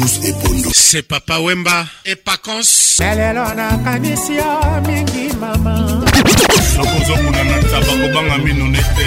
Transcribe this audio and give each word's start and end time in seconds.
bruce 0.00 0.26
ebondo 0.28 0.70
se 0.72 1.02
papa 1.04 1.36
wemba 1.44 1.84
epacons 2.08 2.98
lelo 3.16 3.44
nakanisi 3.54 4.34
yo 4.40 4.52
mingi 4.88 5.28
mama 5.40 5.74
nakozokuna 6.76 7.42
na 7.50 7.56
taba 7.70 7.92
kobanga 8.00 8.36
mino 8.44 8.64
nete 8.72 9.06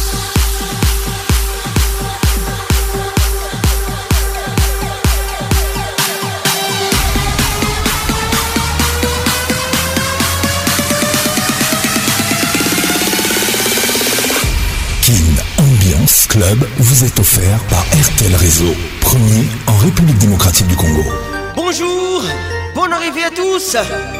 Club 16.31 16.65
vous 16.77 17.03
est 17.03 17.19
offert 17.19 17.59
par 17.69 17.81
RTL 17.83 18.33
Réseau, 18.37 18.73
premier 19.01 19.43
en 19.67 19.75
République 19.79 20.17
démocratique 20.17 20.65
du 20.65 20.77
Congo. 20.77 21.03
Bonjour, 21.57 22.23
bonne 22.73 22.93
arrivée 22.93 23.25
à 23.25 23.29
tous. 23.31 23.75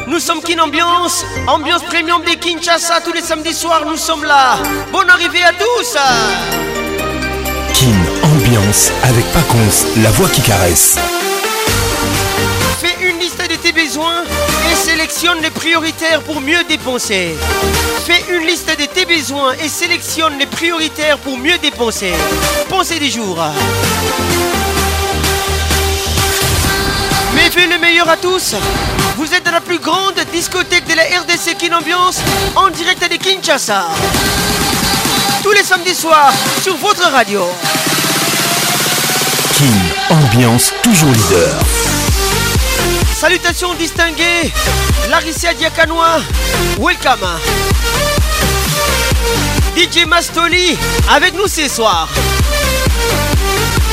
Nous 0.08 0.18
sommes 0.18 0.42
Kin 0.42 0.58
Ambiance, 0.58 1.24
ambiance 1.46 1.82
premium 1.84 2.22
des 2.26 2.36
Kinshasa 2.36 3.00
tous 3.00 3.14
les 3.14 3.22
samedis 3.22 3.54
soirs. 3.54 3.84
Nous 3.90 3.96
sommes 3.96 4.24
là. 4.24 4.58
Bonne 4.92 5.08
arrivée 5.08 5.42
à 5.42 5.52
tous. 5.52 5.96
Kin 7.72 7.98
Ambiance 8.24 8.90
avec 9.04 9.24
Paconce, 9.32 9.86
la 10.02 10.10
voix 10.10 10.28
qui 10.28 10.42
caresse. 10.42 10.96
Fais 12.82 13.08
une 13.08 13.20
liste 13.20 13.40
de 13.40 13.56
tes 13.56 13.72
besoins 13.72 14.24
Sélectionne 15.08 15.42
les 15.42 15.50
prioritaires 15.50 16.20
pour 16.20 16.40
mieux 16.40 16.62
dépenser. 16.68 17.34
Fais 18.06 18.22
une 18.32 18.46
liste 18.46 18.68
de 18.78 18.84
tes 18.84 19.04
besoins 19.04 19.52
et 19.54 19.68
sélectionne 19.68 20.38
les 20.38 20.46
prioritaires 20.46 21.18
pour 21.18 21.36
mieux 21.36 21.58
dépenser. 21.58 22.12
Pensez 22.68 23.00
des 23.00 23.10
jours. 23.10 23.36
Mais 27.34 27.50
fais 27.50 27.66
le 27.66 27.78
meilleur 27.78 28.08
à 28.08 28.16
tous. 28.16 28.54
Vous 29.16 29.26
êtes 29.34 29.44
dans 29.44 29.50
la 29.50 29.60
plus 29.60 29.80
grande 29.80 30.14
discothèque 30.32 30.84
de 30.86 30.94
la 30.94 31.02
RDC 31.02 31.56
Ambiance 31.76 32.18
en 32.54 32.68
direct 32.70 33.02
de 33.02 33.16
Kinshasa. 33.16 33.88
Tous 35.42 35.50
les 35.50 35.64
samedis 35.64 35.96
soirs 35.96 36.32
sur 36.62 36.76
votre 36.76 37.10
radio. 37.10 37.42
Kin 39.58 40.14
Ambiance 40.22 40.72
toujours 40.84 41.10
leader. 41.10 41.64
Salutations 43.22 43.74
distinguées, 43.74 44.52
Larissa 45.08 45.54
Diakanoa, 45.54 46.16
welcome. 46.80 47.24
DJ 49.76 50.06
Mastoli, 50.06 50.76
avec 51.08 51.32
nous 51.34 51.46
ce 51.46 51.68
soir. 51.68 52.08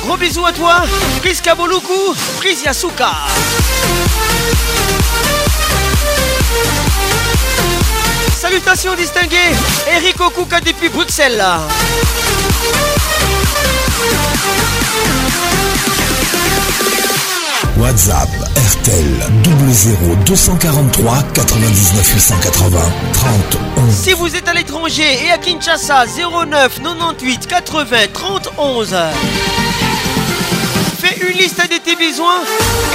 Gros 0.03 0.17
bisous 0.17 0.43
à 0.47 0.51
toi, 0.51 0.81
Chris 1.21 1.37
Kaboluku, 1.43 1.93
Chris 2.41 2.57
Yasuka. 2.65 3.11
Salutations 8.35 8.95
distinguées, 8.95 9.53
Eric 9.95 10.19
Okuka 10.21 10.59
depuis 10.59 10.89
Bruxelles. 10.89 11.45
WhatsApp 17.79 18.27
RTL 18.81 19.19
00243 20.25 21.21
99 21.33 22.13
880 22.13 22.79
30 23.13 23.57
Si 23.91 24.11
vous 24.13 24.35
êtes 24.35 24.49
à 24.49 24.53
l'étranger 24.53 25.17
et 25.25 25.31
à 25.31 25.37
Kinshasa 25.37 26.05
09 26.07 26.81
98 26.83 27.47
80 27.47 27.85
30 28.13 28.49
Fais 31.01 31.25
une 31.31 31.37
liste 31.37 31.61
de 31.61 31.77
tes 31.77 31.95
besoins 31.95 32.41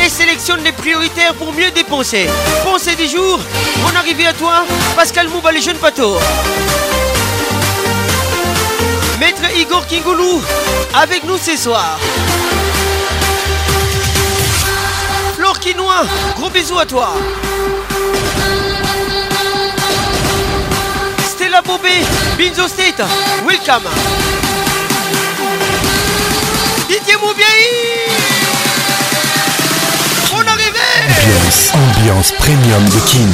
et 0.04 0.08
sélectionne 0.10 0.60
les 0.62 0.72
prioritaires 0.72 1.32
pour 1.34 1.52
mieux 1.54 1.70
dépenser. 1.74 2.26
Pensez 2.70 2.94
des 2.94 3.08
jours, 3.08 3.40
on 3.86 3.96
arrivée 3.96 4.26
à 4.26 4.34
toi, 4.34 4.66
Pascal 4.96 5.28
Mouba 5.28 5.50
les 5.50 5.62
jeunes 5.62 5.78
patos. 5.78 6.18
Maître 9.18 9.42
Igor 9.58 9.86
Kingoulou 9.86 10.42
avec 10.92 11.24
nous 11.24 11.38
ce 11.38 11.56
soir. 11.56 11.98
Kinois, 15.64 16.04
gros 16.36 16.50
bisous 16.50 16.78
à 16.78 16.84
toi. 16.84 17.14
Stella 21.26 21.62
Bobé, 21.62 22.04
Binzo 22.36 22.68
State, 22.68 23.00
welcome. 23.46 23.88
Didier 26.86 27.14
Moubiaï 27.14 27.66
On 30.34 30.46
arrive 30.46 30.76
Ambiance, 30.92 31.72
ambiance 31.72 32.32
premium 32.32 32.84
de 32.90 33.00
Kin. 33.08 33.30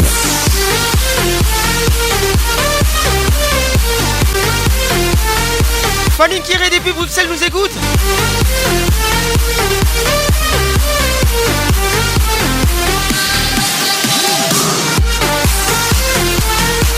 Fanny 6.17 6.41
Kiré 6.43 6.71
depuis 6.71 6.93
Bruxelles 6.93 7.27
nous 7.29 7.43
écoute 7.45 7.73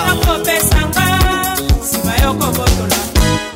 okobotola 2.32 2.98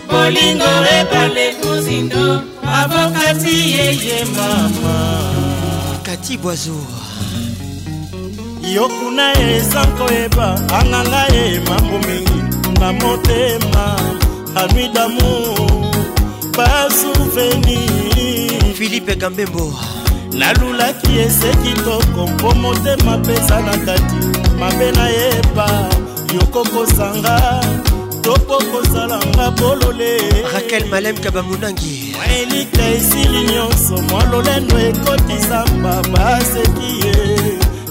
bolingo 0.10 0.70
ebale 0.98 1.46
kozindo 1.62 2.26
avokati 2.80 3.54
yeye 3.74 4.20
mama 4.36 4.96
kati 6.06 6.34
boizour 6.38 6.86
yo 8.76 8.86
kuna 8.96 9.26
eza 9.56 9.84
koyeba 9.98 10.48
anganga 10.80 11.24
ye 11.36 11.46
mambo 11.68 11.96
mingi 12.08 12.40
na 12.80 12.88
motema 12.94 13.86
anui 14.60 14.86
damour 14.96 15.72
basouvenir 16.58 18.66
philipe 18.80 19.14
gambembo 19.16 19.68
nalulaki 20.34 21.12
ese 21.20 21.50
kitoko 21.64 22.24
mpo 22.28 22.50
motema 22.56 23.14
pesa 23.18 23.56
na 23.62 23.76
kati 23.86 24.26
mabe 24.60 24.88
nayeba 24.92 25.68
yokokosanga 26.34 27.36
topo 28.24 28.58
kosalanga 28.72 29.48
polole 29.60 30.14
rakel 30.54 30.84
malem 30.92 31.16
kabamunangi 31.24 31.94
elika 32.38 32.86
esili 32.96 33.42
nyonso 33.52 33.96
mwa 34.10 34.22
lolendo 34.32 34.78
ekotisamba 34.88 35.94
baseki 36.14 36.90
ye 37.04 37.16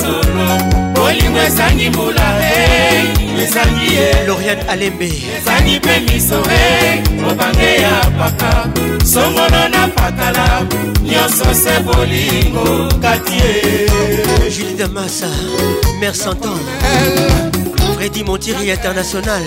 solo 0.00 0.46
olingo 1.08 1.38
esangi 1.48 1.88
mbula 1.90 2.26
ei 2.62 3.04
esangi 3.44 3.83
ye 3.94 4.26
lorian 4.26 4.58
alembe 4.68 5.08
ezali 5.38 5.78
mpe 5.78 5.94
misore 6.00 7.02
mobange 7.22 7.70
ya 7.84 7.92
paka 8.18 8.50
songono 9.12 9.68
na 9.74 9.88
pakala 9.96 10.46
nyonso 11.02 11.46
se 11.62 11.74
bolingo 11.86 12.88
kati 13.02 13.34
ye 13.42 13.54
julie 14.50 14.76
damasa 14.78 15.28
mare 16.00 16.14
santan 16.14 16.60
fredi 17.96 18.24
montiri 18.24 18.70
international 18.70 19.44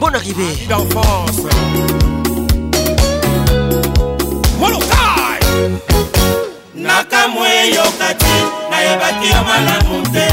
bon 0.00 0.14
arrivé 0.14 0.48
d'enfance 0.68 1.42
nakamwe 6.74 7.48
yo 7.74 7.84
kati 8.00 8.47
bayebaki 8.78 9.28
yo 9.32 9.40
malamu 9.48 10.02
te 10.12 10.26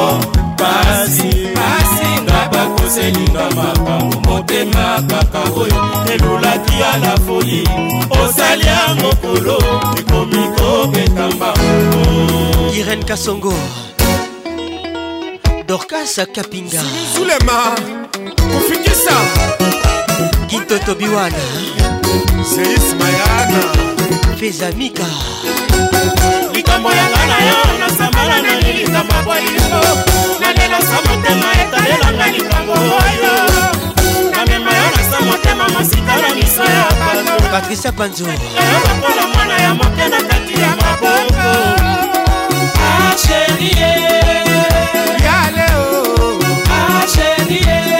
pasi 0.61 1.31
pasi 1.59 2.09
nga 2.27 2.41
bakoselinga 2.53 3.45
makambo 3.57 4.17
motema 4.27 4.87
kaka 5.11 5.43
oyo 5.63 5.81
elulaki 6.15 6.75
ya 6.83 6.93
la 7.05 7.15
foli 7.27 7.63
osali 8.21 8.67
ya 8.71 8.81
mokolo 9.03 9.57
ekomi 10.01 10.43
kobeta 10.57 11.25
mbango 11.31 12.03
iren 12.79 13.03
kasongo 13.09 13.55
Dorcas 15.69 16.21
kapinga 16.35 16.83
zulema 17.15 17.59
Biwana, 17.75 19.17
kintotobiwana 20.49 21.43
seismayana 22.53 23.94
fezamika 24.41 25.05
likambo 26.53 26.91
yanga 26.91 27.27
na 27.27 27.39
yo 27.49 27.79
nasambala 27.81 28.43
nani 28.43 28.73
likambo 28.73 29.15
bolingo 29.25 29.83
na 30.41 30.49
lelo 30.53 30.79
sa 30.79 30.99
motema 31.05 31.53
etalelanga 31.63 32.27
likambo 32.27 32.73
oyo 32.73 33.33
namema 34.37 34.71
yo 34.71 34.85
nasa 34.97 35.25
motema 35.25 35.69
masika 35.69 36.15
na 36.23 36.35
miso 36.35 36.65
ya 36.65 36.85
bato 36.85 37.45
patricia 37.53 37.93
panzoyo 37.93 38.33
lokola 38.75 39.27
mwana 39.35 39.57
ya 39.63 39.75
moke 39.75 40.09
na 40.09 40.23
kati 40.29 40.53
ya 40.61 40.71
maboko 40.77 41.53
acherie 43.01 43.97
yaleo 45.25 46.15
acherie 47.03 47.94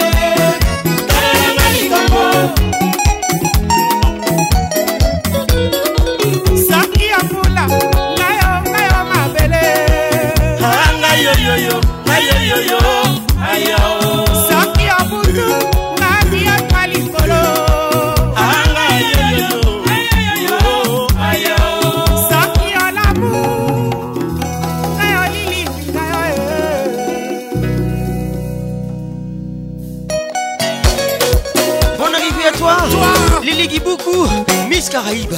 coucou 33.97 34.27
Miss 34.69 34.89
Caraïba 34.89 35.37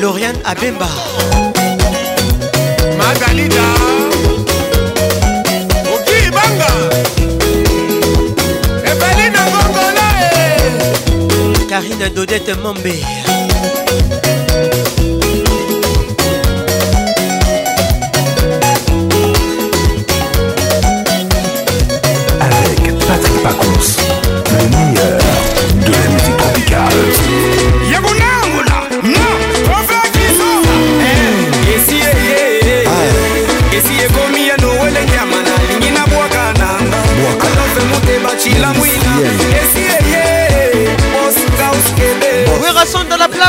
Lauriane 0.00 0.38
Abemba. 0.44 0.86
Magalina 2.96 4.01
Karine 11.82 12.10
Dodette 12.10 12.54
Mambe 12.62 12.94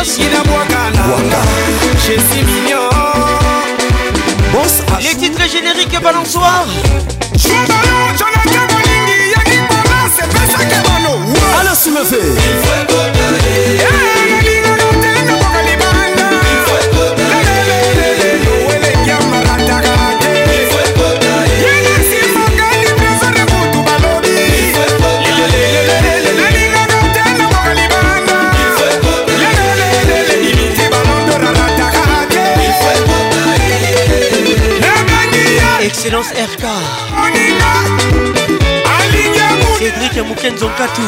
Rachida 0.03 0.43
Bouakana 0.43 1.39
Je 1.98 2.12
suis 2.29 2.43
mignon 2.43 2.89
Bonsoir 4.51 5.00
Les 5.01 5.15
titres 5.15 5.43
génériques 5.50 5.98
balançoires 6.01 6.67
Alo 11.57 11.75
soulevé 11.75 12.17
ya 40.25 40.30
moke 40.30 40.50
nzonkatu 40.50 41.01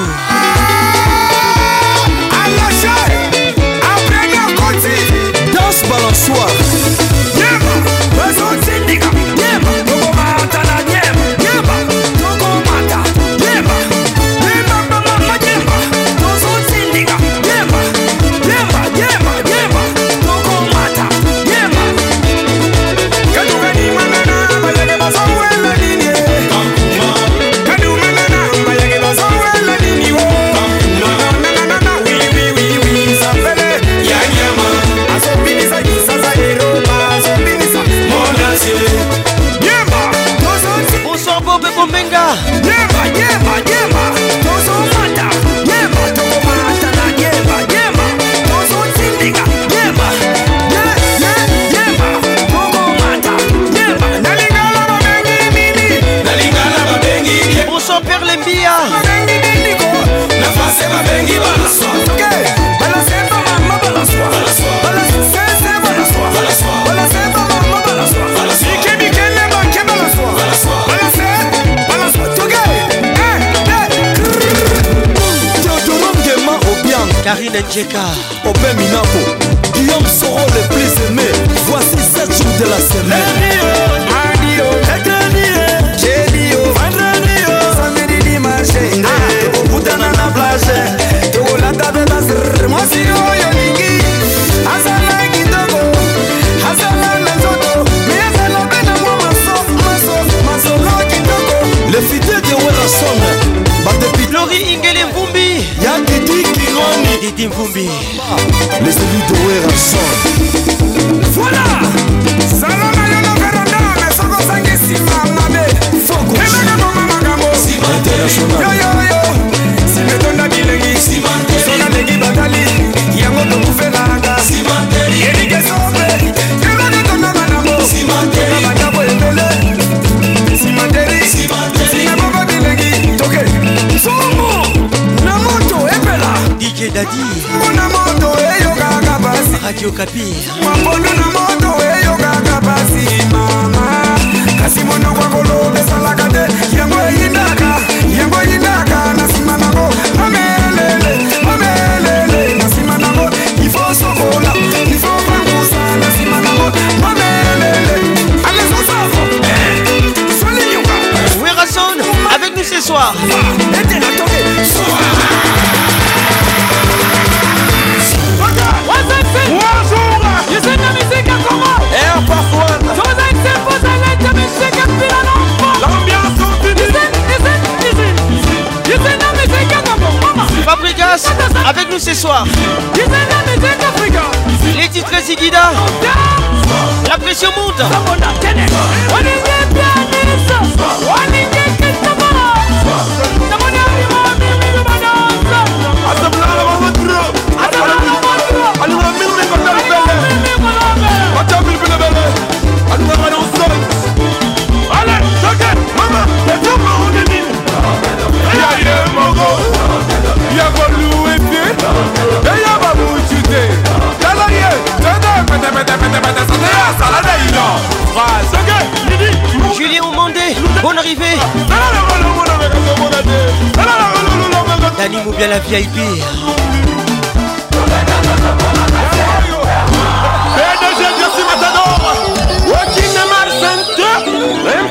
danse 5.55 5.85
balançoire 5.89 6.54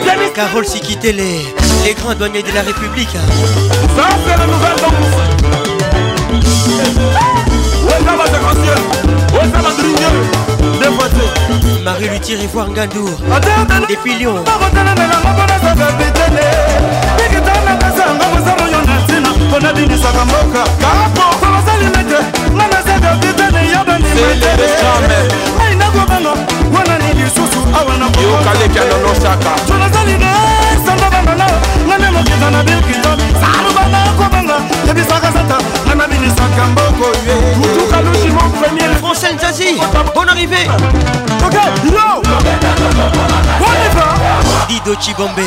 Carole 0.03 0.33
Carole 0.35 0.65
quitté 0.81 1.13
les 1.13 1.47
grands 1.97 2.15
douaniers 2.15 2.43
de 2.43 2.53
la 2.53 2.63
République. 2.63 3.09
Hein. 3.17 3.73
Ça, 3.97 4.05
c'est 4.27 4.33
et 12.33 12.47
voir 12.49 12.69
mpona 19.55 19.73
bimisaka 19.73 20.25
mboka 20.25 20.63
kapo 20.83 21.25
basali 21.53 21.85
mete 21.85 22.19
nga 22.57 22.67
nasebe 22.73 23.09
bitene 23.21 23.63
ya 23.73 23.85
bandima 23.85 24.15
tebe 24.17 24.69
ngai 25.57 25.75
nakobanga 25.81 26.33
wana 26.77 26.95
ni 26.99 27.09
lisusu 27.23 27.61
awa 27.81 27.95
nakotonazali 27.99 30.19
na 30.25 30.31
sanda 30.87 31.11
bangana 31.11 31.47
nga 31.87 31.99
nde 31.99 32.11
mokiza 32.11 32.51
na 32.51 32.63
bilkito 32.65 33.11
saluba 33.41 33.83
nakobanga 33.93 34.57
yebisaka 34.87 35.29
sata 35.33 35.57
nga 35.87 35.95
nabinisaka 35.95 36.63
mboko 36.73 37.07
ye 37.29 37.35
mutuka 37.59 37.97
lushi 38.03 38.31
mon 38.31 38.51
premier 38.61 38.93
francel 39.01 39.39
zazi 39.39 39.79
bon 40.15 40.27
arrivé 40.29 40.61
ok 41.47 41.57
yo 41.95 42.07
on 43.67 43.75
y 43.85 43.87
va 43.95 44.07
dido 44.69 44.93
chibombe 44.97 45.47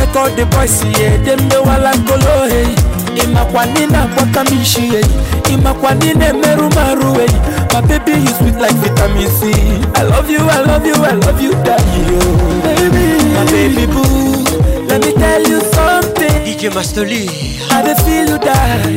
make 0.00 0.16
all 0.16 0.30
the 0.38 0.44
boys 0.54 0.70
see 0.80 0.92
yeah 1.02 1.14
dem 1.26 1.40
dey 1.52 1.60
wala 1.68 1.92
kolo 2.08 2.34
hey 2.52 2.70
ịmakwa 3.22 3.62
ni 3.74 3.82
na-akpọta 3.92 4.40
m 4.50 4.52
isi 4.62 4.84
eyi 4.98 5.10
ịmakwa 5.52 5.90
ni 6.00 6.10
na-emerụ 6.20 6.66
m 6.76 6.78
arụ 6.88 7.10
eyi 7.24 7.36
my 7.72 7.80
baby 7.88 8.14
you 8.24 8.32
sweet 8.38 8.56
like 8.64 8.78
vitamin 8.82 9.30
c 9.38 9.52
i 10.00 10.02
love 10.12 10.28
you 10.36 10.42
i 10.56 10.58
love 10.70 10.84
you 10.90 10.96
i 11.12 11.14
love 11.24 11.38
you 11.46 11.52
daddy 11.66 12.04
baby 12.64 13.06
my 13.34 13.44
baby 13.54 13.84
boo 13.94 14.42
let 14.90 14.98
me 15.04 15.12
tell 15.22 15.42
you 15.50 15.58
something 15.76 16.34
DJ 16.46 16.62
Master 16.76 17.04
Lee 17.10 17.32
i 17.76 17.78
dey 17.86 17.96
feel 18.04 18.26
you 18.32 18.38
die 18.50 18.94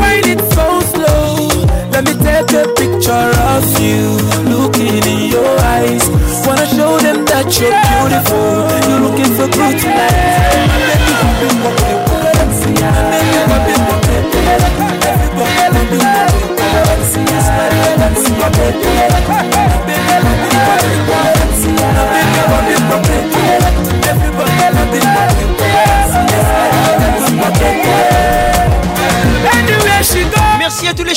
wine 0.00 0.26
it 0.34 0.42
so 0.54 0.66
slow 0.92 1.24
let 1.92 2.02
me 2.08 2.14
take 2.26 2.50
a 2.62 2.64
picture 2.80 3.28
of 3.54 3.64
you 3.88 4.05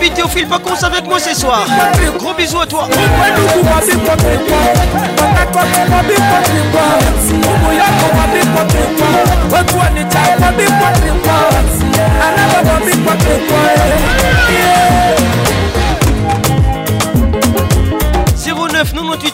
Vite 0.01 0.19
au 0.23 0.27
fil 0.27 0.47
pas 0.47 0.57
vacances 0.57 0.83
avec 0.83 1.05
moi 1.05 1.19
ce 1.19 1.35
soir. 1.39 1.63
Gros 2.17 2.33
bisous 2.33 2.59
à 2.59 2.65
toi. 2.65 2.87
09 2.89 4.07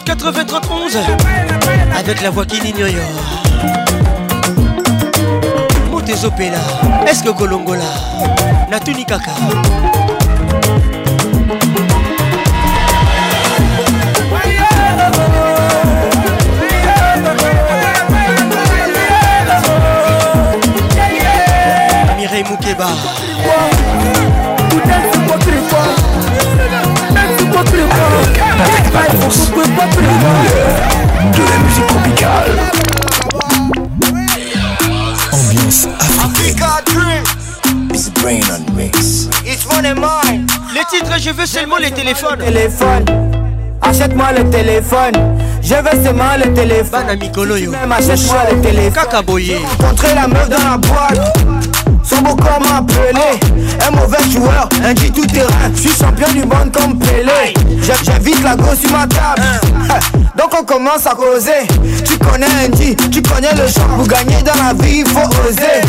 98 0.04 0.56
11 0.70 0.98
Avec 1.98 2.20
la 2.20 2.28
voix 2.30 2.44
qui 2.44 2.60
dit 2.60 2.74
New 2.74 2.86
York. 2.86 3.04
Montez 5.90 6.12
au 6.12 7.06
Est-ce 7.06 7.22
que 7.24 7.30
Colombo 7.30 7.74
là? 7.74 7.80
na 8.70 8.78
Beba. 22.78 22.90
De 31.32 31.38
la 31.38 31.58
musique 31.66 31.86
tropicale. 31.88 32.52
Ambiance 35.32 35.88
africaine. 36.20 37.24
It's 37.92 38.10
brain 38.10 38.44
on 38.52 38.74
mix. 38.76 39.28
It's 39.44 39.66
and 39.68 39.94
mine. 40.00 40.46
Les 40.72 40.80
titres, 40.90 41.18
je 41.20 41.30
veux 41.30 41.46
seulement 41.46 41.78
les 41.78 41.90
téléphones. 41.90 42.38
Téléphone. 42.38 43.04
Achète-moi 43.82 44.26
le 44.36 44.48
téléphone. 44.50 45.14
Je 45.62 45.74
veux 45.74 46.04
seulement 46.04 46.36
le 46.44 46.52
téléphone. 46.54 46.90
Banamikolo 47.06 47.56
yo. 47.56 47.70
Même 47.72 47.90
achète-moi 47.90 48.36
le 48.52 48.60
téléphone. 48.62 48.92
Kakaboye. 48.92 49.56
Rencontrer 49.80 50.14
la 50.14 50.28
meuf 50.28 50.48
dans 50.48 50.58
la 50.70 50.76
boîte. 50.76 51.37
Combo 52.20 52.34
comme 52.34 52.66
un 52.76 52.82
pelé 52.82 53.67
un 53.86 53.90
mauvais 53.90 54.22
joueur, 54.30 54.68
un 54.84 54.92
dit 54.94 55.10
tout 55.10 55.26
terrain. 55.26 55.46
Je 55.74 55.80
suis 55.80 55.90
champion 55.98 56.28
du 56.32 56.40
monde 56.40 56.72
comme 56.72 56.98
Pelé. 56.98 57.54
J'invite 58.04 58.42
la 58.42 58.56
grosse 58.56 58.80
sur 58.80 58.90
ma 58.92 59.06
table. 59.06 59.44
Donc 60.36 60.50
on 60.60 60.64
commence 60.64 61.06
à 61.06 61.14
causer. 61.14 61.66
Tu 62.04 62.16
connais 62.18 62.46
un 62.64 62.68
dit, 62.68 62.94
tu 63.10 63.22
connais 63.22 63.52
le 63.54 63.66
champ. 63.68 63.88
Pour 63.96 64.06
gagner 64.06 64.36
dans 64.42 64.62
la 64.66 64.74
vie, 64.86 65.00
il 65.06 65.08
faut 65.08 65.26
oser. 65.48 65.82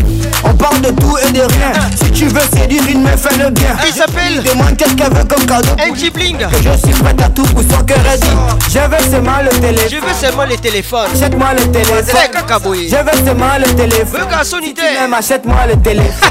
On 0.44 0.54
parle 0.54 0.82
de 0.82 0.90
tout 0.92 1.16
et 1.28 1.32
de 1.32 1.42
rien. 1.42 1.72
Si 2.02 2.12
tu 2.12 2.26
veux 2.28 2.42
séduire 2.54 2.82
une 2.90 3.02
meuf, 3.04 3.22
fais-le 3.22 3.50
bien. 3.52 3.76
Il 3.88 3.94
s'appelle. 3.94 4.42
Demande 4.44 4.76
qu'est-ce 4.78 4.94
qu'elle 4.96 5.14
veut 5.14 5.24
comme 5.26 5.46
cadeau. 5.46 5.70
Un 5.86 5.92
bling. 6.12 6.38
Que 6.38 6.58
je 6.58 6.88
suis 6.88 7.04
prêt 7.04 7.16
à 7.24 7.30
tout 7.30 7.44
pour 7.44 7.62
son 7.64 7.84
cœur 7.84 8.00
est 8.12 8.22
dit. 8.22 8.72
Je 8.72 8.80
veux 8.80 9.12
seulement 9.12 9.40
le 9.44 9.50
téléphone. 9.60 9.90
Je 9.90 9.96
veux 9.98 10.20
seulement 10.28 10.46
le 10.50 10.56
téléphone. 10.58 11.08
Achète-moi 11.16 11.50
le 11.58 11.72
téléphone. 11.72 11.96
Je 12.08 12.96
veux 12.96 13.26
seulement 13.26 13.54
le 13.58 13.74
téléphone. 13.76 14.22
Si 14.44 14.74
tu 14.74 14.82
m'aimes, 14.82 15.14
achète-moi 15.14 15.58
le 15.68 15.76
téléphone 15.82 16.30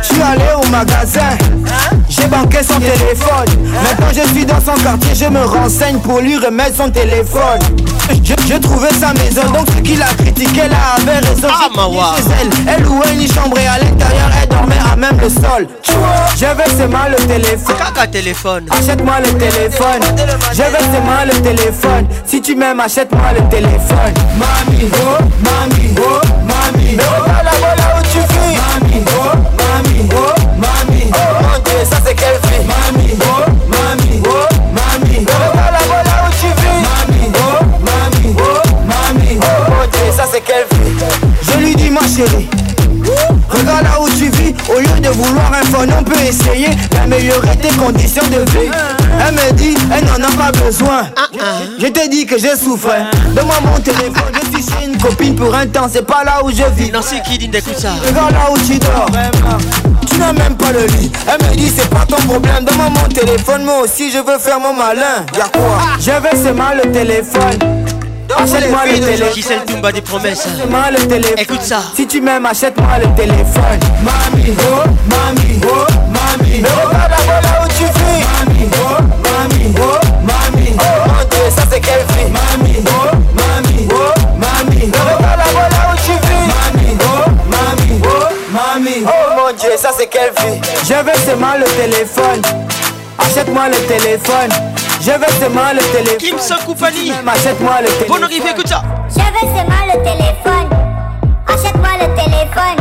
Je 0.00 0.06
suis 0.06 0.22
allé 0.22 0.44
au 0.62 0.66
magasin. 0.70 1.30
Hein? 1.92 1.96
J'ai 2.20 2.26
banqué 2.26 2.58
son 2.62 2.78
téléphone 2.78 3.48
Maintenant 3.82 4.06
je 4.14 4.28
suis 4.34 4.44
dans 4.44 4.60
son 4.60 4.74
quartier 4.82 5.14
Je 5.14 5.24
me 5.26 5.42
renseigne 5.42 5.98
pour 5.98 6.20
lui 6.20 6.36
remettre 6.36 6.76
son 6.76 6.90
téléphone 6.90 7.60
je, 8.24 8.34
trouvé 8.56 8.60
trouvais 8.60 8.90
sa 8.90 9.12
maison 9.14 9.48
Donc 9.52 9.66
ce 9.74 9.80
qu'il 9.82 10.02
a 10.02 10.06
critiqué 10.06 10.68
là 10.68 10.76
avait 10.96 11.18
raison 11.20 11.48
ah, 11.48 11.68
elle 12.40 12.48
Elle 12.76 12.82
louait 12.82 13.14
une 13.14 13.28
chambre 13.32 13.56
et 13.58 13.66
à 13.66 13.78
l'intérieur 13.78 14.28
Elle 14.42 14.48
dormait 14.48 14.78
à 14.92 14.96
même 14.96 15.18
le 15.20 15.28
sol 15.30 15.68
Je 16.34 16.40
vais 16.44 16.76
seulement 16.76 17.06
le 17.10 17.16
téléphone 17.26 17.76
téléphone 18.12 18.66
Achète-moi 18.70 19.14
le 19.24 19.38
téléphone 19.38 20.00
Je 20.52 20.56
vais 20.56 20.64
seulement 20.92 21.24
le 21.24 21.40
téléphone 21.40 22.08
Si 22.26 22.42
tu 22.42 22.54
m'aimes 22.54 22.80
achète-moi 22.80 23.32
le 23.36 23.48
téléphone 23.48 24.14
Mami, 24.38 24.90
oh, 24.92 25.22
mami, 25.42 25.94
oh, 25.96 26.20
mami 26.44 26.96
oh, 26.98 27.59
Regarde 43.48 43.84
là 43.84 44.00
où 44.00 44.08
tu 44.10 44.28
vis, 44.28 44.54
au 44.74 44.78
lieu 44.78 45.00
de 45.00 45.08
vouloir 45.08 45.50
un 45.52 45.64
phone, 45.66 45.90
on 45.98 46.02
peut 46.04 46.20
essayer 46.28 46.68
d'améliorer 46.90 47.56
tes 47.62 47.74
conditions 47.76 48.24
de 48.26 48.40
vie. 48.50 48.70
Elle 49.26 49.34
me 49.34 49.52
dit, 49.56 49.74
elle 49.92 50.04
n'en 50.04 50.28
a 50.28 50.32
pas 50.50 50.52
besoin. 50.58 51.04
Je 51.78 51.86
t'ai 51.86 52.08
dit 52.08 52.26
que 52.26 52.38
j'ai 52.38 52.56
souffert. 52.56 53.10
Donne-moi 53.34 53.54
mon 53.64 53.80
téléphone, 53.80 54.32
je 54.34 54.48
suis 54.54 54.66
chez 54.70 54.86
une 54.86 54.98
copine 54.98 55.34
pour 55.34 55.54
un 55.54 55.66
temps, 55.66 55.88
c'est 55.90 56.06
pas 56.06 56.22
là 56.24 56.40
où 56.44 56.50
je 56.50 56.62
vis. 56.76 56.92
qui 57.26 57.38
dit 57.38 57.50
ça 57.78 57.90
Regarde 58.06 58.32
là 58.32 58.50
où 58.52 58.58
tu 58.58 58.78
dors. 58.78 59.06
Tu 60.10 60.18
n'as 60.18 60.32
même 60.32 60.56
pas 60.56 60.72
le 60.72 60.84
lit. 61.00 61.10
Elle 61.26 61.46
me 61.48 61.56
dit, 61.56 61.72
c'est 61.74 61.88
pas 61.88 62.04
ton 62.06 62.16
problème. 62.28 62.64
Donne-moi 62.64 62.90
mon 62.90 63.08
téléphone, 63.08 63.64
moi 63.64 63.80
aussi 63.84 64.10
je 64.10 64.18
veux 64.18 64.38
faire 64.38 64.60
mon 64.60 64.74
malin. 64.74 65.24
Y'a 65.36 65.48
quoi 65.50 65.78
J'avais 65.98 66.36
vais 66.36 66.52
mal 66.52 66.82
le 66.84 66.92
téléphone. 66.92 67.86
Achète-moi 68.36 68.82
le 68.86 69.00
téléphone. 69.00 69.92
des 69.92 70.00
promesses. 70.00 70.46
Écoute 71.36 71.62
ça. 71.62 71.82
Si 71.94 72.06
tu 72.06 72.20
m'aimes, 72.20 72.46
achète-moi 72.46 72.86
le 73.00 73.08
téléphone. 73.16 73.80
Mami, 74.04 74.54
oh, 74.58 74.88
mami, 75.10 75.60
oh, 75.64 75.92
mami. 76.12 76.60
Ne 76.60 76.66
oh. 76.68 76.86
regarde 76.88 77.10
là 77.10 77.62
où 77.64 77.68
tu 77.68 77.84
vis. 77.84 78.26
Mami, 78.38 78.70
oh, 78.72 79.02
mami, 79.02 79.74
oh, 79.76 80.06
mami. 80.22 80.68
Oh 80.76 81.08
mon 81.08 81.28
dieu, 81.28 81.56
ça 81.56 81.62
c'est 81.70 81.80
quelle 81.80 82.06
vie. 82.14 82.30
Mami, 82.30 82.84
oh, 82.86 83.16
mami, 83.34 83.88
oh, 83.90 84.20
mami. 84.38 84.86
Ne 84.86 84.92
oh. 84.94 85.16
regarde 85.16 85.70
où 85.92 85.96
tu 85.96 86.12
vis. 86.12 86.46
Mami, 86.46 86.96
oh, 87.02 87.30
mami, 87.50 88.00
oh, 88.04 88.24
mami. 88.50 89.02
Oh, 89.06 89.10
oh 89.10 89.34
mon 89.48 89.54
dieu, 89.58 89.70
ça 89.76 89.90
c'est 89.96 90.06
quelle 90.06 90.30
vie. 90.38 90.60
Je 90.88 90.94
veux 90.94 91.24
seulement 91.26 91.54
le 91.58 91.64
téléphone. 91.64 92.42
Achète-moi 93.18 93.68
le 93.68 93.76
téléphone. 93.86 94.50
Je 95.02 95.12
veux 95.12 95.48
mal 95.54 95.76
le 95.76 95.82
téléphone. 95.96 96.18
Kim 96.18 96.38
Sankoupani. 96.38 97.10
Achète-moi 97.26 97.80
le 97.80 97.86
téléphone. 97.86 98.06
Bonne 98.08 98.24
arrivée, 98.24 98.50
écoute 98.52 98.68
ça. 98.68 98.82
Je 99.08 99.16
veux 99.16 99.50
mal 99.50 99.88
le 99.88 100.02
téléphone. 100.04 100.68
Achète-moi 101.46 101.92
le 102.00 102.14
téléphone. 102.20 102.76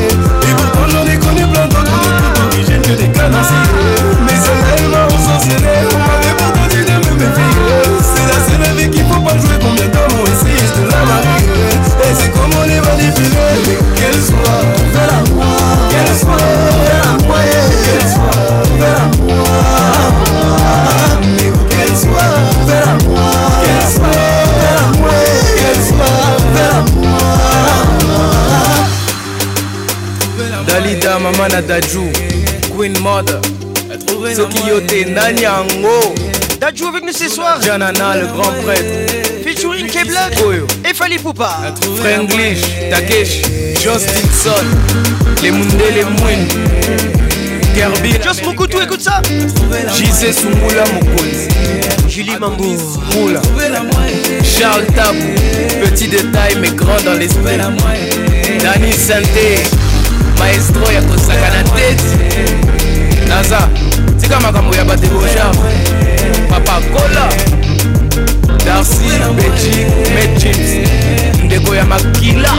bana 31.52 31.82
queen 32.78 32.94
mother 33.04 33.40
Sokiyote 34.36 35.06
Nanyango, 35.14 36.00
Dajou 36.60 36.88
avec 36.88 37.04
nous 37.04 37.12
ce 37.12 37.28
soir 37.28 37.60
janana 37.62 38.16
le 38.18 38.28
grand 38.28 38.52
prêtre 38.64 39.12
featuring 39.46 39.88
keblak 39.88 40.32
oh 40.46 40.54
et 40.90 40.94
Fali 40.94 41.18
Poupa, 41.18 41.52
franglish 42.02 42.62
takesh 42.90 43.42
justinson 43.82 44.56
les 45.44 45.50
les 45.52 46.04
Mouines, 46.04 46.48
Kerbi 47.76 48.14
Jos 48.24 48.46
Moukoutou 48.46 48.80
écoute 48.82 49.02
ça 49.02 49.22
JC 49.98 50.34
Soumoula 50.34 50.84
Moukouli. 50.94 51.50
Julie 52.10 52.38
Mambou, 52.40 52.78
Moula 53.16 53.42
Charles 54.44 54.86
Tabou 54.96 55.20
Petit 55.84 56.08
détail 56.08 56.56
mais 56.62 56.70
grand 56.72 57.02
dans 57.04 57.14
l'esprit 57.14 57.58
Dani 58.64 58.94
Santé 58.94 59.64
maestro 60.42 60.92
ya 60.92 61.02
kosaka 61.02 61.50
na 61.50 61.64
tete 61.64 62.46
naza 63.30 63.70
tika 64.22 64.40
makambo 64.40 64.76
ya 64.76 64.86
badegojar 64.86 65.56
papa 66.50 66.82
kola 66.94 67.28
darcy 68.66 69.08
beji 69.36 69.86
medjims 70.16 70.70
ndeko 71.46 71.76
ya 71.76 71.86
makila 71.86 72.50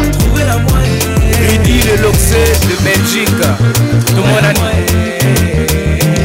rudi 1.50 1.82
leloxe 1.82 2.40
de 2.66 2.74
belgique 2.84 3.46
tomonani 4.14 4.60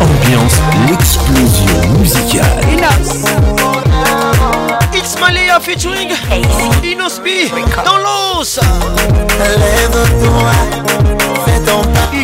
ambiance 0.00 0.56
l'explosion 0.88 1.98
musicale 1.98 3.35
featuring 5.66 6.08
Inospi 6.84 7.50
dans 7.84 7.98
l'os. 7.98 8.60
Lève-toi, 9.50 10.54
fais 11.44 11.58
ton 11.68 11.82
pas. 11.92 12.06
Je 12.14 12.20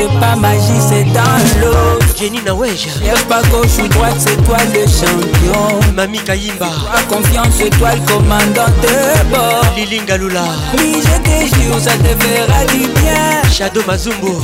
c'est 0.00 0.18
pas 0.20 0.34
magie, 0.36 0.80
c'est 0.80 1.04
dans 1.12 1.40
l'eau. 1.60 1.98
Jenny 2.18 2.40
Nawej. 2.42 2.88
Lève 3.04 3.24
pas 3.26 3.42
gauche 3.50 3.78
ou 3.84 3.88
droite, 3.88 4.16
c'est 4.18 4.36
toi 4.44 4.56
le 4.74 4.86
champion. 4.86 5.78
Mami 5.94 6.18
Kayimba. 6.20 6.66
Toi 6.68 7.16
confiance, 7.18 7.58
toi 7.78 7.90
le 7.94 8.00
commandant 8.10 8.72
de 8.82 9.30
bord. 9.30 9.62
Lilinga 9.76 10.16
Lula. 10.16 10.44
Oui, 10.78 11.02
je 11.04 11.20
te 11.22 11.54
jure, 11.54 11.78
ça 11.80 11.90
te 11.90 12.24
fera 12.24 12.64
du 12.72 12.88
bien. 13.00 13.50
Shadow 13.52 13.82
Mazumbo. 13.86 14.40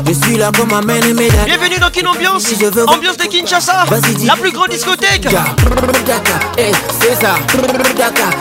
Je 0.06 0.12
suis 0.12 0.36
là 0.36 0.50
comme 0.54 0.72
un 0.74 0.82
mène 0.82 1.02
et 1.04 1.14
mes 1.14 1.28
est 1.76 1.80
dans 1.80 1.90
quelle 1.90 2.08
ambiance 2.08 2.42
si 2.44 2.56
je 2.60 2.66
veux 2.66 2.88
Ambiance 2.88 3.16
de 3.16 3.24
Kinshasa 3.24 3.84
La 4.26 4.34
plus 4.36 4.52
grande 4.52 4.68
discothèque 4.68 5.22
Daka, 5.22 6.34
eh, 6.58 6.72
c'est 7.00 7.14
ça 7.20 7.34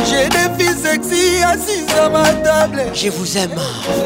J'ai 0.08 0.26
des 0.28 0.64
filles 0.64 0.74
sexy 0.82 1.42
assises 1.44 1.84
à 2.02 2.08
ma 2.08 2.28
table. 2.42 2.82
Je 2.94 3.10
vous 3.10 3.36
aime. 3.36 3.50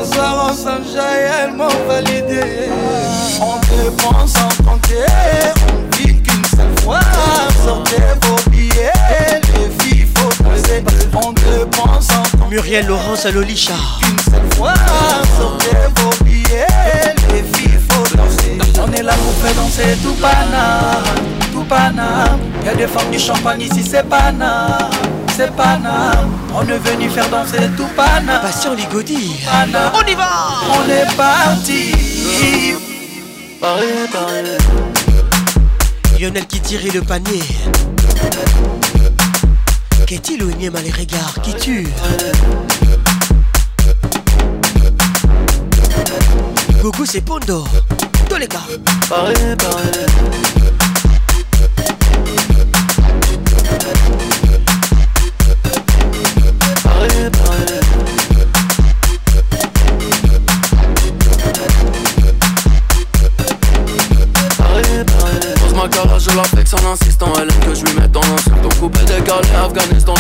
Ce 0.05 0.13
soir 0.13 0.51
on 0.51 0.55
s'enjaille, 0.55 1.49
m'en 1.57 1.65
m'ont 1.65 1.87
validé. 1.87 2.69
On 3.41 3.59
te 3.61 4.03
pense 4.03 4.33
sans 4.33 4.65
compter, 4.65 5.05
on 5.69 5.97
vit 5.97 6.21
qu'une 6.21 6.45
seule 6.57 6.83
fois. 6.83 6.99
Sortez 7.65 8.03
vos 8.23 8.51
billets, 8.51 8.93
les 9.55 9.85
filles, 9.87 10.07
faut 10.17 10.29
danser. 10.43 10.83
On 11.15 11.33
dépense 11.33 12.07
sans 12.09 12.37
compter. 12.39 12.51
Muriel 12.51 12.87
Laurence 12.87 13.25
à 13.27 13.31
Lolicha. 13.31 13.75
Qu'une 14.01 14.33
seule 14.35 14.55
fois, 14.57 14.75
sortez 15.39 15.77
vos 15.97 16.25
billets, 16.25 16.67
les 17.31 17.45
filles, 17.59 17.79
faut 17.89 18.17
danser. 18.17 18.59
On 18.89 18.93
est 18.93 19.03
là 19.05 19.13
pour 19.13 19.35
faire 19.47 19.55
danser 19.55 19.97
tout 20.03 20.17
Panam, 20.19 21.23
tout 21.53 22.65
Y 22.65 22.67
Y'a 22.67 22.75
des 22.75 22.89
femmes 22.89 23.11
du 23.13 23.21
champagne 23.21 23.61
ici, 23.61 23.85
c'est 23.89 24.03
Panam 24.09 24.89
c'est 25.37 25.51
Pana. 25.57 26.13
On 26.55 26.61
est 26.69 26.79
venu 26.79 27.09
faire 27.09 27.29
danser 27.31 27.57
tout 27.77 27.87
Pana. 27.97 28.39
Patient 28.39 28.75
Ligodi. 28.75 29.35
On 29.67 30.07
y 30.11 30.15
va. 30.15 30.31
On 30.69 30.91
est 30.91 31.17
parti. 31.17 31.93
Lionel 36.19 36.47
qui 36.47 36.61
tire 36.61 36.81
le 36.95 37.01
panier. 37.01 37.43
Qu'est-il 40.07 40.43
ou 40.43 40.51
à 40.51 40.81
les 40.83 40.91
regards 40.91 41.41
qui 41.43 41.55
tue 41.55 41.89
Coucou 46.83 47.07
c'est 47.07 47.23
Pondo. 47.23 47.65
Tous 48.29 48.37
les 48.37 48.49
gars. 48.49 48.67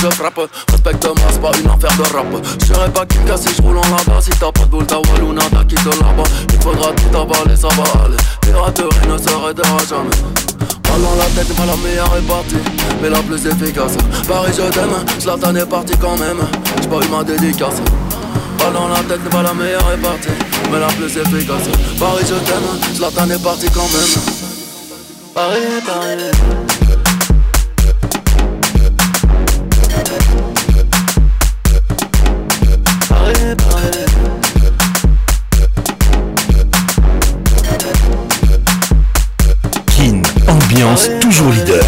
Respecte-moi, 0.05 1.15
c'est 1.31 1.41
pas 1.41 1.53
une 1.63 1.71
affaire 1.71 1.97
de 1.97 2.03
rap 2.13 2.27
Je 2.61 2.67
serai 2.75 2.91
pas 2.91 3.07
Kinka 3.07 3.37
si 3.37 3.51
je 3.57 3.63
roule 3.63 3.79
en 3.79 3.83
la 4.15 4.21
Si 4.21 4.31
t'as 4.31 4.51
pas 4.51 4.63
de 4.65 4.65
boule, 4.67 4.85
t'as 4.85 4.97
ou 4.97 5.03
qui 5.67 5.77
te 5.77 5.89
là 5.89 6.11
Il 6.53 6.61
faudra 6.61 6.89
tout 6.91 7.17
avaler, 7.17 7.55
ça 7.55 7.69
va 7.69 7.85
aller 8.05 8.17
Pirate 8.41 8.81
ne 9.09 9.17
s'arrêtera 9.17 9.79
jamais 9.89 10.17
dans 10.93 11.17
la 11.19 11.25
tête, 11.35 11.57
pas 11.57 11.65
la 11.65 11.75
meilleure 11.79 12.15
est 12.19 12.29
partie, 12.29 12.55
mais 13.01 13.09
la 13.09 13.19
plus 13.21 13.39
efficace. 13.47 13.93
Paris, 14.29 14.53
je 14.55 14.71
t'aime, 14.71 14.91
Slatan 15.19 15.55
est 15.55 15.65
parti 15.65 15.95
quand 15.99 16.19
même, 16.19 16.37
j'ai 16.83 16.87
pas 16.87 16.97
eu 17.03 17.09
ma 17.09 17.25
dédicace. 17.25 17.77
Pas 18.59 18.65
la 18.65 18.99
tête, 19.09 19.23
pas 19.31 19.43
la 19.43 19.55
meilleure 19.55 19.91
est 19.91 19.97
partie, 19.97 20.29
mais 20.71 20.79
la 20.79 20.89
plus 20.89 21.05
efficace. 21.07 21.63
Paris, 21.99 22.25
je 22.29 22.35
t'aime, 22.45 22.95
Slatan 22.95 23.31
est 23.31 23.43
parti 23.43 23.69
quand 23.73 23.81
même. 23.81 24.23
Paris, 25.35 25.81
Paris. 25.87 26.59
Alliance, 40.83 41.11
toujours 41.21 41.49
leader. 41.53 41.79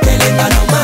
Pelengano 0.00 0.79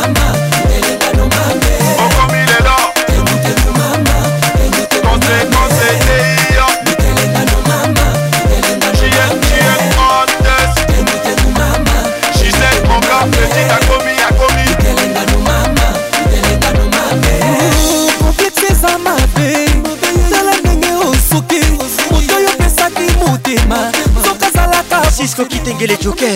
tengele 25.66 25.96
joker 26.00 26.30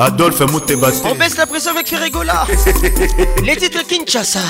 Adolphe 0.04 0.40
Moutebaste. 0.44 1.02
On 1.10 1.14
baisse 1.16 1.36
la 1.38 1.46
pression 1.46 1.70
avec 1.72 1.88
Ferregola. 1.88 2.46
Les 3.42 3.56
titres 3.56 3.84
Kinshasa. 3.88 4.40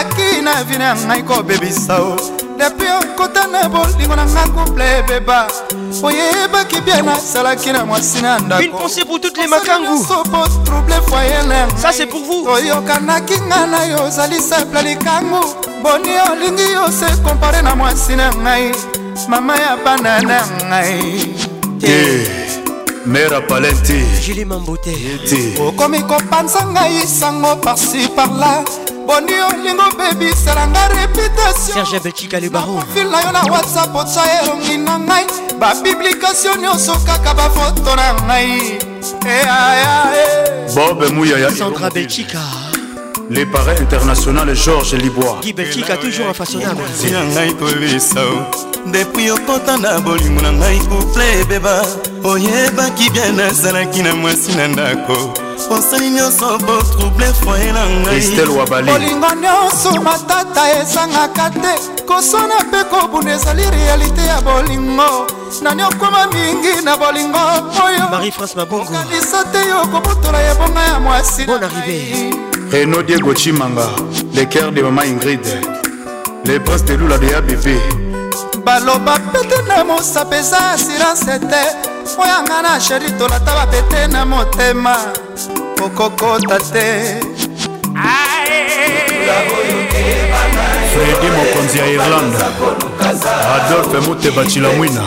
akina 0.00 0.64
vini 0.64 0.82
ya 0.84 0.94
ngai 0.96 1.22
kobebisa 1.22 2.00
o 2.02 2.16
depi 2.58 2.86
okota 2.88 3.46
na 3.52 3.68
bolingo 3.68 4.16
na 4.16 4.24
ngai 4.24 4.48
koble 4.54 4.84
beba 5.08 5.46
oyebaki 6.02 6.80
bie 6.80 7.02
nasalaki 7.02 7.72
na 7.72 7.84
mwasi 7.84 8.22
na 8.22 8.38
ndakosopotroble 8.38 9.50
foye 11.08 11.42
na 11.46 11.66
oyokanaki 12.54 13.34
ngai 13.48 13.66
na 13.70 13.84
yo 13.84 14.04
ozali 14.06 14.40
seple 14.40 14.82
likangu 14.82 15.44
boni 15.82 16.14
olingi 16.32 16.72
yo 16.72 16.90
se 16.90 17.06
kompare 17.22 17.62
na 17.62 17.74
mwasi 17.76 18.16
na 18.16 18.30
ngai 18.34 18.72
mama 19.28 19.56
ya 19.56 19.76
bana 19.84 20.20
na 20.22 20.42
ngai 20.64 21.34
yeah. 21.80 22.41
mère 23.06 23.44
palete 23.48 23.92
julie 24.22 24.44
mambote 24.44 24.88
okomi 25.66 26.02
kopanza 26.02 26.64
ngai 26.66 27.04
sango 27.06 27.56
parsi 27.56 28.08
parla 28.14 28.62
boni 29.06 29.32
olingo 29.50 29.84
bebiselanga 29.98 30.88
reputationfila 30.88 33.20
yo 33.24 33.32
na 33.32 33.42
whatsapp 33.50 33.94
otya 33.94 34.22
elongi 34.42 34.78
na 34.78 34.98
ngai 34.98 35.26
bapiblikatio 35.58 36.56
nyonso 36.60 36.92
kaka 37.06 37.34
bafoto 37.34 37.96
na 37.96 38.14
ngai 38.24 38.78
bob 40.74 41.02
muyayasandra 41.14 41.90
becika 41.90 42.38
les 43.30 43.46
parrains 43.46 43.80
international 43.80 44.54
georges 44.54 44.94
libois 45.02 45.40
gibekika 45.42 45.96
toujours 45.96 46.28
infaçonnableia 46.30 47.24
ngai 47.34 47.54
kolisa 47.54 48.20
depuis 48.86 49.30
okota 49.30 49.76
na 49.76 50.00
bolingo 50.00 50.40
na 50.42 50.52
ngai 50.52 50.78
couple 50.88 51.22
ebeba 51.40 51.82
oyebaki 52.24 53.10
bien 53.12 53.34
nazalaki 53.36 54.02
na 54.02 54.14
mwasi 54.16 54.52
na 54.54 54.68
ndako 54.68 55.32
osali 55.70 56.10
nyonso 56.10 56.58
botrouble 56.58 57.26
foye 57.32 57.72
na 57.72 57.86
ngaiolingo 57.86 59.26
nyonso 59.40 60.00
matata 60.02 60.80
ezangaka 60.80 61.50
te 61.50 61.74
kosona 62.06 62.54
mpe 62.68 62.84
kobunda 62.90 63.32
ezali 63.34 63.62
realite 63.70 64.20
ya 64.26 64.40
bolingo 64.40 65.26
nani 65.62 65.82
okoma 65.82 66.26
mingi 66.26 66.84
na 66.84 66.96
bolingo 66.96 67.38
oyokalisa 67.84 69.44
te 69.52 69.58
yo 69.68 69.86
kobotola 69.86 70.50
ebonga 70.50 70.80
ya 70.82 71.00
mwasi 71.00 71.46
reno 72.70 73.02
diego 73.02 73.34
chimanga 73.34 73.86
le 74.34 74.44
cœur 74.44 74.70
de 74.72 74.82
mama 74.82 75.06
ingrid 75.06 75.40
le 76.46 76.60
prince 76.60 76.84
de 76.84 76.94
lula 76.96 77.18
de 77.18 77.34
abv 77.34 77.66
baloba 78.64 79.18
pete 79.32 79.62
na 79.68 79.84
mosape 79.84 80.36
eza 80.38 80.58
silence 80.78 81.38
te 81.40 81.91
oyanga 82.18 82.62
na 82.62 82.80
sheri 82.80 83.10
tolata 83.18 83.54
bapete 83.54 84.06
na 84.08 84.24
motema 84.26 84.96
okokota 85.84 86.58
te 86.58 86.84
fredi 90.92 91.28
mokonzi 91.36 91.78
ya 91.78 91.86
irlande 91.86 92.38
adolfe 93.56 94.00
muteba 94.08 94.44
cilamwina 94.44 95.02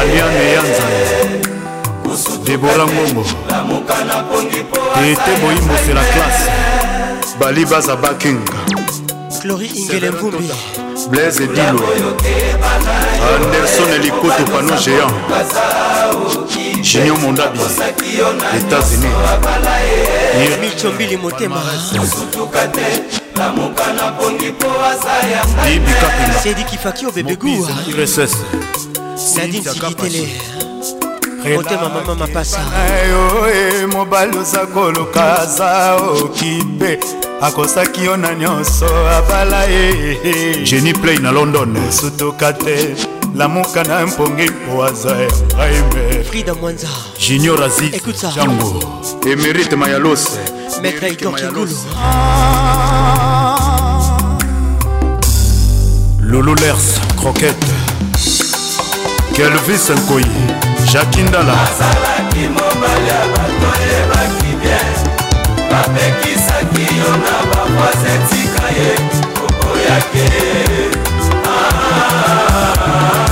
aliane 0.00 0.52
yanzana 0.52 1.04
debola 2.44 2.86
ngongo 2.86 3.24
ete 5.04 5.36
boyimbosela 5.42 6.00
klase 6.04 6.50
bali 7.40 7.64
baza 7.66 7.96
bakinga 7.96 8.52
clori 9.40 9.66
ingele 9.66 10.10
mvumbi 10.10 10.50
blaise 11.10 11.40
edilo 11.44 11.84
anderson 13.34 13.90
elikoto 13.94 14.44
pano 14.52 14.76
géant 14.84 15.12
junior 16.82 17.18
mondabi 17.18 17.58
états-unis 18.58 19.06
micombili 20.60 21.16
motema 21.16 21.60
ibikapina 25.72 26.34
sedikifaki 26.44 27.06
obebegua 27.06 27.68
nadine 27.70 28.06
sikitele 29.16 30.28
motema 31.50 31.88
mama 31.88 32.14
mapasa 32.14 32.58
mobali 33.92 34.38
oza 34.38 34.66
koluka 34.66 35.40
aza 35.42 35.94
okipe 35.94 36.98
akosaki 37.42 38.04
yo 38.04 38.16
na 38.16 38.34
nyonso 38.34 38.86
abala 39.18 39.64
ye 39.64 40.64
jenny 40.64 40.92
play 40.92 41.16
na 41.18 41.32
london 41.32 41.90
sutuka 41.92 42.52
te 42.52 42.96
lamuka 43.36 43.84
na 43.84 44.06
mpongi 44.06 44.44
mpo 44.50 44.84
aza 44.84 45.10
ya 45.16 45.28
ngaime 45.56 46.24
frida 46.24 46.54
mwanza 46.54 46.88
junior 47.28 47.64
azizjango 47.64 48.84
emerite 49.32 49.76
mayalose 49.76 50.30
maître 50.82 51.04
aitor 51.06 51.34
kingulu 51.34 51.76
lololers 56.20 57.00
croquette 57.20 57.66
kelvis 59.36 59.90
nkoyi 59.90 60.24
jakindala 60.92 61.52
azalaki 61.68 62.48
mobali 62.52 63.08
ya 63.08 63.20
bato 63.32 63.66
oyebaki 63.76 64.50
bien 64.62 64.98
bapekisaki 65.70 66.84
yo 66.98 67.10
na 67.24 67.34
bavoise 67.50 68.10
etika 68.18 68.66
ye 68.78 68.90
okoyaki 69.44 70.26
ah, 70.36 71.48
ah, 71.48 71.48
ah. 71.52 73.28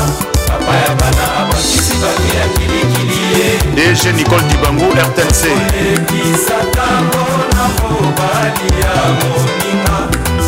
papa 0.48 0.74
ya 0.82 0.92
bana 1.00 1.24
abakisi 1.40 1.94
bato 2.02 2.24
ya 2.38 2.46
kilikili 2.56 3.18
ye 3.32 3.48
dg 3.76 4.16
nicole 4.16 4.42
dibango 4.48 4.84
rtlc 4.86 5.42
ekisaka 5.84 6.86
mpona 7.06 7.64
mobali 7.80 8.66
ya 8.82 8.94
moninga 9.18 9.96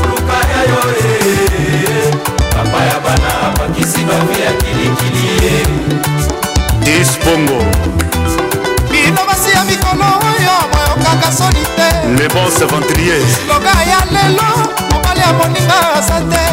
luka 0.08 0.38
ya 0.52 0.60
yo 0.70 0.82
e 1.10 1.12
papa 2.54 2.80
ya 2.90 2.96
bana 3.04 3.30
abakisi 3.48 4.00
bato 4.04 4.32
ya 4.44 4.52
kilikili 4.52 5.24
ye 5.42 5.54
dispongo 6.84 7.58
bino 8.92 9.20
basi 9.28 9.50
ya 9.56 9.64
mikolo 9.64 10.04
oyo 10.32 10.54
boyokaka 10.72 11.32
soni 11.38 11.62
te 11.76 11.88
le 12.22 12.28
bon 12.28 12.50
seventrier 12.58 13.20
loga 13.48 13.70
ya 13.90 13.98
lelo 14.14 14.48
mobali 14.92 15.20
ya 15.20 15.32
moninga 15.38 15.78
aza 15.98 16.18
te 16.30 16.44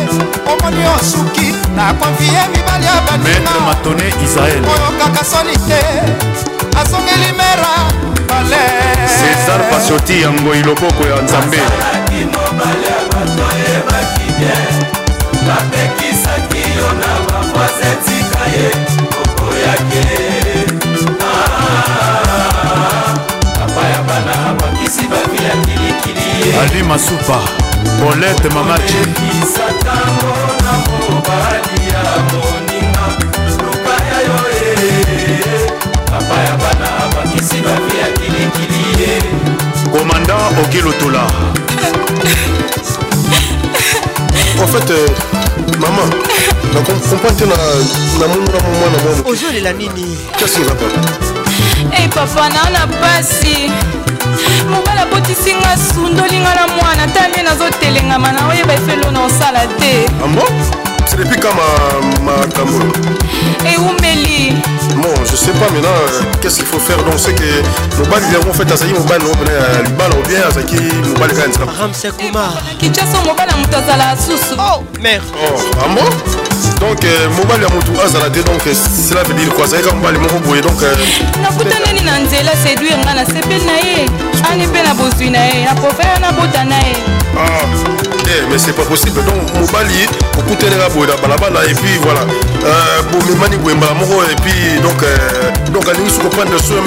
omoni 0.52 0.84
osuki 1.00 1.48
na 1.76 1.94
konfie 1.94 2.42
mibali 2.56 2.86
ya 2.86 2.96
baninamatone 3.12 4.08
israel 4.26 4.62
boyokaka 4.70 5.24
soni 5.32 5.56
te 5.68 5.82
asongeli 6.82 7.32
mera 7.40 7.74
bale 8.30 8.66
césar 9.20 9.62
pasoti 9.70 10.22
yango 10.22 10.56
iloboko 10.56 11.04
ya 11.04 11.22
nzambe 11.22 11.58
bapekisaki 15.48 16.62
yo 16.78 16.88
na 17.02 17.10
bamwasetika 17.28 18.44
ye 18.56 18.66
ali 26.62 26.84
masupa 26.84 27.39
bolete 28.03 28.49
mamaci 28.49 28.95
komanda 39.91 40.36
okilutola 40.66 41.26
en 44.62 44.68
fait 44.68 44.92
euh, 44.92 45.08
maman, 45.80 46.08
Aujourd'hui, 49.26 49.60
la 49.62 49.72
la 49.72 49.74
namona 49.74 49.78
quest 50.38 50.60
la 50.60 51.34
nini 51.34 51.68
Eh 51.92 52.08
papa 52.08 52.08
ei 52.08 52.08
papa 52.08 52.50
la 52.72 52.88
pasi 53.02 53.44
singa 53.44 55.02
abotisinga 55.02 55.76
sundolinga 55.94 56.52
na 56.54 56.68
mwana 56.68 57.08
ta 57.14 57.28
nde 57.28 58.02
mana 58.20 58.39
oyeba 58.50 58.74
efelo 58.74 59.12
na 59.12 59.22
osala 59.26 59.66
te 59.80 60.08
ambo 60.24 60.42
ah 60.42 61.16
depuis 61.18 61.39
quand 61.39 61.56
ma 62.26 62.32
ma, 62.32 62.32
eh, 63.68 63.78
umeli 63.78 64.54
bon 64.96 65.10
je 65.30 65.36
sais 65.36 65.52
pas 65.52 65.68
mais 65.74 65.82
là... 65.82 65.89
Euh, 66.26 66.31
qu'est-ce 66.42 66.58
qu'il 66.58 66.66
faut 66.66 66.80
faire 66.80 66.98
donc 67.04 67.14
c'est 67.18 67.34
que 67.34 67.98
mobali 68.00 68.26
yango 68.34 68.52
fait 68.52 68.70
azali 68.72 68.94
mobali 68.94 69.24
nango 69.24 69.36
mpena 69.36 69.52
euh, 69.52 69.74
ya 69.78 69.84
libala 69.84 70.16
ou 70.16 70.28
bien 70.28 70.39
azalaki 70.50 70.76
mobali 71.14 71.34
kaka 71.36 71.48
nzela 71.48 71.66
ramse 71.80 72.12
kuma 72.18 72.46
kinchaso 72.80 73.18
mobali 73.26 73.52
ya 73.52 73.58
moto 73.58 73.78
azala 73.78 74.18
susu 74.18 74.56
oh, 74.58 74.84
mare 75.00 75.22
oh, 75.46 75.86
amo 75.86 76.02
ah 76.02 76.52
donc 76.80 77.04
euh, 77.04 77.30
mobali 77.38 77.64
ya 77.64 77.70
motu 77.70 77.92
azala 78.04 78.30
te 78.30 78.39
donc 78.42 78.66
euh, 78.66 78.74
cela 78.74 79.24
veut 79.24 79.36
dire 79.36 79.54
quoi 79.54 79.66
azali 79.66 79.84
kaka 79.84 79.96
mobali 79.96 80.18
moko 80.18 80.39
boye 80.39 80.62
donc 80.62 80.82
nakutanani 81.44 82.02
na 82.04 82.20
nzela 82.20 82.52
séduire 82.66 82.98
nga 83.04 83.14
na 83.14 83.26
sepeli 83.26 83.66
na 83.66 83.76
ye 83.86 83.98
ani 84.52 84.68
mpe 84.68 84.80
na 84.82 84.94
bozwi 84.94 85.30
na 85.30 85.46
ye 85.46 85.64
na 85.66 85.74
profere 85.76 86.20
na 86.22 86.32
bota 86.32 86.64
na 86.64 86.76
ye 86.78 87.21
Ah. 87.38 87.66
Eh, 88.28 88.44
mais 88.50 88.58
c'est 88.58 88.74
pas 88.74 88.84
possible 88.84 89.24
donc 89.24 89.60
mobali 89.60 90.08
okutelaka 90.38 90.90
boye 90.90 91.08
na 91.08 91.16
balabala 91.18 91.66
et 91.66 91.74
puis 91.74 91.98
voilà 92.02 92.22
euh, 92.22 93.02
bomemani 93.12 93.58
boye 93.58 93.76
mbala 93.76 93.94
moko 93.94 94.24
et 94.24 94.36
puis 94.42 94.80
donc 94.82 95.02
euh, 95.04 95.72
donc 95.72 95.88
alingi 95.88 96.10
soki 96.12 96.26
oprendre 96.28 96.58
soin 96.62 96.82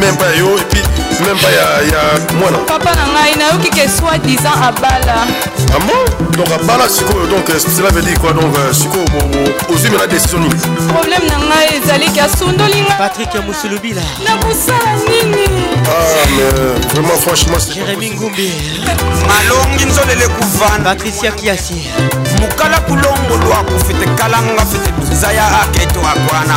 même 0.00 0.16
pas 0.16 0.34
yo 0.38 0.50
et 0.58 0.64
puis 0.70 0.82
fils 1.18 1.26
même 1.26 1.36
pas 1.38 1.50
ya 1.50 2.36
mwana 2.38 2.58
papa 2.58 2.90
na 2.96 3.04
ngai 3.12 3.36
nayoki 3.38 3.70
ke 3.70 3.88
soit 3.88 4.18
disant 4.18 4.52
abala 4.52 5.26
amo 5.76 5.92
ah 6.06 6.36
donc 6.36 6.46
abala 6.52 6.88
sikoyo 6.88 7.26
donc 7.26 7.48
euh, 7.50 7.58
cela 7.58 7.90
veut 7.90 8.02
dire 8.02 8.18
quoi 8.20 8.32
donc 8.32 8.44
euh, 8.56 8.72
sikoyo 8.72 9.04
ozwi 9.72 9.90
mena 9.90 10.06
décision 10.06 10.38
nini 10.38 10.54
problème 10.92 11.22
na 11.28 11.38
ngai 11.46 11.76
ezali 11.82 12.06
ke 12.12 12.20
asundoli 12.20 12.80
ngai 12.80 12.98
patrik 12.98 13.34
ya 13.34 13.40
mosulubila 13.42 14.00
nakosala 14.24 14.92
nini 15.08 15.44
ah 15.86 16.28
mais 16.36 16.88
vraiment 16.92 17.20
franchement 17.20 17.58
jérémi 17.74 18.10
ngumbi 18.10 18.50
malongi 19.28 19.84
nzolele 19.86 20.26
kuvanda 20.28 20.90
patricia 20.94 21.30
kiasi 21.32 21.82
mukala 22.38 22.80
kulongolwa 22.80 23.56
kufite 23.56 24.06
kalanga 24.18 24.66
fite 24.66 24.92
tuza 25.08 25.32
ya 25.32 25.60
aketo 25.62 26.00
akwana 26.00 26.54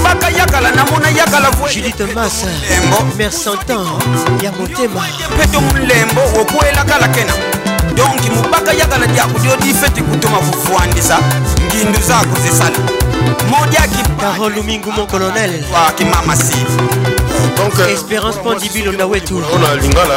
mpaka 0.00 0.30
yakala 0.30 0.70
namona 0.70 1.08
yakala 1.10 1.48
judite 1.74 2.06
masa 2.14 2.46
mer 3.16 3.30
santan 3.32 3.86
ya 4.42 4.52
motema 4.52 5.04
peto 5.38 5.60
mulembo 5.60 6.20
wokuelakala 6.36 7.08
kena 7.08 7.32
donki 7.96 8.30
mubaka 8.30 8.72
yakala 8.72 9.06
diakudiodi 9.06 9.74
fete 9.74 10.02
kutoma 10.02 10.38
kufuandisa 10.38 11.18
ngindu 11.66 11.98
zaku 12.08 12.36
zisala 12.42 13.07
mondiaki 13.50 14.02
parole 14.18 14.54
lumingu 14.56 14.90
mon 14.92 15.06
colonel 15.06 15.50
ki 15.96 16.04
mamasi 16.04 16.56
donc 17.56 17.78
euh, 17.80 17.94
espérance 17.94 18.36
pandibilo 18.36 18.92
na 18.92 19.06
wetu 19.06 19.34
ona 19.36 19.80
lingala 19.80 20.16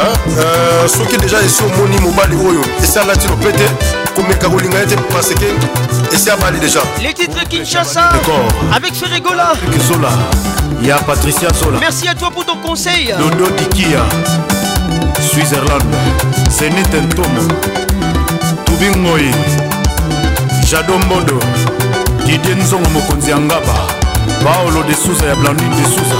soki 0.88 1.14
euh, 1.16 1.20
déjà 1.20 1.38
esi 1.42 1.62
omoni 1.62 1.98
mobali 2.00 2.36
oyo 2.36 2.60
esi 2.82 2.98
alati 2.98 3.28
lope 3.28 3.52
te 3.52 3.64
komeka 4.14 4.48
kolinga 4.48 4.78
ye 4.78 4.86
te 4.86 4.94
parce 5.14 5.34
que 5.34 5.48
esi 6.14 6.30
abali 6.30 6.58
déjà 6.60 6.80
les 7.02 7.12
titres 7.14 7.44
kinshasa 7.48 8.08
avec 8.72 8.94
ferigola 8.94 9.52
zola 9.88 10.10
ya 10.82 10.98
patricia 10.98 11.48
zola 11.62 11.78
merci 11.80 12.08
à 12.08 12.14
toi 12.14 12.30
pour 12.30 12.44
ton 12.44 12.56
conseil 12.56 13.14
dodo 13.18 13.48
dikia 13.58 14.02
switzerland 15.32 15.82
senitentomo 16.50 17.48
tubingoi 18.66 19.30
jado 20.70 20.98
mbondo 21.06 21.38
didie 22.32 22.54
nzongo 22.54 22.90
mokonzi 22.90 23.30
ya 23.30 23.38
ngaba 23.38 23.74
paolo 24.44 24.82
de 24.82 24.94
suza 24.94 25.26
ya 25.26 25.34
blandine 25.34 25.76
de 25.76 25.84
suza 25.84 26.16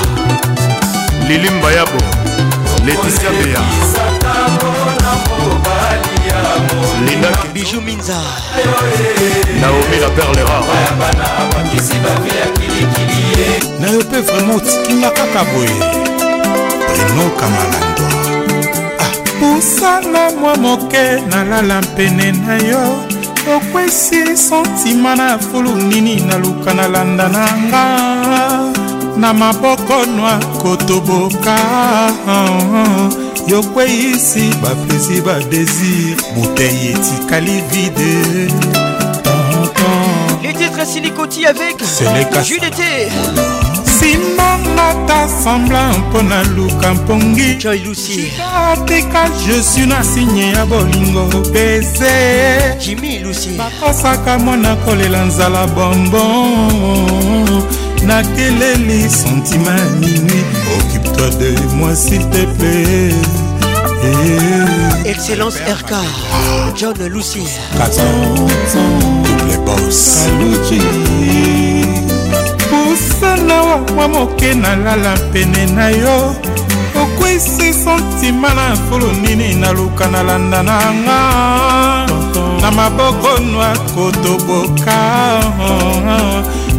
lilimba 1.29 1.73
yabo 1.73 1.99
letisia 2.87 3.31
beya 3.31 3.61
lindaki 7.07 7.49
biju 7.49 7.81
minza 7.83 8.19
naomi 9.61 9.97
la 10.03 10.09
perle 10.09 10.43
rare 10.49 10.77
nayo 13.81 14.01
mpe 14.03 14.21
vraimen 14.21 14.57
otikinga 14.57 15.11
kaka 15.11 15.45
boye 15.45 15.75
brino 16.89 17.25
kamalandwa 17.41 18.13
ah. 19.01 19.11
mosala 19.41 20.31
mwa 20.41 20.57
moke 20.57 21.05
nalala 21.31 21.81
mpene 21.81 22.33
na 22.33 22.55
yo 22.57 23.12
okwesi 23.49 24.36
santima 24.36 25.16
na 25.16 25.38
fulu 25.38 25.74
nini 25.74 26.16
naluka 26.20 26.74
na 26.74 26.88
landa 26.88 27.28
na 27.28 27.47
nga 27.66 28.72
na 29.16 29.34
maboko 29.34 30.07
nwa 30.07 30.38
kotoboka 30.62 31.57
yokweyisi 33.47 34.40
baplaisir 34.62 35.22
badésir 35.26 36.14
botei 36.36 36.88
etikali 36.95 37.62
vide 37.70 38.49
Les 40.43 40.55
titres 40.55 40.86
silicoti 40.93 41.47
avec 41.47 41.78
Jules 42.45 42.61
d'été 42.61 43.09
simanga 44.03 44.95
ta 45.07 45.29
sembla 45.29 45.93
mpo 45.99 46.23
na 46.23 46.43
luka 46.43 46.95
mpongi 46.95 47.57
ateka 48.73 49.29
jesu 49.47 49.87
na 49.87 50.05
signe 50.05 50.53
ya 50.53 50.67
bolingo 50.67 51.25
beze 51.53 52.11
bakosaka 53.59 54.39
mwana 54.39 54.77
kolela 54.77 55.25
nzala 55.25 55.67
bonbon 55.67 57.63
nakeleli 58.07 59.11
sentima 59.11 59.75
minui 60.01 60.45
occupe-toi 60.77 61.31
de 61.39 61.55
moi 61.77 61.95
s'il 61.95 62.25
te 62.31 62.45
plaît 62.59 63.15
eh. 64.05 65.09
Excellence 65.11 65.55
RK 65.59 65.95
John 66.77 66.97
Lucy 67.15 67.45
14 67.79 67.99
ans, 68.01 68.99
double 69.39 69.65
boss 69.65 69.95
Saluti 69.97 70.79
nawa 73.47 73.78
mwa 73.78 74.09
moke 74.09 74.55
nalala 74.55 75.16
pene 75.32 75.66
na 75.66 75.88
yo 75.88 76.34
okwesi 77.03 77.74
santima 77.74 78.55
na 78.55 78.76
fulu 78.76 79.12
nini 79.12 79.55
naluka 79.55 80.07
nalanda 80.09 80.62
na 80.62 80.78
nga 80.95 81.20
na 82.62 82.70
maboko 82.70 83.38
noa 83.40 83.72
kotoboka 83.95 84.99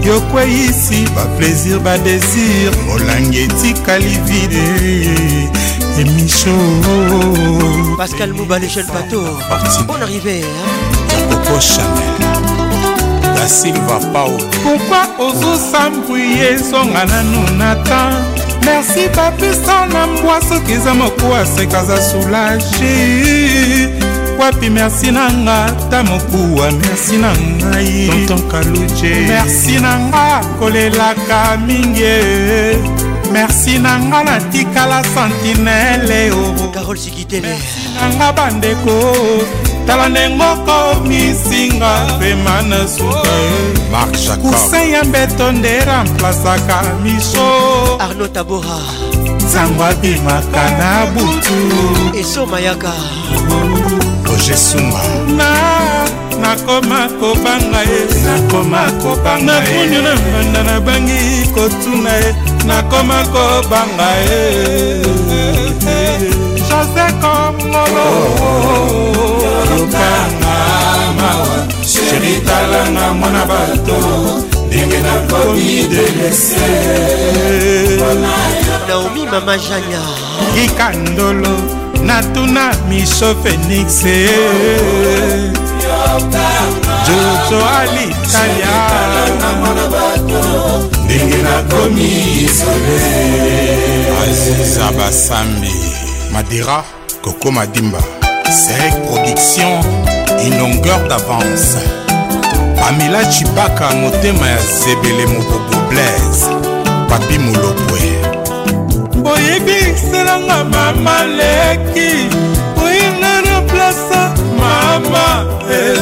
yokweyisi 0.08 1.08
baplaisir 1.16 1.80
badésir 1.80 2.72
molangi 2.88 3.40
etikali 3.44 4.18
vide 4.28 4.68
émission 6.02 6.62
pascal 7.98 8.34
mouba 8.34 8.60
le 8.60 8.68
jeune 8.68 8.88
bateau 8.94 9.22
bon 9.88 10.02
arrivé 10.02 10.42
hein? 10.42 10.72
Coco 11.30 11.60
Chanel 11.60 12.23
na 13.44 13.50
silva 13.50 14.00
pao 14.14 14.30
pourkui 14.64 15.26
ozosambwiye 15.26 16.52
ezonga 16.54 17.06
nanu 17.06 17.44
nata 17.58 18.12
merci 18.66 19.10
bapesa 19.16 19.86
na 19.94 20.08
mbwa 20.08 20.40
soki 20.48 20.72
eza 20.72 20.94
moko 20.94 21.36
aseka 21.36 21.80
aza 21.80 22.02
soulage 22.02 23.90
wapi 24.40 24.70
merci 24.70 25.12
na 25.12 25.32
nga 25.34 25.72
ta 25.90 26.04
mokuwa 26.04 26.72
merci 26.72 27.18
na 27.18 27.32
ngai 27.38 28.26
tonkaluje 28.28 29.14
merci 29.28 29.80
na 29.80 30.00
nga 30.00 30.26
kolelaka 30.60 31.58
mingi 31.68 32.16
merci 33.34 33.80
na 33.80 34.00
nga 34.00 34.24
natikala 34.24 35.04
sentinele 35.04 36.32
o 36.32 36.72
carole 36.72 37.00
sikitele 37.00 37.48
merci 37.48 37.88
na 38.00 38.08
nga 38.16 38.32
bandeko 38.32 38.92
tala 39.88 40.10
ndenge 40.10 40.36
moko 40.36 40.74
misinga 41.08 41.92
pema 42.20 42.62
na 42.62 42.88
suka 42.88 44.36
kusin 44.38 44.90
ya 44.94 45.04
mbeto 45.04 45.52
nde 45.52 45.80
ramplasaka 45.80 46.82
misho 47.04 47.48
arno 48.00 48.28
tabora 48.28 48.80
nzango 49.46 49.84
abimaka 49.84 50.64
na 50.80 50.90
butu 51.14 51.54
eso 52.20 52.46
mayaka 52.46 52.92
roger 54.26 54.58
suma 54.58 55.04
na 55.38 55.50
nakoma 56.42 57.02
kobanga 57.20 57.82
ye 57.92 58.02
nakoma 58.26 58.84
kobanga 59.02 59.54
napuni 59.54 59.98
na 60.06 60.16
mbanda 60.24 60.62
nabangi 60.64 61.22
kotuna 61.56 62.12
ye 62.22 62.36
nakoma 62.68 63.18
kobanga 63.34 64.10
ye 64.28 65.02
jose 66.68 67.04
komolo 67.22 68.08
oh, 68.26 68.40
oh, 68.40 68.90
oh. 68.96 69.03
talanga 69.94 70.58
mawa 71.20 71.60
sheri 71.86 72.34
talanga 72.48 73.14
mwana 73.14 73.46
bato 73.46 73.98
ndenge 74.68 75.00
nakomi 75.06 75.86
delese 75.92 76.70
naomi 78.88 79.24
mama 79.32 79.58
janya 79.58 80.02
kikandolo 80.56 81.56
natuna 82.04 82.74
miso 82.90 83.36
fenix 83.44 84.02
jojo 87.08 87.60
alitalia 87.80 88.80
ndenge 91.06 91.38
nakomi 91.38 92.10
isole 92.46 93.02
aziza 94.30 94.92
basambi 94.98 95.74
madira 96.32 96.84
koko 97.22 97.52
madimba 97.52 98.04
Serec 98.52 98.94
Production 99.06 99.80
une 100.46 100.58
longueur 100.60 101.00
d'avance 101.08 101.78
Pamela 102.76 103.26
Chibaka 103.32 103.90
motema 103.96 104.48
ya 104.48 104.58
zebele 104.58 105.26
mobobo 105.26 105.90
Blaise 105.90 106.46
Papi 107.10 107.40
Molopwe 107.40 108.02
boyebiselanga 109.18 110.64
mama 110.66 111.24
leki 111.24 112.28
oyinga 112.84 113.42
na 113.42 113.62
plasa 113.62 114.34
mama 114.60 115.46
eh. 115.72 116.02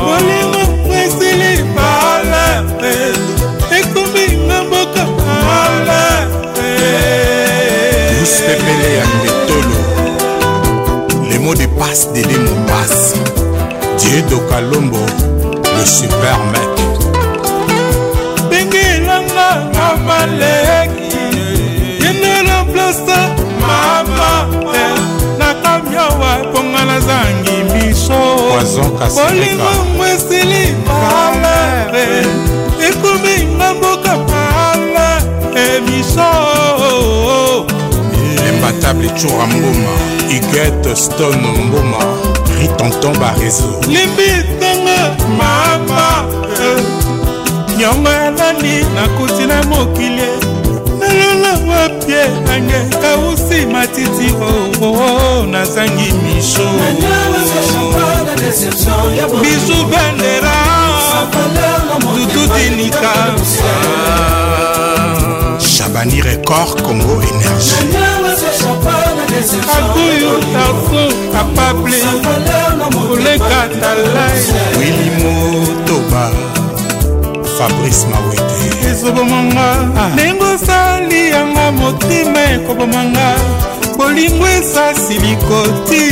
de 11.60 11.66
passe 11.80 12.04
d'aider 12.14 12.38
mon 12.40 12.58
passe. 12.70 13.06
Dieu 14.00 14.20
Dokalombo, 14.30 15.04
le 15.76 15.84
super 15.86 16.38
mec. 16.52 16.76
Bengelanga, 18.50 19.50
Kamaleki, 19.76 21.24
Yenela 22.02 22.60
Blasta, 22.72 23.20
Mama, 23.68 24.32
eh, 24.82 24.96
Nakamiawa, 25.40 26.32
Pongala 26.54 26.98
Zangi, 27.08 27.58
Micho, 27.74 28.22
Bolingo 29.16 29.72
Mwesili, 29.98 30.66
Mama, 30.88 31.56
eh, 31.94 32.88
Ekomi 32.90 33.36
Mamboka, 33.58 34.14
Mama, 34.28 35.10
eh, 35.56 35.76
Micho. 35.86 36.30
babatable 38.66 39.10
tura 39.10 39.46
mboma 39.46 39.94
igete 40.30 40.96
stone 40.96 41.48
mboma 41.66 41.98
ritonton 42.60 43.14
barezo 43.20 43.80
limbitanga 43.88 45.16
mama 45.38 46.26
eh. 46.62 46.84
nyongo 47.78 48.10
ya 48.10 48.32
nani 48.32 48.86
nakuti 48.96 49.46
na 49.48 49.64
mokili 49.64 50.22
eh. 50.22 50.40
nalala 51.00 51.52
wapie 51.74 52.28
nange 52.46 52.96
kausi 53.02 53.66
matiti 53.72 54.34
oo 54.42 54.84
oh, 54.84 54.88
oh, 54.88 55.02
oh, 55.40 55.46
nazangi 55.46 56.12
misho 56.12 56.70
bisu 59.42 59.86
bandera 59.92 60.54
dutudinika 62.16 63.12
Chabani 65.60 66.22
Record 66.22 66.82
Congo 66.82 67.22
Énergie 67.30 68.15
akuyu 69.78 70.30
tarso 70.54 71.02
kapable 71.34 72.00
koleka 73.08 73.62
talai 73.82 74.44
wili 74.80 75.10
motoba 75.24 76.24
fabrice 77.56 78.06
mawete 78.12 78.88
ezobomanga 78.90 79.68
ndenge 80.14 80.44
osali 80.54 81.22
yanga 81.36 81.66
motema 81.80 82.40
ekobomanga 82.56 83.28
bolingo 83.98 84.48
esasi 84.58 85.14
likoti 85.24 86.04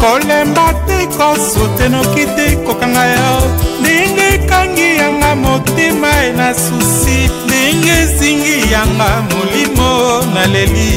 kolemba 0.00 0.66
te 0.86 0.98
kosotenoki 1.18 2.24
te 2.36 2.46
kokanga 2.66 3.04
yo 3.14 3.32
ndenge 3.80 4.24
ekangi 4.34 4.88
yanga 5.00 5.30
motema 5.44 6.12
na 6.38 6.48
susi 6.62 7.16
ndenge 7.46 7.92
ezingi 8.02 8.56
yanga 8.74 9.10
molimo 9.30 9.88
naleli 10.34 10.90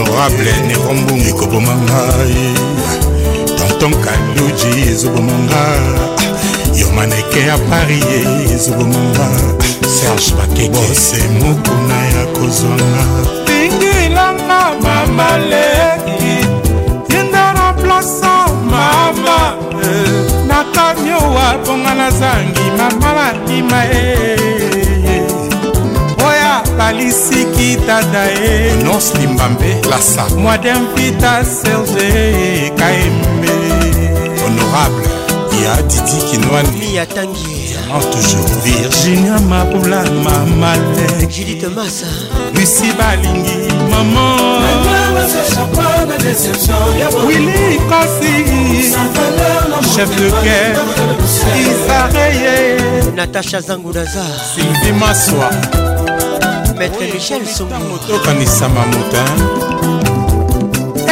honorable 0.00 0.52
nerombongo 0.66 1.24
ekoboma 1.30 1.74
ngai 1.84 2.38
tonton 3.58 3.92
kaluji 4.04 4.70
ezoboma 4.90 5.32
nga 5.44 5.64
yo 6.80 6.86
maneke 6.96 7.40
ya 7.48 7.56
paris 7.68 8.04
ezoboma 8.54 8.98
nga 9.10 9.28
serge 9.94 10.30
bakebose 10.38 11.18
mokuna 11.40 11.96
ya 12.14 12.24
kozwanga 12.34 13.04
bingilanga 13.46 14.60
mamale 14.82 15.68
yenda 17.12 17.52
na 17.52 17.66
plasa 17.78 18.32
mama 18.70 19.38
na 20.48 20.58
kamio 20.74 21.20
waponga 21.36 21.94
na 21.94 22.08
zangi 22.18 22.64
mama 22.78 23.08
bandima 23.16 23.80
e 23.84 24.39
alisiki 26.90 27.76
tata 27.86 28.24
ye 28.40 28.74
nonse 28.84 29.18
limbambe 29.18 29.80
lasa 29.90 30.24
mwademfita 30.38 31.44
serge 31.44 32.08
kaembe 32.78 33.52
honorable 34.44 35.06
ya 35.64 35.82
didi 35.82 36.16
kinwani 36.30 36.94
ya 36.96 37.06
tangi 37.06 37.56
en 37.94 38.00
toujours 38.00 38.62
virginia 38.64 39.40
mabula 39.40 40.02
mamale 40.24 41.26
judith 41.36 41.64
masa 41.76 42.06
lusi 42.54 42.92
balingi 42.98 43.58
mama 43.90 44.34
wili 47.26 47.78
kosi 47.90 48.34
chef 49.94 50.08
de 50.08 50.30
guerre 50.30 50.78
isareye 51.62 52.78
natacha 53.16 53.60
zangudaza 53.60 54.24
sylvie 54.54 54.92
maswa 54.92 55.50
maître 56.80 57.04
michel 57.12 57.42
songotokanisama 57.56 58.84
mota 58.92 59.24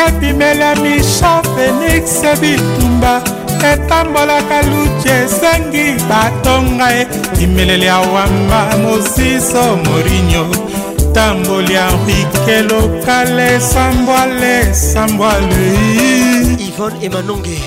ebimelami 0.06 0.94
chan 1.14 1.42
félix 1.52 2.04
bitumba 2.40 3.14
etambolaka 3.72 4.58
luki 4.70 5.08
esengi 5.20 5.86
batonga 6.10 6.86
e 7.00 7.06
bimeleli 7.38 7.86
ya 7.92 7.98
wamba 8.14 8.60
mosiso 8.82 9.62
morinio 9.86 10.44
tamboli 11.14 11.72
ya 11.78 11.86
rike 12.06 12.56
lokale 12.70 13.48
sambwale 13.70 14.54
sambwalei 14.92 16.27
yvonne 16.78 17.04
emanonge 17.06 17.58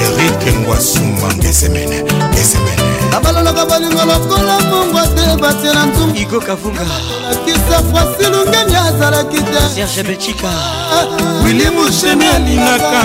erik 0.02 0.58
ngwasu 0.60 1.00
mange 1.00 1.52
semene 1.52 1.96
esemene 2.40 2.97
nabalolaka 3.18 3.66
balinga 3.66 4.04
lokola 4.06 4.56
mongo 4.70 5.02
te 5.14 5.24
batie 5.42 5.72
na 5.74 5.86
nzunguigo 5.86 6.40
kavunga 6.40 6.84
akisa 7.32 7.78
frasi 7.90 8.24
lungeni 8.32 8.76
azalaki 8.76 9.38
te 9.44 9.60
serge 9.74 10.02
belchika 10.02 10.48
ah, 10.48 11.42
wili 11.44 11.66
mushemi 11.70 12.26
alingaka 12.26 13.00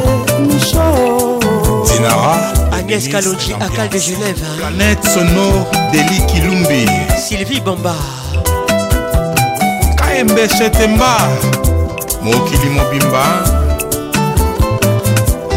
misho 0.46 0.86
dinara 1.86 2.34
agnès 2.78 3.04
kalonji 3.12 3.52
akal 3.60 3.88
de 3.90 3.98
genève 3.98 4.42
planète 4.56 5.04
sonore 5.06 5.66
deli 5.92 6.18
kilumbi 6.32 6.86
sylvie 7.28 7.60
bomba 7.60 7.94
kmb 9.98 10.38
setemba 10.58 11.14
mokili 12.22 12.70
mobimba 12.70 13.57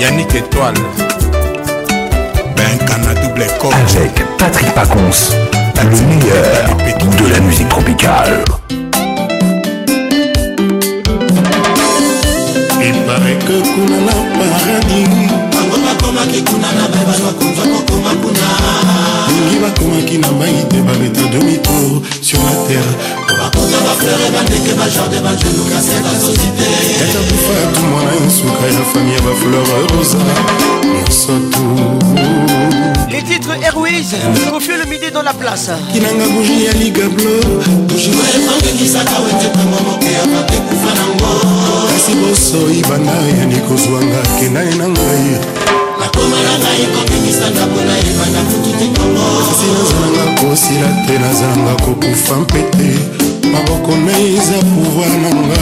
Yannick 0.00 0.34
Étoile, 0.34 0.74
Ben 2.56 2.78
Double 3.22 3.44
Corps. 3.58 3.72
Avec 3.74 4.36
Patrick 4.38 4.72
Pacons, 4.74 5.36
le 5.76 5.90
meilleur 5.90 7.26
de 7.26 7.32
la 7.32 7.40
musique 7.40 7.68
tropicale. 7.68 8.44
que 13.46 13.62
balingi 19.42 19.58
bakomaki 19.60 20.18
na 20.18 20.30
mai 20.32 20.64
te 20.70 20.76
babeta 20.78 21.22
demitour 21.32 22.00
sur 22.20 22.38
la 22.44 22.54
terre 22.66 22.92
bakota 23.28 23.78
bafere 23.86 24.28
bandeke 24.34 24.72
bajardin 24.78 25.20
bajelukase 25.22 25.96
basosite 26.04 26.68
kata 26.98 27.20
bufa 27.28 27.54
ya 27.60 27.66
tumwana 27.74 28.12
nsuka 28.26 28.66
ya 28.74 28.84
fami 28.92 29.12
ya 29.14 29.20
bafleur 29.26 29.68
rosa 29.90 30.18
mosotu 30.94 31.66
les 33.10 33.22
titres 33.22 33.56
airways 33.64 34.14
confie 34.50 34.76
le 34.82 34.88
midi 34.90 35.10
dans 35.12 35.22
la 35.22 35.34
place 35.34 35.70
kinanga 35.92 36.26
bougi 36.34 36.64
ya 36.66 36.72
liga 36.74 37.08
blo 37.08 37.36
bugiwaepangenisaka 37.88 39.16
wetepango 39.24 39.78
moke 39.90 40.06
ya 40.18 40.24
batekufa 40.30 40.90
nango 40.98 41.34
kasi 41.90 42.12
bosoi 42.20 42.82
banda 42.88 43.16
ya 43.38 43.44
nikozwanga 43.46 44.20
kendane 44.38 44.74
na 44.78 44.86
ngai 44.88 45.80
makoma 46.12 46.36
na 46.46 46.54
ngai 46.62 46.84
kobimisa 46.94 47.46
ndako 47.52 47.80
nayeba 47.88 48.26
na 48.34 48.40
kutu 48.48 48.70
te 48.78 48.86
kongosi 48.94 49.66
nazalanga 49.76 50.24
kosila 50.38 50.90
te 51.06 51.14
nazalanga 51.22 51.74
kokufa 51.84 52.34
mpe 52.44 52.62
te 52.74 52.90
maboko 53.52 53.92
naiza 54.06 54.56
pouvoir 54.70 55.10
nanga 55.22 55.60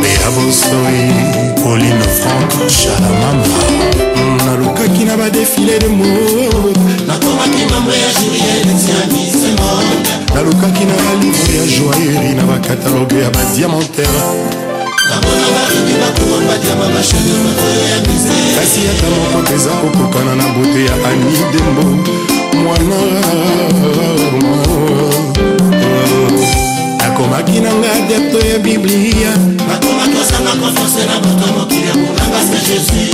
beabosoi 0.00 1.04
pauline 1.64 2.04
frank 2.20 2.50
chalamama 2.68 3.46
mm, 4.16 4.36
nalukaki 4.46 5.02
na 5.08 5.14
badefile 5.20 5.78
de 5.78 5.88
mo 5.96 6.04
nakomaki 7.08 7.62
mambre 7.70 7.96
ya 8.04 8.10
jurieletiamisemonde 8.20 10.10
nalukaki 10.34 10.84
na 10.88 10.94
balivre 11.04 11.52
ya 11.60 11.64
joaeri 11.72 12.34
na 12.34 12.42
bakataloge 12.42 13.18
ya 13.24 13.30
badiamantaire 13.30 14.73
bamona 15.08 15.48
balubi 15.54 15.94
bakoma 16.02 16.40
badiama 16.48 16.86
bashevure 16.94 17.52
oyo 17.68 17.82
ya 17.92 17.98
mize 18.06 18.38
kasi 18.58 18.80
ata 18.92 19.06
moko 19.16 19.36
mpenza 19.42 19.70
kokokana 19.80 20.32
na 20.40 20.46
bote 20.54 20.80
ya 20.88 20.94
ani 21.10 21.30
dembo 21.52 21.84
mwana 22.62 22.98
nakomaki 27.00 27.56
nanga 27.60 27.88
adepto 28.00 28.38
ya 28.50 28.58
biblia 28.58 29.30
bakoma 29.68 30.04
tosanga 30.14 30.52
konfiance 30.60 31.02
na 31.10 31.16
bato 31.24 31.46
mokili 31.56 31.86
ya 31.88 31.94
monganga 32.02 32.40
se 32.48 32.56
jésus 32.66 33.08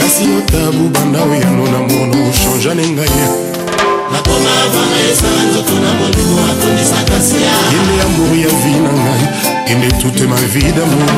kasi 0.00 0.22
otabu 0.38 0.84
banda 0.94 1.20
oyango 1.32 1.66
na 1.72 1.80
mono 1.88 2.16
oshanja 2.30 2.74
ne 2.74 2.84
ngai 2.94 3.22
nakoma 4.12 4.50
avanga 4.64 4.98
esala 5.12 5.40
nzoto 5.50 5.74
na 5.84 5.90
molimo 5.98 6.38
atondisaka 6.50 7.16
sia 7.28 7.54
yende 7.72 7.94
ya 8.00 8.06
mburu 8.10 8.36
ya 8.44 8.50
vi 8.62 8.72
na 8.84 8.92
ngai 9.02 9.55
aimer 9.66 9.88
toute 10.00 10.20
ma 10.28 10.36
vie 10.52 10.72
d'amour 10.72 11.12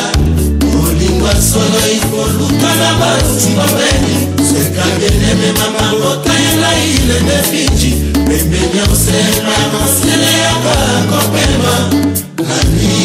molingwa 0.76 1.36
solo 1.41 1.82
ifoluka 1.97 2.70
na 2.82 2.89
basimabeni 2.99 4.18
sekabenemema 4.47 5.66
mabota 5.76 6.32
elaile 6.47 7.18
de 7.28 7.38
fiji 7.51 7.91
pembeni 8.14 8.76
ya 8.80 8.84
kosema 8.88 9.55
masele 9.72 10.34
ya 10.43 10.53
bakopema 10.64 11.76
nani 12.47 12.99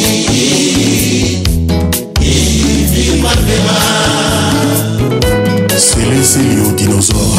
célésilio 5.79 6.73
dinosaure 6.75 7.37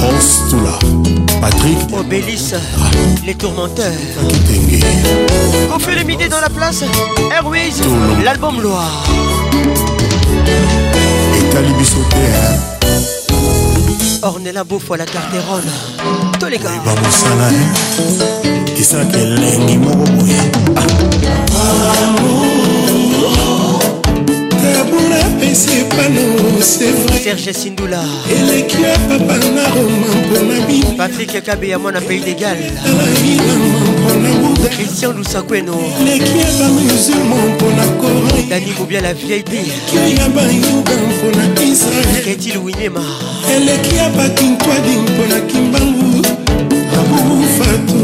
onstula 0.00 0.78
patrik 1.40 1.78
obélis 1.92 2.54
les 3.26 3.34
tourmenteurs 3.34 3.94
confélémidé 5.70 6.28
dans 6.28 6.40
la 6.40 6.48
place 6.48 6.82
airways 7.36 7.70
l'album 8.24 8.60
loire 8.62 9.04
etali 11.38 11.72
biso 11.78 12.02
te 12.10 12.24
ornela 14.26 14.64
beaufoi 14.64 14.96
la 14.98 15.04
carterole 15.06 15.70
toleka 16.38 16.70
bamosala 16.84 17.48
esalaka 18.78 19.18
elengi 19.18 19.76
moko 19.78 20.04
boye 20.16 20.38
serge 27.22 27.52
sindula 27.54 28.04
eleki 28.32 28.82
ya 28.82 28.98
papa 28.98 29.36
na 29.54 29.68
roma 29.68 30.06
mpona 30.26 30.66
bino 30.66 30.86
patrik 30.96 31.42
kabe 31.44 31.68
ya 31.68 31.78
mwana 31.78 32.00
pays 32.00 32.20
d'égal 32.24 32.56
christian 34.76 35.16
lusakweno 35.18 35.74
eleki 36.00 36.38
ya 36.38 36.46
bamusulma 36.60 37.36
mpona 37.54 37.84
kore 38.00 38.42
dani 38.50 38.72
mobia 38.78 39.00
la 39.00 39.14
vieille 39.14 39.44
eleki 39.54 40.20
ya 40.20 40.28
bayuga 40.28 40.92
mpona 41.10 41.44
israel 41.64 42.24
ketil 42.24 42.56
winema 42.58 43.04
eleki 43.56 43.96
ya 43.96 44.10
bakintwadi 44.10 44.90
mpona 44.90 45.40
kimbangu 45.40 46.26
abufatu 47.00 47.98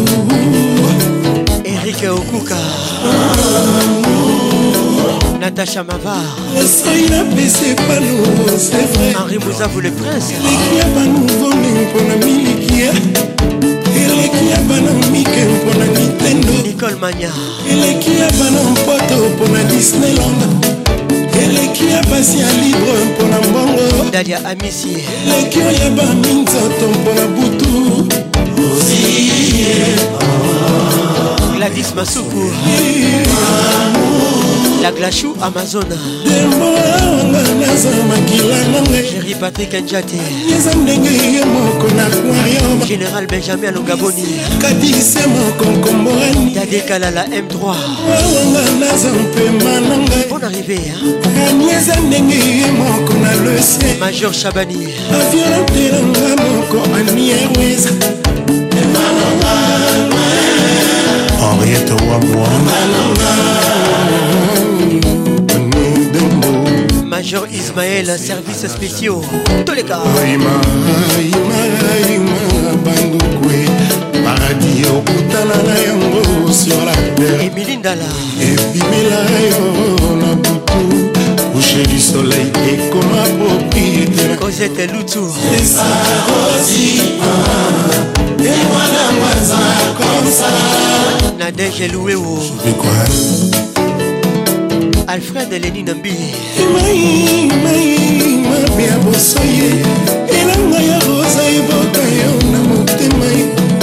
erik 1.65 2.11
okuka 2.13 2.57
ah. 2.57 4.06
Natacha 5.47 5.85
Mavar 5.85 6.25
Henri 9.17 9.39
Mouzavu 9.39 9.81
le 9.81 9.91
prince 9.93 10.35
eleki 10.35 10.79
ya 10.79 10.85
banuvone 10.91 11.71
mpona 11.87 12.27
miliki 12.27 12.81
ya 12.81 12.91
eleki 14.03 14.45
ya 14.51 14.59
bana 14.69 14.91
mike 15.13 15.45
mpona 15.45 15.85
nintendo 15.87 16.53
nicole 16.67 16.95
mania 17.01 17.31
eleki 17.71 18.11
ya 18.21 18.31
bana 18.31 18.61
mpoto 18.71 19.23
mpona 19.37 19.65
disneyland 19.65 20.43
eleki 21.43 21.85
ya 21.91 22.03
basi 22.11 22.39
ya 22.39 22.53
libre 22.53 23.05
mpona 23.15 23.39
mbongo 23.49 24.11
dalia 24.13 24.39
amisi 24.51 24.97
eleki 25.27 25.59
oyo 25.61 25.71
ya 25.71 25.91
baminzoto 25.91 26.85
mpona 26.91 27.27
butu 27.27 28.07
gladis 31.59 31.95
masuku 31.97 32.51
la 34.87 34.91
glachou 34.93 35.35
amazona 35.43 35.97
chéri 39.11 39.35
Patrick 39.35 39.75
Njati 39.83 40.17
général 42.87 43.27
benjamin 43.27 43.67
alongaboni 43.69 44.25
Dadé 46.55 46.83
la 47.01 47.09
m3 47.09 47.63
bon 50.31 50.39
à 50.41 50.47
hein. 50.47 50.51
major 54.01 54.33
chabani 54.33 54.87
henriette 61.41 61.91
Wamboa 61.91 62.49
Major 67.27 67.45
Ismaël, 67.53 68.07
services 68.21 68.69
spéciaux. 68.69 69.21
Tous 69.67 69.73
les 69.75 69.83
cas. 69.83 69.99
paradis 74.25 74.85
okotala 74.85 75.57
na 75.67 75.83
yango 75.83 76.53
sur 76.53 76.77
la 76.85 76.93
terre 77.17 77.41
emilindala 77.43 78.05
ebimela 78.41 79.19
yo 79.49 80.17
na 80.19 80.35
butu 80.37 81.51
couche 81.53 81.83
du 81.89 81.99
soleil 82.01 82.51
ekoma 82.65 83.23
propriété 83.41 84.37
cosete 84.39 84.87
lutu 84.93 85.27
nadege 91.41 91.89
loueo 91.89 92.39
alfred 95.09 95.53
eleni 95.53 95.83
nambi 95.83 96.11
mabia 98.43 98.99
bosoye 98.99 99.71
elanga 100.41 100.79
ya 100.79 100.99
rosa 100.99 101.43
eboka 101.57 102.01
yo 102.19 102.51
na 102.53 102.59
motema 102.59 103.27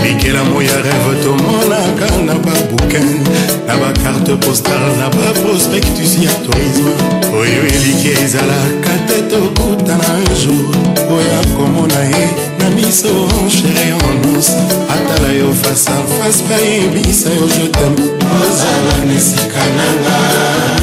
bikela 0.02 0.44
moya 0.44 0.76
rêve 0.82 1.22
tomonaka 1.22 2.22
na 2.24 2.34
babukin 2.34 3.24
na 3.66 3.76
bakarte 3.76 4.36
postal 4.44 4.96
na 4.98 5.08
baprospectus 5.10 6.18
ya 6.22 6.32
tourisme 6.44 7.21
oyo 7.38 7.60
eliki 7.74 8.10
ezalaka 8.24 8.92
te 9.06 9.22
tokutana 9.30 10.10
jour 10.42 10.76
oya 11.16 11.40
komona 11.56 12.00
ye 12.12 12.26
na 12.58 12.68
miso 12.76 13.12
chere 13.48 13.86
onus 14.08 14.48
atala 14.94 15.28
yo 15.38 15.48
face 15.60 15.88
a 15.94 15.96
face 16.16 16.42
mpe 16.44 16.54
ayebisa 16.54 17.30
yo 17.30 17.46
jetem 17.54 17.94
ozala 18.40 18.94
na 19.06 19.14
esika 19.14 19.62
nanga 19.76 20.18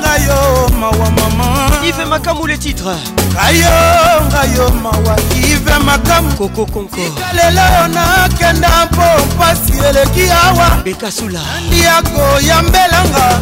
ngayo, 0.00 0.68
mawa 0.78 1.10
maman. 1.10 1.84
Yves 1.84 2.06
Makamou 2.06 2.46
les 2.46 2.56
titres. 2.58 2.96
Ngayo, 3.32 4.26
ngayo, 4.30 4.70
mawa. 4.82 5.16
Yves 5.36 5.84
Makamou. 5.84 6.32
Coco 6.38 6.64
Conco. 6.66 6.96
Lelo 7.32 7.88
na 7.92 8.26
kenda 8.38 8.88
po 8.92 9.04
pasi 9.38 9.78
eleki 9.84 10.30
awa. 10.30 10.80
Bekasula. 10.84 11.40
Ndiako 11.68 12.40
yambelanga. 12.42 13.40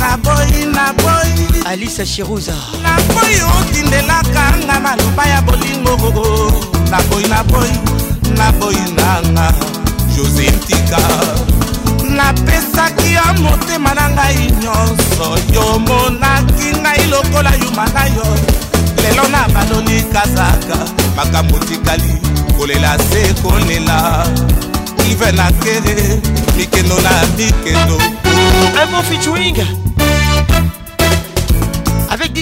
naboyi 0.09 0.65
naboyi 0.65 1.35
alisa 1.65 2.05
shiruza 2.05 2.53
naboyi 2.83 3.37
okindelaka 3.61 4.53
nga 4.65 4.79
maloba 4.79 5.25
ya 5.25 5.41
bolingo 5.41 5.91
naboyi 6.91 7.27
naboyi 7.27 7.71
naboyi 8.37 8.81
nanga 8.97 9.53
jose 10.17 10.51
ntika 10.51 11.01
napesaki 12.15 13.13
ya 13.13 13.33
motema 13.33 13.93
na 13.93 14.09
ngai 14.09 14.51
nyonso 14.63 15.27
yo 15.53 15.79
monaki 15.79 16.69
ngai 16.81 17.05
lokola 17.07 17.51
yuma 17.63 17.85
na 17.93 18.05
yo 18.05 18.25
lelo 19.01 19.23
na 19.27 19.47
baloli 19.53 20.03
kazaka 20.13 20.77
makambo 21.15 21.57
tikali 21.59 22.09
kolela 22.57 22.97
se 22.97 23.33
kolela 23.43 24.25
ive 25.11 25.31
na 25.31 25.51
kere 25.51 26.19
mikendo 26.57 26.95
na 27.01 27.11
mikendo 27.37 27.97
emo 28.81 29.01
featuring 29.03 29.78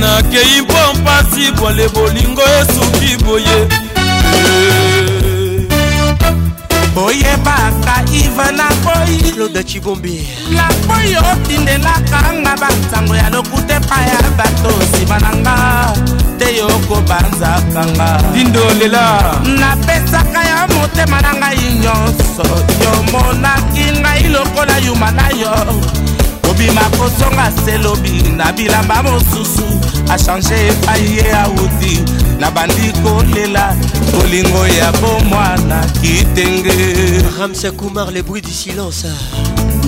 nakei 0.00 0.62
mpo 0.62 0.74
mpasi 1.00 1.52
bwale 1.52 1.88
bolingo 1.88 2.42
esuki 2.58 3.16
boye 3.24 3.58
boyebaka 6.94 7.94
iva 8.24 8.50
na 8.52 8.68
boyi 8.84 9.32
loda 9.38 9.62
cibombi 9.62 10.26
na 10.50 10.66
boyi 10.88 11.14
otindelaka 11.32 12.32
nga 12.42 12.52
bantango 12.56 13.14
ya 13.16 13.30
lokuta 13.30 13.76
epai 13.76 14.06
ya 14.08 14.20
bato 14.36 14.70
nsima 14.80 15.18
na 15.20 15.30
nga 15.36 15.56
te 16.38 16.56
yokobanzaka 16.56 17.82
nga 17.96 18.08
tindolela 18.34 19.06
napesaka 19.60 20.40
ya 20.50 20.60
motema 20.72 21.20
na 21.20 21.32
ngai 21.38 21.64
nyonso 21.84 22.48
yomonaki 22.82 23.84
ngai 24.00 24.22
lokola 24.32 24.76
yuma 24.86 25.10
na 25.12 25.26
yo 25.40 25.80
kobima 26.50 26.80
kozonga 26.98 27.50
selobi 27.64 28.22
na 28.36 28.44
bilamba 28.56 29.02
mosusu 29.02 29.62
achange 30.10 30.54
epai 30.68 31.02
ye 31.16 31.32
auti 31.32 32.02
nabandi 32.40 32.92
kolela 33.02 33.74
bolingo 34.12 34.66
ya 34.78 34.92
bomwana 35.00 35.86
kitenge 36.02 36.72
ramsa 37.38 37.70
kumar 37.70 38.10
le 38.12 38.22
bruit 38.22 38.42
du 38.44 38.50
silence 38.50 39.06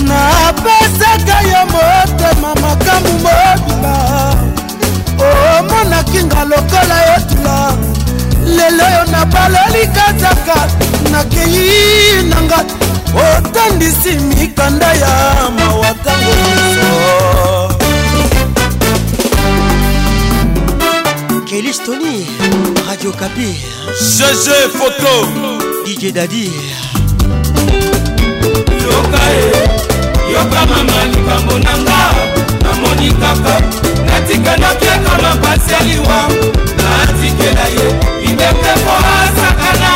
napesaka 0.09 1.37
yo 1.51 1.63
motema 1.73 2.55
makambu 2.63 3.11
mobima 3.25 3.95
omonaki 5.59 6.19
oh, 6.19 6.25
nga 6.25 6.45
lokola 6.45 6.97
yotula 7.09 7.77
lelo 8.47 8.85
yo 8.95 9.05
nabaloli 9.11 9.87
kazaka 9.95 10.57
nakei 11.11 12.23
na 12.29 12.43
ngai 12.43 12.82
otandisi 13.19 14.13
mikanda 14.19 14.93
ya 14.93 15.11
mawatango 15.59 16.33
nyonso 16.57 16.91
kelistoni 21.45 22.27
radio 22.89 23.13
kapi 23.13 23.55
gg 24.17 24.71
foto 24.79 25.29
dj 25.87 26.11
dadi 26.13 26.51
yoka 28.83 29.21
e 29.31 29.45
yoka 30.33 30.61
mama 30.67 31.05
likambo 31.05 31.59
na 31.59 31.79
nga 31.79 32.01
namoni 32.63 33.11
kaka 33.13 33.55
natikanaki 34.07 34.89
aka 34.89 35.23
mapasi 35.23 35.71
ya 35.73 35.81
liwa 35.81 36.21
natikela 36.89 37.67
ye 37.77 37.89
ibekeko 38.25 38.95
asakana 39.21 39.93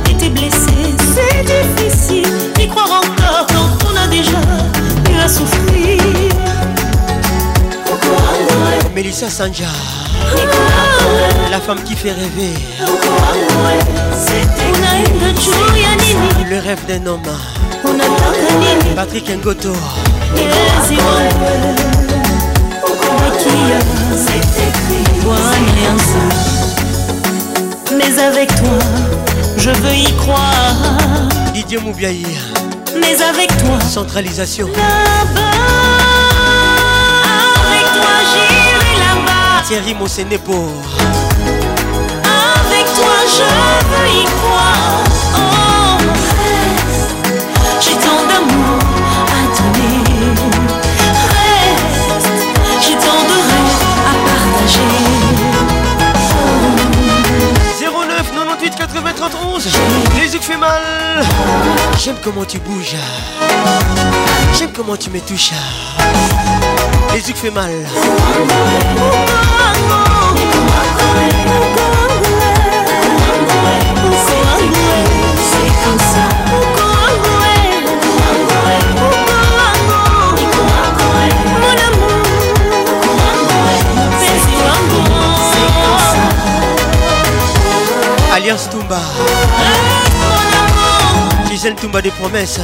été 0.09 0.27
blessé 0.29 0.73
c'est 1.15 1.45
difficile 1.85 2.29
d'y 2.55 2.67
croire 2.67 2.89
encore 3.01 3.47
quand 3.47 3.87
on 3.89 3.95
a 3.97 4.07
déjà 4.07 4.39
eu 5.09 5.17
à 5.23 5.27
souffrir 5.29 6.01
Melissa 8.93 9.29
Sanja 9.29 9.69
la 11.49 11.59
femme 11.61 11.81
qui 11.85 11.95
fait 11.95 12.11
rêver 12.11 12.53
le 16.49 16.59
rêve 16.59 16.79
d'un 16.89 17.07
homme 17.07 17.21
Patrick 18.95 19.29
Ngoto 19.29 19.73
maquilla 23.23 23.79
Toi 25.21 25.35
rien 25.75 25.97
ça 25.97 27.95
Mais 27.97 28.19
avec 28.21 28.49
toi 28.55 28.79
je 29.57 29.69
veux 29.69 29.95
y 29.95 30.11
croire 30.17 30.75
Didier 31.53 31.77
Moubiaï 31.77 32.25
Mais 32.99 33.21
avec 33.21 33.47
toi 33.59 33.79
Centralisation 33.89 34.67
Là-bas 34.67 35.41
Avec 37.65 37.85
toi 37.93 38.13
j'irai 38.29 38.99
là-bas 38.99 39.63
Thierry 39.65 39.93
Mossenepo 39.95 40.51
Avec 42.25 42.85
toi 42.93 43.15
je 43.25 44.15
veux 44.17 44.21
y 44.21 44.25
croire 44.25 45.12
tronche. 59.29 59.63
Les 60.19 60.37
qui 60.37 60.45
fait 60.45 60.57
mal 60.57 60.81
J'aime 61.99 62.15
comment 62.23 62.45
tu 62.45 62.57
bouges 62.59 62.95
J'aime 64.57 64.69
comment 64.75 64.95
tu 64.97 65.09
me 65.09 65.19
touches 65.19 65.51
Les 67.13 67.21
qui 67.21 67.33
fait 67.33 67.51
mal 67.51 67.71
Alliance 88.35 88.67
Toumba 88.67 88.97
Gisèle 91.51 91.75
Toumba 91.75 92.01
des 92.01 92.09
promesses 92.09 92.59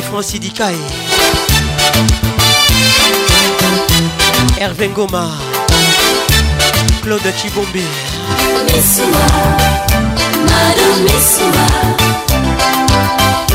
Francis 0.03 0.41
Dikaï 0.41 0.75
Hervé 4.59 4.89
Goma 4.89 5.27
Claude 7.03 7.21
Chibombe 7.41 7.67
Messuma 8.67 9.19
Madame 10.43 11.03
Messuma 11.05 11.67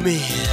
me. 0.04 0.50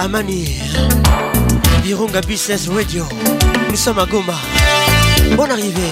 Amani 0.00 0.44
Virunga 1.82 2.20
Business 2.24 2.68
Radio 2.68 3.04
Nous 3.68 3.74
sommes 3.76 3.98
à 3.98 4.06
Goma 4.06 4.34
Bonne 5.36 5.50
arrivée 5.50 5.90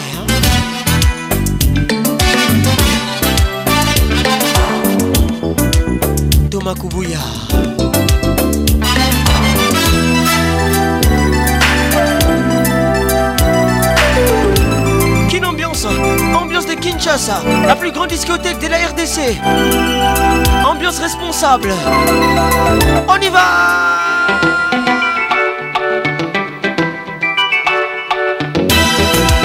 Thomas 6.48 6.74
Koubouya 6.74 7.18
la 17.66 17.76
plus 17.76 17.92
grande 17.92 18.08
discothèque 18.08 18.58
de 18.58 18.68
la 18.68 18.78
RDC. 18.86 19.38
Ambiance 20.66 20.98
responsable. 20.98 21.68
On 23.08 23.20
y 23.20 23.28
va 23.28 23.46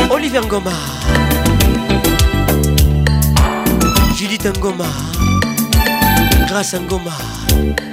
Olivier 0.10 0.40
Ngoma. 0.40 0.72
Judith 4.16 4.48
Ngoma. 4.58 4.86
Grâce 6.48 6.76
Ngoma. 6.76 7.91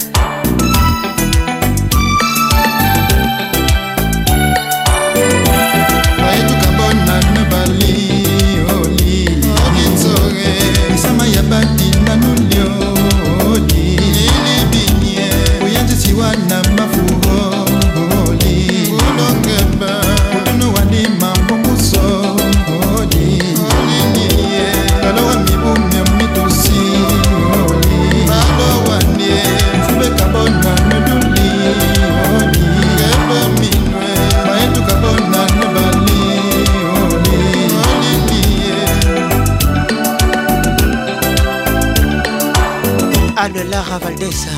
sorry. 44.32 44.57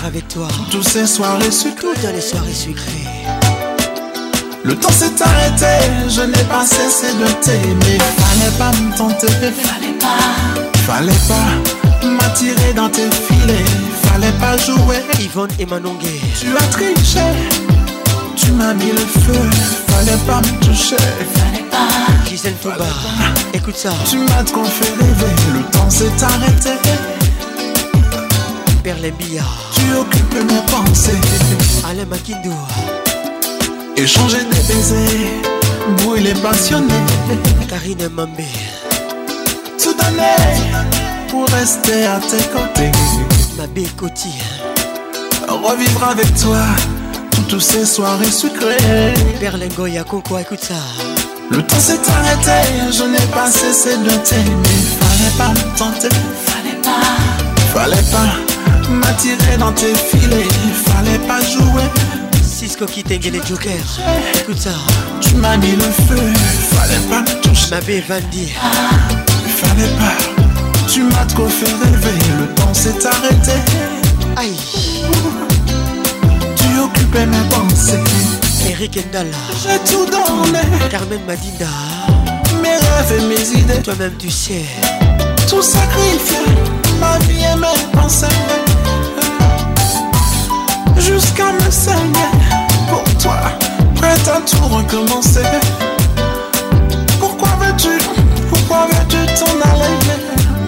avec 0.05 0.29
toi. 0.29 0.49
Toutes 0.71 0.87
ces 0.87 1.07
soirées 1.07 1.51
sucrées. 1.51 1.87
Toutes 1.95 2.03
les 2.13 2.21
soirées 2.21 2.53
sucrées. 2.55 3.07
Le 4.65 4.77
temps 4.77 4.91
s'est 4.93 5.23
arrêté, 5.23 5.87
je 6.09 6.21
n'ai 6.23 6.45
pas 6.45 6.65
cessé 6.67 7.07
de 7.15 7.27
t'aimer. 7.43 7.99
Fallait 7.99 8.59
pas 8.59 8.73
me 8.83 8.95
tenter, 8.97 9.29
fallait 9.29 9.99
pas. 9.99 10.79
Fallait 10.87 11.13
pas 11.27 12.07
m'attirer 12.07 12.73
dans 12.75 12.89
tes 12.89 13.11
filets, 13.11 13.65
fallait 14.05 14.33
pas 14.33 14.57
jouer. 14.59 15.01
Yvonne 15.21 15.51
et 15.59 15.67
Manongué. 15.67 16.21
Tu 16.41 16.49
as 16.57 16.63
triché, 16.69 17.21
tu 18.37 18.53
m'as 18.53 18.75
mis 18.75 18.91
le 18.93 19.21
feu, 19.23 19.51
fallait 19.89 20.19
pas 20.27 20.41
me 20.41 20.61
toucher. 20.65 20.97
Fallait 20.97 21.65
pas. 21.71 21.89
Gisèle 22.29 22.55
écoute 23.55 23.77
ça. 23.77 23.93
Tu 24.09 24.19
m'as 24.19 24.45
trop 24.45 24.65
fait 24.65 24.91
rêver, 24.93 25.35
le 25.55 25.63
temps 25.71 25.89
s'est 25.91 26.11
arrêté. 26.23 26.71
billards 29.19 29.68
tu 29.79 29.95
occupes 29.97 30.41
mes 30.51 30.61
pensées. 30.73 31.21
Alain 31.89 32.05
Makindo. 32.07 32.55
Échanger 33.97 34.43
des 34.45 34.73
baisers, 34.73 35.29
brûler 36.05 36.35
passionné. 36.43 36.95
Karine 37.69 38.09
Mambé. 38.15 38.45
Tout 39.83 39.95
donner 39.95 40.49
pour 41.29 41.47
rester 41.49 42.05
à 42.07 42.19
tes 42.21 42.45
côtés. 42.55 42.93
Mabé 43.59 43.87
Coty. 43.97 44.33
Revivre 45.49 46.05
avec 46.09 46.33
toi 46.41 46.61
toutes 47.49 47.61
ces 47.61 47.85
soirées 47.85 48.31
sucrées. 48.31 49.15
Berlingoya 49.41 50.05
Coco, 50.05 50.39
écoute 50.39 50.63
ça. 50.63 50.75
Le 51.51 51.63
temps 51.63 51.79
s'est 51.81 51.99
arrêté, 52.11 52.69
je 52.93 53.05
n'ai 53.05 53.27
pas 53.33 53.51
cessé 53.51 53.97
de 53.97 54.11
t'aimer. 54.29 54.81
Fallait 55.01 55.35
pas 55.39 55.49
me 55.49 55.79
tenter, 55.79 56.09
fallait 56.45 56.81
pas, 56.83 57.81
fallait 57.81 58.11
pas. 58.13 58.48
m'a 58.91 59.13
tiré 59.15 59.57
dans 59.59 59.73
tes 59.73 59.95
filets, 59.95 60.49
Il 60.65 60.73
fallait 60.73 61.19
pas 61.27 61.41
jouer. 61.41 61.85
Cisco 62.43 62.87
qui 62.87 63.05
et 63.11 63.19
les 63.19 63.41
jokers, 63.49 64.01
écoute 64.37 64.59
ça. 64.59 64.71
Tu 65.21 65.35
m'as 65.37 65.57
mis 65.57 65.73
le 65.73 65.83
feu, 66.07 66.17
fallait 66.73 66.97
pas 67.09 67.21
me 67.21 67.41
toucher. 67.41 67.71
Mabé 67.71 68.03
dire 68.33 68.49
Il 69.45 69.51
fallait 69.53 69.89
pas. 69.97 70.43
Tu 70.89 71.03
m'as 71.03 71.25
trop 71.27 71.47
fait 71.49 71.67
rêver, 71.85 72.19
le 72.41 72.47
temps 72.55 72.73
s'est 72.75 73.07
arrêté. 73.07 73.53
Aïe. 74.37 74.57
Tu 76.57 76.79
occupais 76.83 77.27
mes 77.27 77.49
pensées. 77.51 78.03
Eric 78.71 78.99
Endala. 79.07 79.37
J'ai 79.63 79.79
tout 79.93 80.07
donné. 80.07 80.61
Carmen 80.91 81.21
Madina 81.27 81.67
Mes 82.63 82.77
rêves 82.77 83.21
et 83.21 83.25
mes 83.27 83.61
idées. 83.61 83.83
Toi-même 83.83 84.15
tu 84.19 84.31
sais. 84.31 84.65
Tout 85.49 85.63
sacrifié, 85.63 86.39
ma 87.01 87.19
vie 87.21 87.45
et 87.45 87.57
mes 87.57 87.93
pensées 87.93 88.27
jusqu'à 91.09 91.53
me 91.53 91.71
saigner. 91.71 92.33
Pour 92.89 93.03
toi, 93.23 93.39
prête 93.97 94.29
à 94.29 94.41
tout 94.49 94.67
recommencer. 94.75 95.51
Pourquoi 97.19 97.49
veux-tu, 97.61 97.97
pourquoi 98.51 98.87
veux-tu 98.91 99.19
t'en 99.39 99.57
aller? 99.71 99.97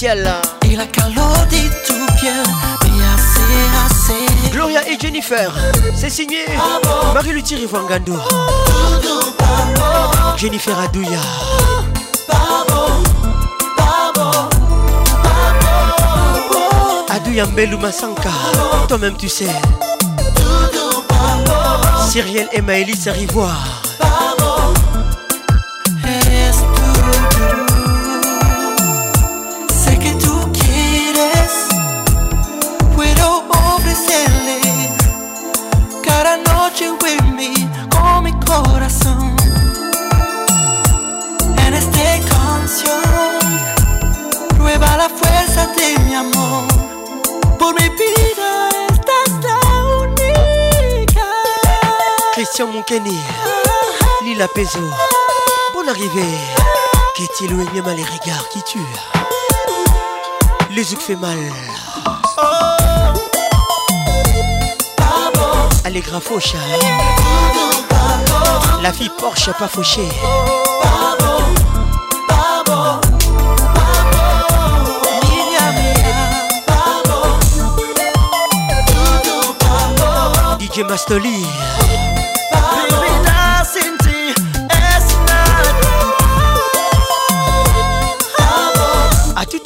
Et 0.00 0.06
la 0.76 0.84
tout 0.84 1.92
bien, 2.20 2.42
mais 2.82 2.90
assez, 2.90 3.90
assez. 3.90 4.48
Gloria 4.52 4.88
et 4.88 4.96
Jennifer, 4.96 5.52
c'est 5.96 6.08
signé 6.10 6.38
ah 6.56 7.12
Marie-Luthi 7.14 7.56
Rivangando. 7.56 8.14
Ah 8.16 9.54
ah 9.80 10.34
Jennifer 10.36 10.78
Adouya. 10.78 11.18
Adouya 17.10 17.46
Mbelou 17.46 17.78
Sanka, 17.90 18.30
toi-même 18.86 19.16
tu 19.16 19.28
sais. 19.28 19.48
Cyril 22.08 22.46
et 22.52 22.60
Maëlys 22.60 23.08
Rivoire. 23.08 23.77
Kenny, 52.88 53.20
Lila 54.22 54.48
Peso, 54.48 54.78
Bon 55.74 55.86
arrivée. 55.86 56.38
Qu'est-il 57.14 57.52
ou 57.52 57.56
mal 57.58 57.68
les 57.96 58.02
regards 58.02 58.48
qui 58.50 58.62
tuent 58.62 58.96
Les 60.70 60.90
yeux 60.90 60.98
fait 60.98 61.16
mal. 61.16 61.36
au 66.16 66.20
Faucha, 66.20 66.56
hein. 66.56 66.86
la 68.80 68.92
fille 68.94 69.10
Porsche 69.18 69.50
pas 69.58 69.68
fauché 69.68 70.08
DJ 80.58 80.80
Mastoli. 80.88 81.44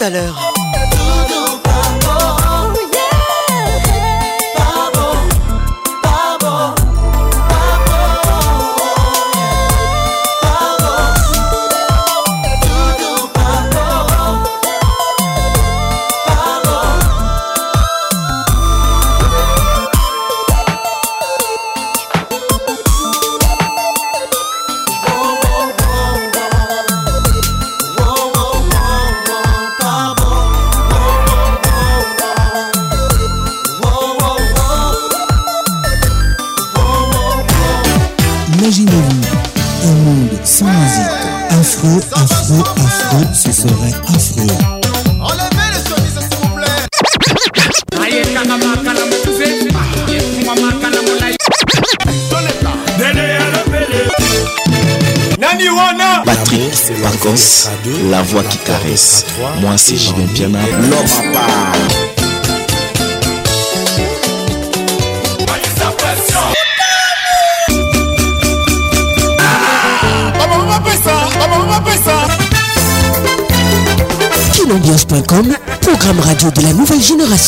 à 0.03 0.11
l'heure. 0.11 0.52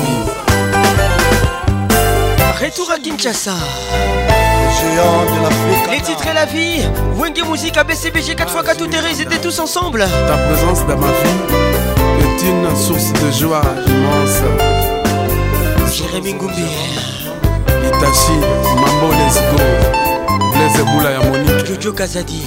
Retour 2.63 2.91
à 2.93 2.99
Kinshasa 2.99 3.55
les 5.91 6.01
titres 6.01 6.27
et 6.29 6.33
la 6.35 6.45
vie, 6.47 6.81
Wenge 7.17 7.41
Musique, 7.49 7.77
ABCBG 7.77 8.35
4x4, 8.35 8.77
tout 8.77 8.87
Thérèse 8.89 9.21
étaient 9.21 9.39
tous 9.39 9.59
ensemble. 9.61 10.05
Ta 10.27 10.37
présence 10.37 10.81
dans 10.87 10.97
ma 10.99 11.07
vie 11.07 11.13
est 12.21 12.43
une 12.49 12.75
source 12.77 13.13
de 13.13 13.31
joie 13.31 13.63
immense. 13.87 14.43
Jérémy 15.93 16.35
Ngoumbi, 16.35 16.63
hein. 16.65 17.85
Itachi, 17.87 18.37
Mambo 18.75 19.13
Let's 19.13 19.41
Go, 19.53 19.59
Les 20.55 20.81
Eboula 20.81 21.11
et 21.13 21.21
Monique, 21.31 21.63
Jojo 21.67 21.93
Kazadi. 21.95 22.43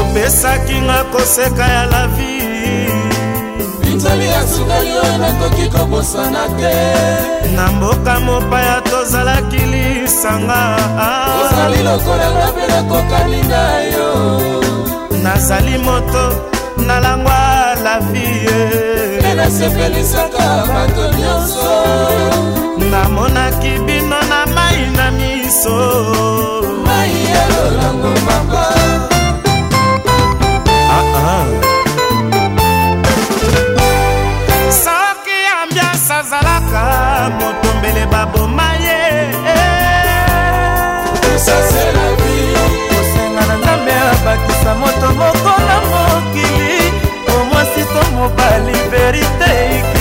opesaki 0.00 0.76
nga 0.86 1.04
koseka 1.12 1.64
ya 1.66 1.84
lavi 1.92 2.36
binzoli 3.82 4.26
ya 4.34 4.40
sukali 4.46 4.90
oyo 4.94 5.16
nakoki 5.22 5.66
kobosana 5.74 6.44
te 6.58 6.74
na 7.56 7.64
mboka 7.74 8.14
mopaya 8.26 8.76
tozalaki 8.90 9.60
lisanga 9.72 10.60
ozali 11.40 11.80
lokola 11.86 12.26
nga 12.36 12.46
mpe 12.54 12.64
nakokani 12.72 13.40
na 13.50 13.62
yo 13.94 14.08
nazali 15.22 15.76
moto 15.86 16.24
nalangwa 16.86 17.40
lavie 17.84 18.58
mpe 19.20 19.30
nasepelisaka 19.38 20.46
bato 20.70 21.04
nyonso 21.20 21.76
namonaki 22.90 23.72
bino 23.86 24.18
na 24.30 24.40
mai 24.54 24.82
na 24.96 25.06
miso 25.18 25.78
mai 26.86 27.12
ya 27.32 27.42
lolango 27.56 28.12
soki 34.70 35.36
ambiance 35.62 36.14
azalaka 36.20 36.84
motombele 37.38 38.06
baboma 38.12 38.68
ye 38.84 39.02
kosenga 42.88 43.42
na 43.48 43.54
nzambe 43.58 43.92
abakisa 44.12 44.72
moto 44.80 45.08
moko 45.20 45.52
na 45.68 45.76
mokili 45.90 46.92
omwasi 47.38 47.82
to 47.92 48.02
mobali 48.16 48.76
verite 48.90 49.97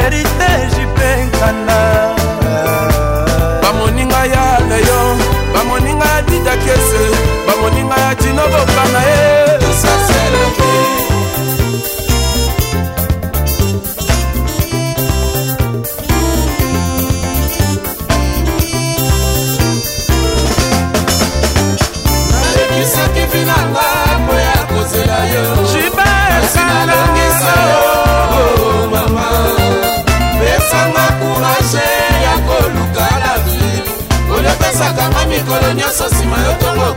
esteja 0.00 0.86
bem 0.96 1.31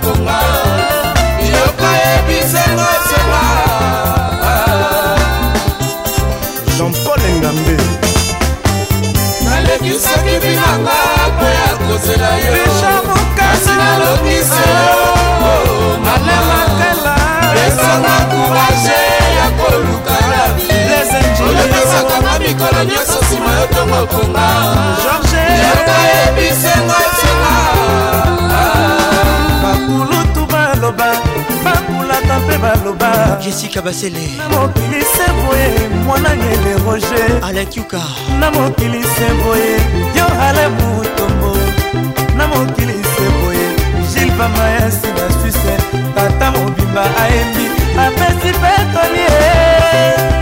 konga 0.05 0.39
yoka 1.53 1.89
yebisenga 2.03 2.89
sema 3.09 3.43
jean-paul 6.77 7.21
engambe 7.29 7.77
nalekisaki 9.45 10.35
binanga 10.43 10.99
po 11.37 11.45
ya 11.57 11.69
kozela 11.87 12.31
yoasi 12.45 13.71
nalokisi 13.81 14.61
yo 14.73 15.55
malamakela 16.05 17.15
esanga 17.65 18.15
kourage 18.31 18.99
ya 19.37 19.47
koluka 19.59 20.15
na 20.31 20.41
bi 20.55 20.74
yosakanga 21.73 22.39
mikolo 22.39 22.83
nyonso 22.83 23.17
nsima 23.23 23.51
yo 23.59 23.65
ntongo 23.71 23.99
konga 24.13 24.45
yoka 25.61 25.97
yebisenga 26.11 26.99
ntina 27.09 27.51
bakulutu 29.63 30.41
baloba 30.51 31.07
bakulata 31.65 32.35
mpe 32.39 32.55
baloba 32.57 33.37
jesika 33.43 33.81
basele 33.81 34.27
na 34.37 34.49
mokili 34.49 35.01
se 35.01 35.25
boye 35.45 35.69
mwanangele 36.05 36.73
roge 36.85 37.23
alakiuka 37.47 38.01
na 38.39 38.51
mokili 38.51 39.03
se 39.03 39.27
boye 39.43 39.73
yo 40.17 40.25
ale 40.47 40.67
mutombo 40.67 41.57
na 42.37 42.47
mokili 42.47 42.93
se 42.93 43.25
boye 43.41 43.67
gilbamaya 44.13 44.91
sina 44.91 45.25
susi 45.31 45.64
tata 46.15 46.51
mobimba 46.51 47.03
ayembi 47.21 47.65
apesi 47.97 48.51
petoli 48.61 49.25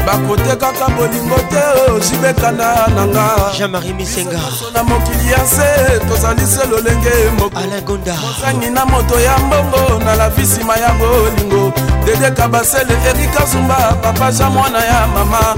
bakotekaka 0.06 0.88
bolingo 0.96 1.40
te 1.52 1.64
ozibekana 1.92 2.68
oh, 2.88 2.92
nanga 2.96 3.26
jean-marie 3.58 3.94
misengaso 3.94 4.72
na 4.74 4.84
mokili 4.84 5.32
ya 5.32 5.40
se 5.46 6.00
tozali 6.10 6.46
se 6.46 6.68
lolenge 6.68 7.16
mokoalagondaosangi 7.40 8.70
na 8.70 8.86
moto 8.86 9.20
ya 9.20 9.38
mbongo 9.38 10.00
na 10.06 10.16
lavi 10.16 10.42
nsima 10.42 10.76
ya 10.78 10.92
bolingo 10.94 11.74
dedeka 12.06 12.48
basele 12.48 12.94
erika 13.10 13.46
zumba 13.46 13.96
papa 14.02 14.32
ja 14.32 14.50
mwana 14.50 14.80
ya 14.86 15.08
mama 15.08 15.56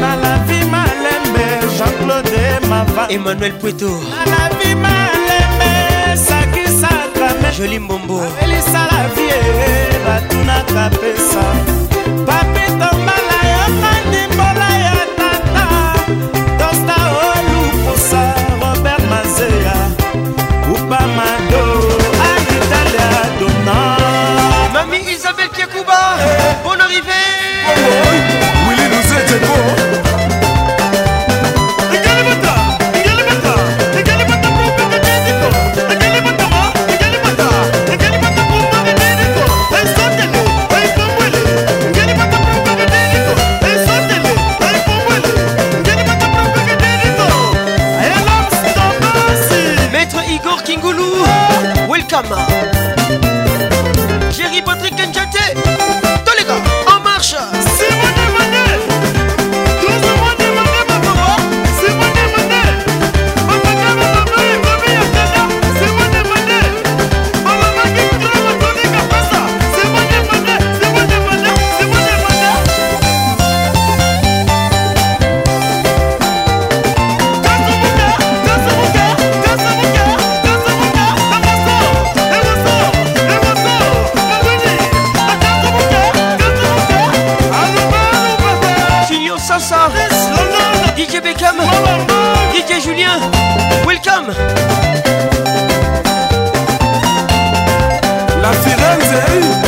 na 0.00 0.10
la 0.22 0.34
vi 0.46 0.58
malembe 0.72 1.46
jean-claude 1.76 2.48
mava 2.70 3.06
emmanuel 3.14 3.52
pweto 3.60 3.86
na 3.86 4.24
la 4.30 4.48
vi 4.58 4.74
malembe 4.74 5.31
joli 7.58 7.78
mbombo 7.80 8.20
elisala 8.40 9.08
vie 9.14 9.36
batunaka 10.06 10.90
pesa 11.00 11.44
papetombala 12.26 13.38
yoka 13.52 13.90
ndimbola 14.08 14.68
ya 14.84 14.96
tata 15.16 15.68
tosta 16.58 16.96
olupusa 17.28 18.22
robert 18.60 19.02
mazeya 19.10 19.74
upamado 20.74 21.64
anitalia 22.28 23.08
dona 23.40 23.76
mami 24.72 24.98
isabel 25.14 25.48
kiakuba 25.48 25.98
bon 26.64 26.80
arrivé 26.80 27.22
oh, 27.68 27.68
oh, 27.68 28.02
oh. 28.06 28.68
willi 28.68 28.84
nous 28.84 29.12
etepo 29.20 29.56
summer. 52.28 52.51
Sasa 89.42 89.88
DJ 90.96 91.20
Beckham 91.20 91.56
DJ 92.52 92.78
Julien 92.80 93.18
Welcome 93.84 94.28
La 98.40 98.52
Firenze 98.52 99.61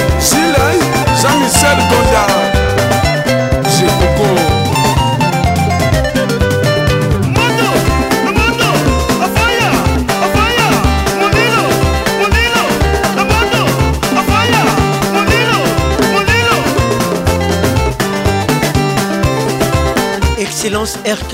rk 21.03 21.33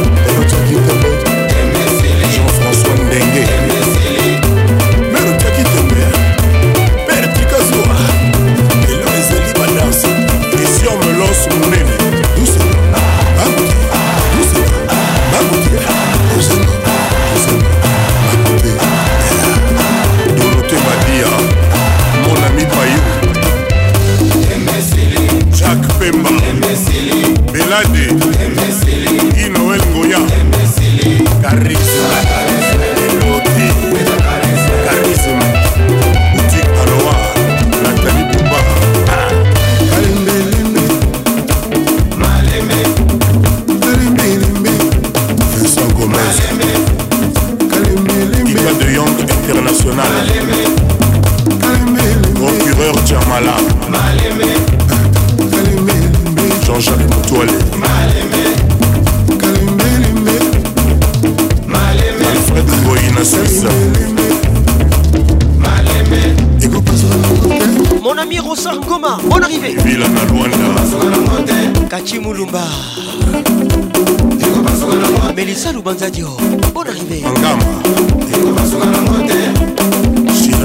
Mamadou 75.82 75.82
Banzadio, 75.84 76.28
bonne 76.74 76.88
arrivée. 76.88 77.22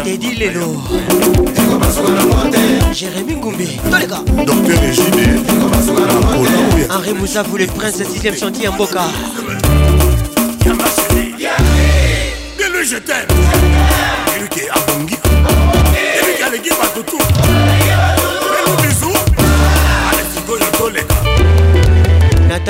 Teddy 0.04 0.36
Lelo. 0.36 0.78
Jérémy 2.94 3.36
Ngoumbi, 3.36 3.78
tous 3.92 3.98
les 4.00 4.08
gars. 4.08 4.44
Docteur 4.44 4.80
Régine. 4.80 5.44
Henri 6.90 7.14
Moussa, 7.14 7.44
vous 7.44 7.58
le 7.58 7.66
prince 7.68 8.02
6 8.02 8.28
e 8.28 8.34
chantier 8.36 8.68
en 8.70 8.76
Boca. 8.78 9.04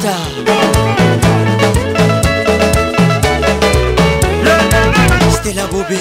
Beta 0.00 0.16
Stella 5.34 5.66
Bobé 5.66 5.98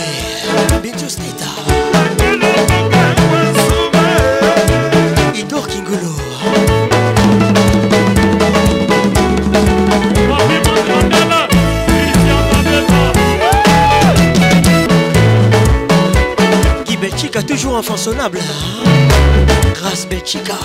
Bintou 0.82 1.10
Sneta 1.10 1.52
Idor 5.36 5.68
Kingolo 5.68 6.16
Guy 16.86 16.96
Belchica 16.98 17.42
toujours 17.42 17.76
infaçonnable 17.76 18.40
Grâce 19.76 20.08
Belchica 20.08 20.56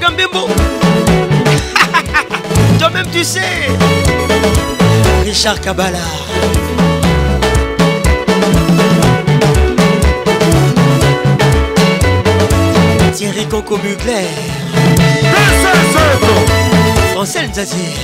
Gambembo. 0.00 0.46
Toi-même, 2.78 3.06
tu 3.12 3.22
sais. 3.22 3.68
Richard 5.24 5.60
Kabbalah. 5.60 5.98
Thierry 13.12 13.46
Coco 13.46 13.76
Mugler. 13.76 14.26
Ansel 17.18 17.50
Zazir. 17.52 17.98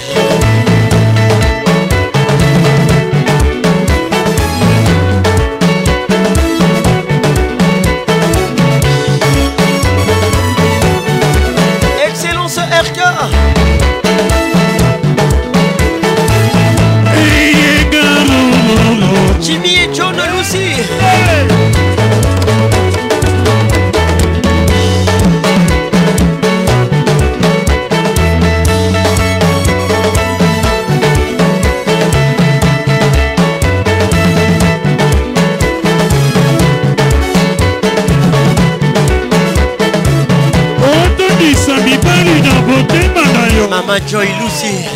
Joy 44.09 44.28
Lucy 44.41 44.87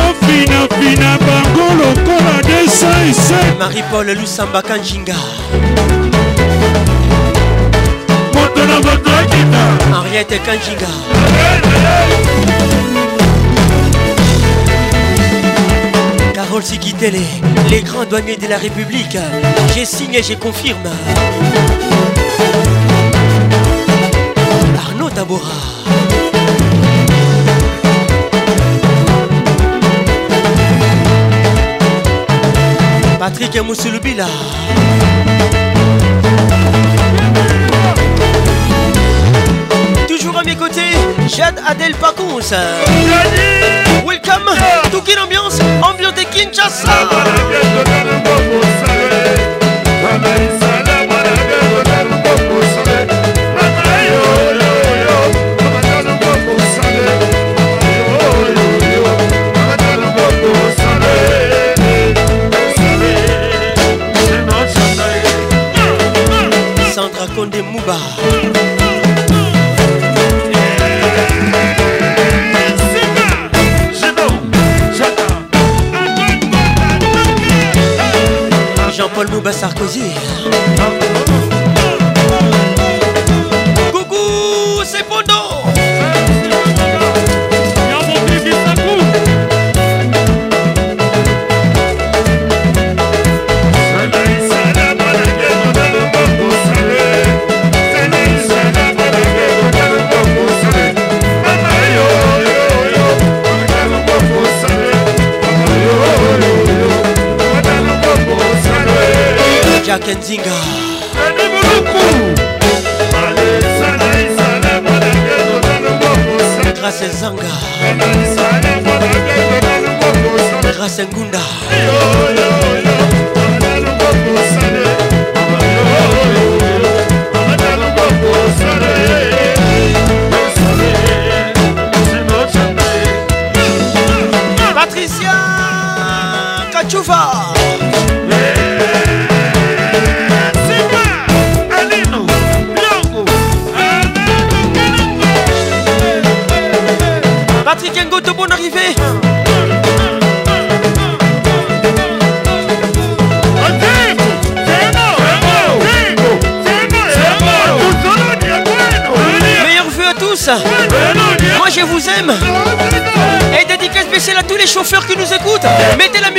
opinapina 0.00 1.18
bango 1.18 1.74
lokola 1.74 2.40
207 2.42 3.58
Marie-Paul 3.58 4.06
Lusamba 4.12 4.62
Kanjinga 4.62 5.12
moto 8.32 8.64
na 8.66 8.80
bato 8.80 9.10
akita 9.10 10.02
Henriette 10.02 10.38
Kanjinga 10.46 10.86
Carole 16.34 16.62
Sikitele, 16.62 17.20
les 17.68 17.82
grands 17.82 18.06
douaniers 18.06 18.38
de 18.38 18.46
la 18.46 18.56
République, 18.56 19.18
j'ai 19.74 19.84
signé, 19.84 20.22
je 20.22 20.32
confirme. 20.34 20.88
Tabora. 25.24 25.54
Patrick 33.20 33.54
Musulbila 33.62 34.26
Toujours 40.08 40.36
à 40.38 40.42
mes 40.42 40.56
côtés, 40.56 40.80
Jade 41.28 41.60
Adèle 41.68 41.94
Pacons. 41.94 42.38
Welcome, 44.04 44.50
tout 44.90 45.02
quelle 45.02 45.20
ambiance, 45.20 45.60
ambiance 45.82 46.14
de 46.16 46.22
Kinshasa. 46.24 47.08
Ah, 47.08 47.08
吧。 67.86 68.21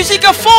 musique 0.03 0.25
à 0.25 0.33
fond. 0.33 0.49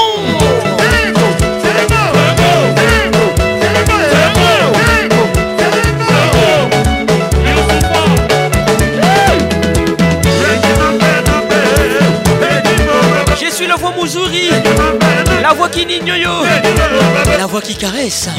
Je 13.39 13.51
suis 13.55 13.66
la 13.66 13.77
voix 13.77 13.93
Mouzouri, 14.01 14.49
la 15.43 15.53
voix 15.53 15.69
qui 15.69 15.85
n'ignore, 15.85 16.47
la 17.39 17.45
voix 17.45 17.61
qui 17.61 17.77
caresse. 17.77 18.31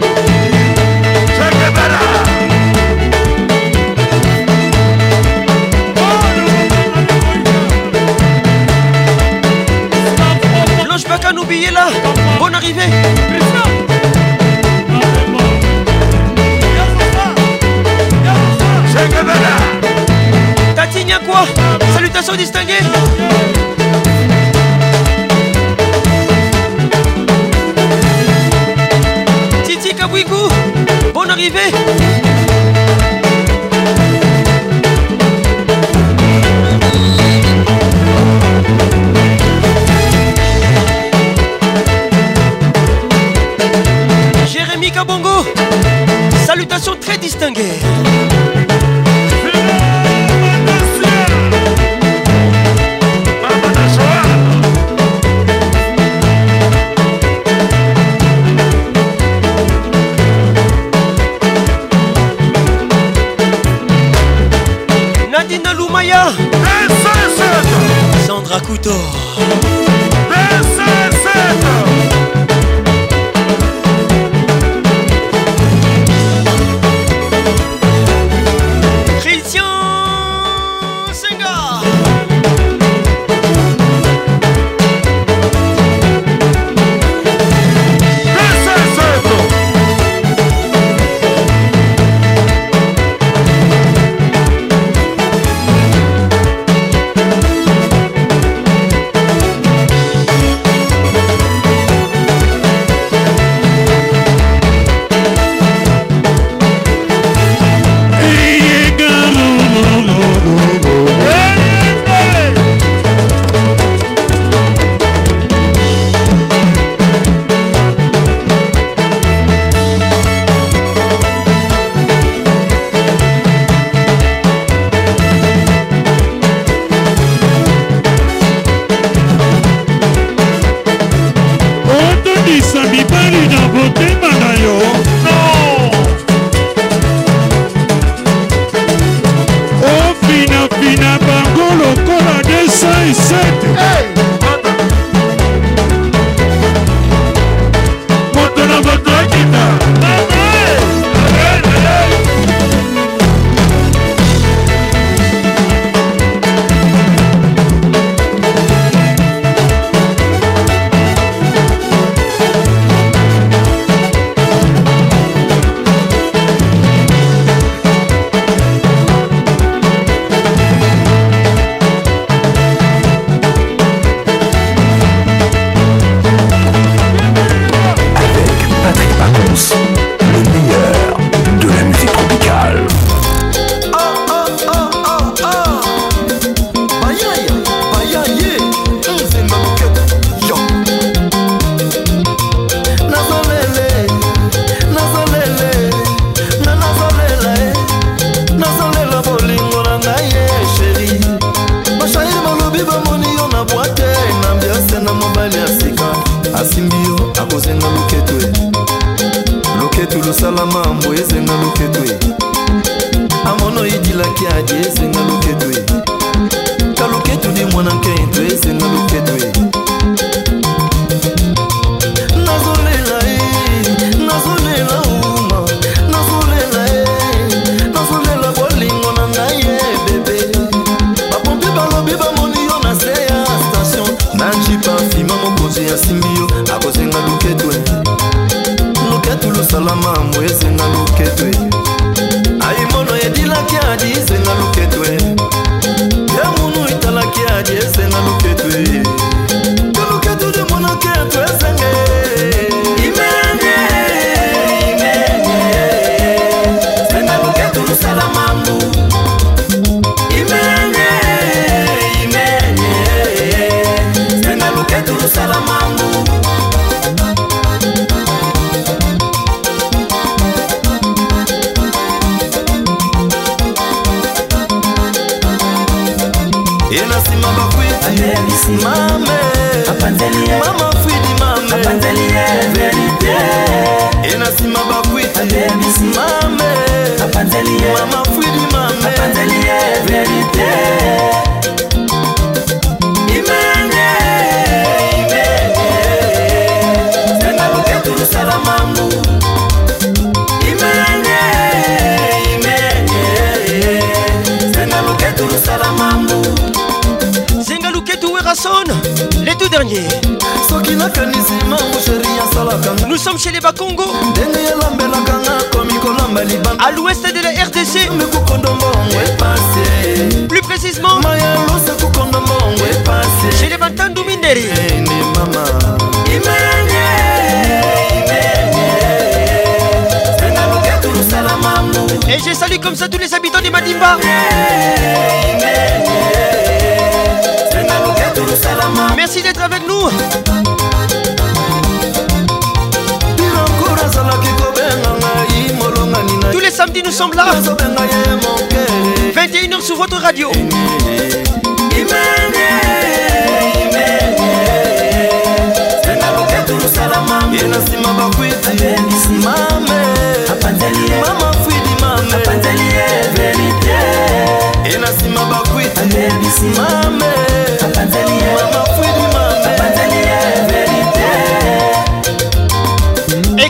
Bon 11.22 11.32
nous 11.32 11.43
là. 11.72 11.86
Bonne 12.38 12.55
arrivée. 12.55 12.82
Tati 20.76 21.05
quoi 21.26 21.44
salutations 21.94 22.34
distinguées. 22.36 22.74
Titi 29.64 29.94
Kabouigou 29.94 30.36
bonne 31.14 31.30
arrivée. 31.30 31.72
salutations 46.47 46.97
très 46.98 47.18
distinguées. 47.18 47.78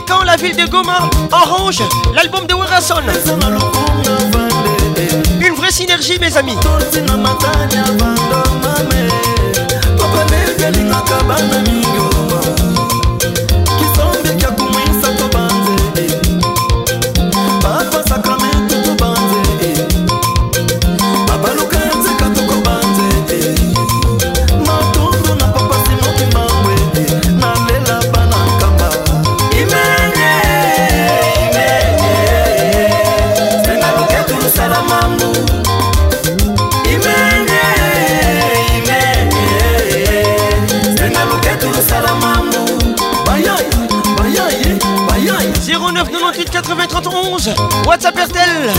quand 0.07 0.23
la 0.23 0.35
ville 0.37 0.55
de 0.55 0.65
Goma 0.65 1.09
orange, 1.31 1.81
l'album 2.13 2.45
de 2.47 2.53
Werason. 2.53 2.95
Une 5.41 5.53
vraie 5.55 5.71
synergie, 5.71 6.17
mes 6.19 6.35
amis. 6.37 6.55
711 47.07 47.55
WhatsApp 47.87 48.17
RTL 48.19 48.69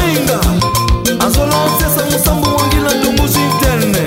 azolonsesa 1.27 2.05
mosambo 2.11 2.57
wangila 2.57 2.95
ndunguzi 2.95 3.39
interne 3.41 4.01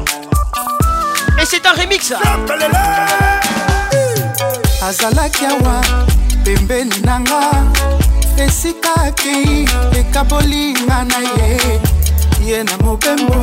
c'est 1.51 1.65
un 1.67 1.73
remix 1.73 2.13
azalaki 4.81 5.45
awa 5.47 5.81
pembeni 6.45 6.95
nanga 7.03 7.51
esika 8.37 8.89
akei 9.07 9.65
ekabolinga 9.99 10.97
na 11.11 11.19
ye 11.19 11.77
ye 12.45 12.63
na 12.63 12.71
mobembo 12.85 13.39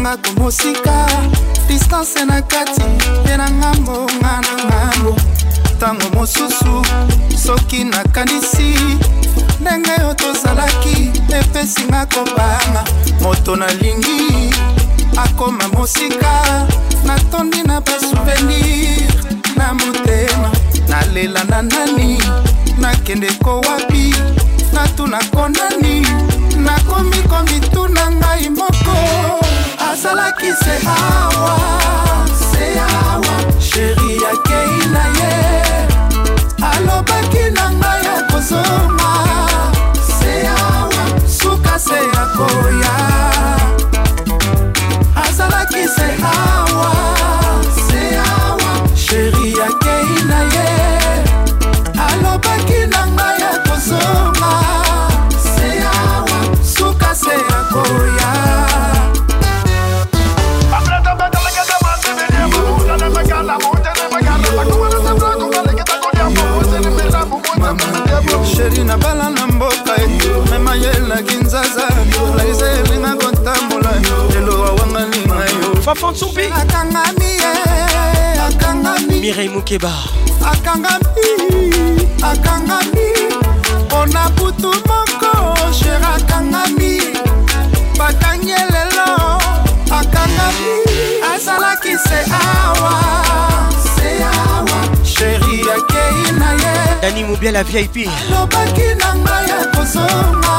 nga 0.00 0.12
komosika 0.22 1.06
distance 1.68 2.24
na 2.26 2.42
kati 2.42 2.84
ye 3.26 3.36
na 3.36 3.50
ngambo 3.50 3.96
nga 4.20 4.32
na 4.44 4.52
ngambo 4.66 5.12
ntango 5.76 6.08
mosusu 6.16 6.74
soki 7.46 7.84
nakanisi 7.84 8.70
ndenge 9.60 9.90
oyo 10.04 10.14
tozalaki 10.14 10.96
epesinga 11.38 12.06
kobanga 12.12 12.84
moto 13.22 13.56
nalingi 13.56 14.52
akoma 15.18 15.68
mosika 15.68 16.66
natondi 17.04 17.62
na 17.62 17.80
basouvenir 17.80 19.08
na 19.56 19.72
motema 19.74 20.50
nalela 20.88 21.44
na 21.48 21.62
nani 21.62 22.18
nakende 22.78 23.26
kowapi 23.44 24.14
natuna 24.72 25.18
konani 25.34 26.00
nakomi 26.56 27.16
komituna 27.30 28.10
ngai 28.10 28.48
moko 28.50 28.96
azalaki 29.90 30.50
se 30.62 30.74
awa 30.84 32.26
se 32.50 32.66
awa 32.78 33.34
sheri 33.68 34.10
yakei 34.22 34.76
na 34.92 35.04
ye 35.18 35.34
alobaki 36.72 37.44
na 37.56 37.64
ngai 37.78 38.02
ya 38.04 38.16
kozonga 38.30 39.12
se 40.18 40.32
awa 40.48 41.04
suka 41.38 41.78
se 41.86 41.94
ya 42.14 42.24
koya 42.36 43.55
soki 45.72 45.88
se 45.88 46.22
awa 46.22 47.62
se 47.86 48.16
awa 48.18 48.96
sheri 48.96 49.54
akei 49.54 50.26
na 50.28 50.40
ye 50.54 51.94
alobaki 52.06 52.80
na 52.92 53.00
ngai 53.14 53.36
ya 53.42 53.50
kozonga 53.66 54.54
se 55.46 55.68
awa 55.84 56.56
suka 56.76 57.14
se 57.14 57.32
akoya 57.32 58.32
sheri 68.56 68.84
na 68.84 68.96
bala 69.02 69.28
na 69.30 69.46
mboka 69.46 69.94
e 69.96 70.30
mema 70.50 70.74
ye 70.82 70.90
elaki 70.90 71.36
nzaza 71.44 71.88
laize 72.36 72.85
fafan 75.86 76.14
sumpi 76.18 76.50
eh, 76.50 76.50
akangami 76.50 77.30
akangami 78.42 79.22
mirei 79.22 79.46
mukeba 79.46 79.92
akangami 80.42 81.30
akangami 82.26 83.06
mpona 83.86 84.26
butu 84.34 84.74
moko 84.90 85.30
cher 85.70 86.02
akangami 86.02 87.14
bakangi 87.94 88.50
elelo 88.50 89.38
akangami 89.86 90.74
azalaki 91.30 91.94
se 92.02 92.18
awa 92.34 92.94
se 93.94 94.08
awa 94.26 94.78
sheri 95.06 95.62
akei 95.70 96.18
na 96.34 96.48
ye 96.66 96.74
dani 96.98 97.22
mobiala 97.30 97.62
vip 97.62 97.94
alobaki 98.10 98.90
na 98.98 99.08
ngai 99.22 99.50
akozonga 99.62 100.54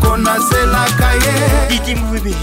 eloko 0.00 0.16
nazelaka 0.16 1.12
ye 1.14 1.66
didimwebe 1.68 2.34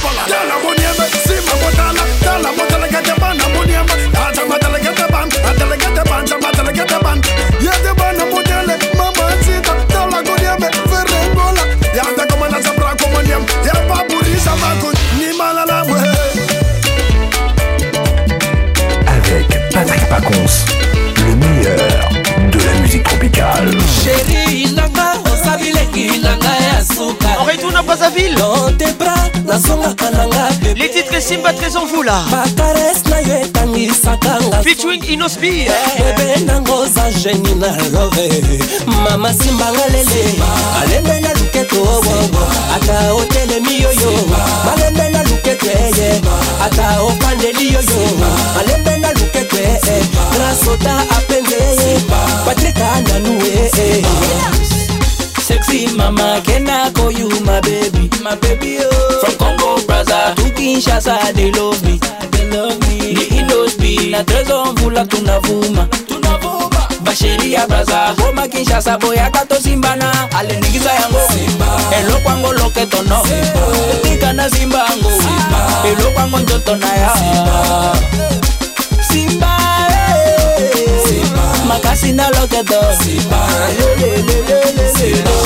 yam 13.34 13.42
Yapa 13.66 13.98
burisa 14.10 14.52
makun 14.62 14.94
ni 15.18 15.26
malala 15.38 15.82
mwe 15.84 16.00
Avec 19.16 19.48
Patrick 19.72 20.04
Pacons, 20.10 20.54
le 21.26 21.34
meilleur 21.36 21.78
de 22.52 22.58
la 22.64 22.72
musique 22.82 23.02
tropicale 23.02 23.70
Chérie, 24.02 24.72
nanga, 24.76 25.12
osabileki, 25.30 26.20
nanga, 26.22 26.50
son 26.96 27.14
maituna 27.54 27.82
brazzaville 27.82 28.42
antebra 28.66 29.14
nazongaka 29.46 30.10
na 30.10 30.26
nga 30.26 30.48
les 30.74 30.90
titres 30.90 31.20
simba 31.28 31.52
trésor 31.52 31.86
vula 31.88 32.18
bakares 32.32 32.98
na 33.10 33.20
yo 33.20 33.34
etangisaka 33.44 34.38
nga 34.48 34.62
featuring 34.62 35.04
inosbi 35.12 35.60
eh, 35.60 35.88
bebe 35.98 36.44
nango 36.46 36.86
za 36.94 37.10
geni 37.22 37.54
na 37.62 37.68
love 37.92 38.28
mama 38.86 39.32
simbanga 39.34 39.86
lele 39.92 40.24
alembela 40.82 41.30
luketo 41.34 41.76
owowo 41.76 42.10
oh, 42.10 42.24
oh, 42.24 42.42
oh. 42.42 42.74
ata 42.76 43.14
otelemi 43.14 43.82
yoyo 43.82 44.12
balembela 44.66 45.22
luketo 45.22 45.66
eye 45.66 45.94
eh, 46.10 46.16
eh. 46.16 46.64
ata 46.64 47.02
opandeli 47.02 47.66
yoyo 47.74 48.02
balembela 48.56 49.08
luketo 49.12 49.56
ee 49.62 50.02
grasota 50.34 50.92
apende 51.16 51.54
ye 51.86 51.98
patrika 52.46 53.00
nanu 53.06 53.38
ee 53.44 54.02
Happy 55.74 55.92
mama, 55.96 56.40
can 56.46 56.70
I 56.70 56.92
call 56.92 57.10
you 57.10 57.26
my 57.42 57.58
baby? 57.62 58.06
My 58.22 58.36
baby, 58.38 58.78
oh. 58.78 59.24
From 59.26 59.34
Congo, 59.42 59.84
brother, 59.88 60.30
to 60.38 60.42
Kinshasa, 60.54 61.34
they 61.34 61.50
love 61.50 61.82
me. 61.82 61.98
They 62.30 62.46
love 62.46 62.78
me. 62.86 63.18
The 63.18 63.42
Indos 63.42 63.74
be 63.82 64.08
na 64.12 64.22
trezo 64.22 64.64
mvula 64.70 65.04
tunavuma. 65.04 65.88
Tunavuma. 66.06 66.86
Basheria 67.02 67.66
brother, 67.66 68.14
Goma 68.16 68.46
Kinshasa, 68.46 68.98
boya 69.00 69.32
kato 69.32 69.56
simbana. 69.56 70.28
Alinigiza 70.38 70.92
yango. 70.94 71.18
Simba. 71.32 71.66
Elo 71.98 72.20
kwango 72.22 72.52
loketo 72.52 73.02
no. 73.08 73.22
Simba. 73.24 73.62
Tika 74.08 74.32
na 74.32 74.48
simba 74.50 74.86
ango. 74.86 75.10
Simba. 75.10 75.82
Elo 75.88 76.10
kwango 76.14 76.38
njoto 76.38 76.76
na 76.76 76.86
ya. 76.86 77.10
Simba. 77.16 77.96
Simba. 79.10 79.56
Hey. 79.90 80.84
Eh. 80.84 81.08
Simba. 81.08 81.64
Makasi 81.68 82.12
na 82.12 82.30
loketo. 82.30 82.80
Simba. 83.02 83.40
Lelelelelele. 84.00 84.92
Simba. 84.94 85.43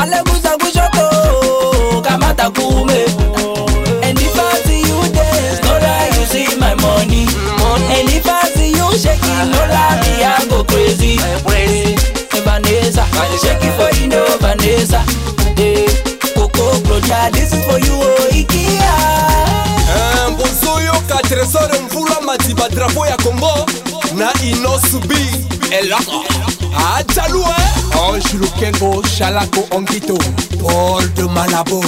aleluza 0.03 0.53
kushoto 0.63 1.05
kamata 2.07 2.51
kume 2.57 3.01
and 4.07 4.19
if 4.27 4.35
I 4.47 4.55
see 4.67 4.81
you 4.89 4.99
dance 5.17 5.59
no 5.65 5.75
lie 5.87 6.11
you 6.19 6.25
see 6.35 6.49
my 6.65 6.75
money 6.85 7.25
and 7.97 8.09
if 8.19 8.27
I 8.29 8.43
see 8.55 8.73
you 8.79 8.89
shaking 9.03 9.47
no 9.55 9.63
lie 9.75 9.99
me 10.03 10.13
I 10.37 10.47
go 10.51 10.63
crazy. 10.65 11.19
Shake 13.43 13.59
it 13.67 13.73
for 13.75 13.91
you, 14.01 14.07
no 14.11 14.25
know, 14.25 14.37
Vanessa. 14.39 14.99
Hey, 15.59 15.87
eh, 15.87 15.89
Coco 16.37 16.79
Brocha, 16.87 17.33
this 17.33 17.53
is 17.53 17.65
for 17.67 17.81
you, 17.81 18.01
oh, 18.01 18.29
Ikea. 18.31 18.95
mbozoyoka 20.31 21.15
eh, 21.15 21.29
tresor 21.29 21.71
mvula 21.85 22.21
madiba 22.21 22.69
drapo 22.69 23.07
ya 23.07 23.17
kombo 23.17 23.67
na 24.19 24.33
inosubi 24.43 25.27
eloko 25.71 26.34
ajalue 26.95 27.43
eh? 27.43 28.01
ange 28.09 28.35
lukengo 28.41 29.03
chalako 29.19 29.67
onkito 29.71 30.17
paul 30.65 31.05
de 31.17 31.23
malabo 31.23 31.83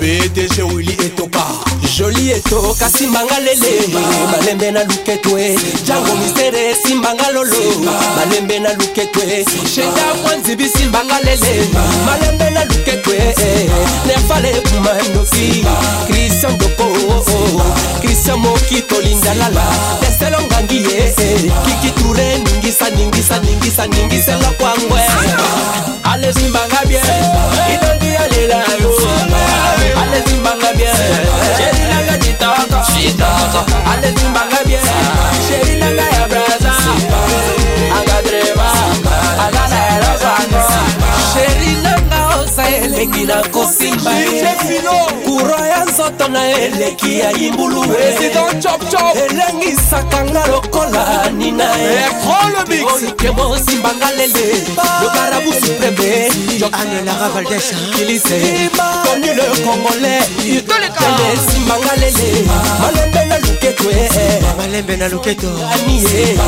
pdg 0.00 0.74
wili 0.76 0.92
etoka 1.06 1.42
joli 1.96 2.30
etoka 2.30 2.88
simbanga 2.90 3.38
lele 3.40 3.72
malembe 4.32 4.70
na 4.72 4.84
luketwe 4.84 5.56
jango 5.86 6.14
misere 6.16 6.74
simbanga 6.86 7.30
lolo 7.32 7.56
malembe 8.16 8.58
na 8.58 8.72
luketwe 8.72 9.44
sheda 9.74 10.08
kwanzibi 10.22 10.68
simbanga 10.68 11.18
lele 11.24 11.68
malembe 12.06 12.50
na 12.50 12.64
luketwe 12.64 13.16
eh, 13.16 13.70
nefale 14.06 14.50
kumandoki 14.52 15.64
kristian 16.06 16.58
doko 16.58 16.84
kristian 18.00 18.34
oh, 18.34 18.38
oh, 18.38 18.38
oh, 18.50 18.54
mokitolindalala 18.54 19.64
testelong 20.00 20.49
ningi 20.72 20.94
yese 20.94 21.36
kikitule 21.66 22.38
ningisa 22.38 22.90
ningisa 22.90 23.38
ningisa 23.38 23.86
ningisela 23.86 24.50
kwangwe 24.50 25.00
alezimbangabye 26.12 27.00
idodi 27.74 28.06
yalelayo 28.14 28.92
alezimbangabye 30.02 30.88
sherilanga 31.58 32.16
ditoko 32.18 33.66
alezimbangabye 33.94 34.80
sherilanga 35.48 36.09
mingi 43.10 43.26
nakosimba 43.26 44.10
kura 45.24 45.66
ya 45.68 45.84
nzoto 45.84 46.28
na 46.28 46.44
eleki 46.46 47.18
ya 47.18 47.30
yimbulu 47.30 47.84
elengisaka 49.14 50.24
nga 50.24 50.46
lokola 50.46 51.30
nina 51.36 51.64
olikemo 52.94 53.42
eh, 53.42 53.50
osimbanga 53.50 54.10
lele 54.16 54.64
lokarabu 55.02 55.52
supreme 55.52 56.30
angelara 56.82 57.28
valdes 57.34 57.64
kilise 57.96 58.68
koni 59.04 59.26
le 59.26 59.42
congolais 59.64 60.24
ele 60.46 61.38
simbanga 61.52 61.96
lele 62.00 62.46
malembe 62.80 63.24
na 63.26 63.38
luketo 63.38 63.84
malembe 64.56 64.96
na 64.96 65.08
luketo 65.08 65.48
anie 65.74 66.38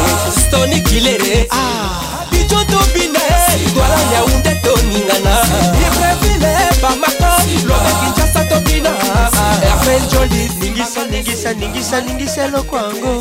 stoni 0.47 0.81
kilere 0.81 1.47
ah. 1.51 2.31
bijoto 2.31 2.79
bina 2.95 3.19
edwala 3.55 3.99
yaunde 4.15 4.61
toningana 4.63 5.37
leba 6.43 6.91
mako 6.97 7.33
loka 7.67 7.93
kinshasa 8.03 8.45
tobina 8.45 8.91
erfel 9.67 10.03
joli 10.13 10.51
ningisa 10.61 11.03
ningisa 11.11 11.53
ningisa 11.55 12.01
ningisa 12.01 12.45
eloko 12.45 12.77
yango 12.77 13.13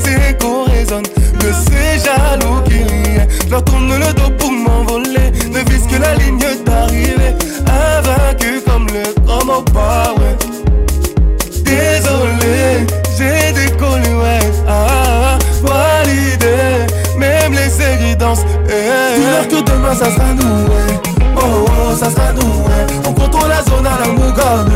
et 0.07 0.34
qu'on 0.38 0.63
résonnent 0.63 1.03
de 1.03 1.51
ces 1.67 2.03
jaloux 2.03 2.61
qui 2.65 2.84
rient. 2.84 3.27
Je 3.45 3.49
leur 3.51 3.63
tourne 3.65 3.91
le 3.91 4.13
dos 4.13 4.30
pour 4.38 4.51
m'envoler, 4.51 5.31
ne 5.51 5.69
vise 5.71 5.85
que 5.91 5.97
la 6.01 6.15
ligne 6.15 6.39
d'arrivée. 6.65 7.35
Invaincu 7.67 8.61
comme 8.67 8.88
le 8.88 9.13
comme 9.27 9.49
au 9.49 9.61
pas, 9.61 10.13
Désolé, 11.63 12.88
j'ai 13.17 13.51
décollé, 13.53 14.13
ouais. 14.13 14.39
Ah, 14.67 15.38
validé, 15.61 16.85
même 17.17 17.51
les 17.53 17.69
séries 17.69 18.15
dansent. 18.15 18.43
Eh. 18.67 19.19
Dis-leur 19.19 19.47
que 19.47 19.69
demain 19.69 19.93
ça 19.93 20.05
sera 20.09 20.34
nous, 20.34 20.43
ouais. 20.43 20.99
Oh, 21.35 21.65
oh, 21.65 21.95
ça 21.95 22.09
sera 22.09 22.34
nous, 22.34 22.41
ouais. 22.41 23.07
On 23.07 23.11
contrôle 23.13 23.49
la 23.49 23.63
zone 23.63 23.85
à 23.85 23.99
la 23.99 24.07
mougarde. 24.07 24.71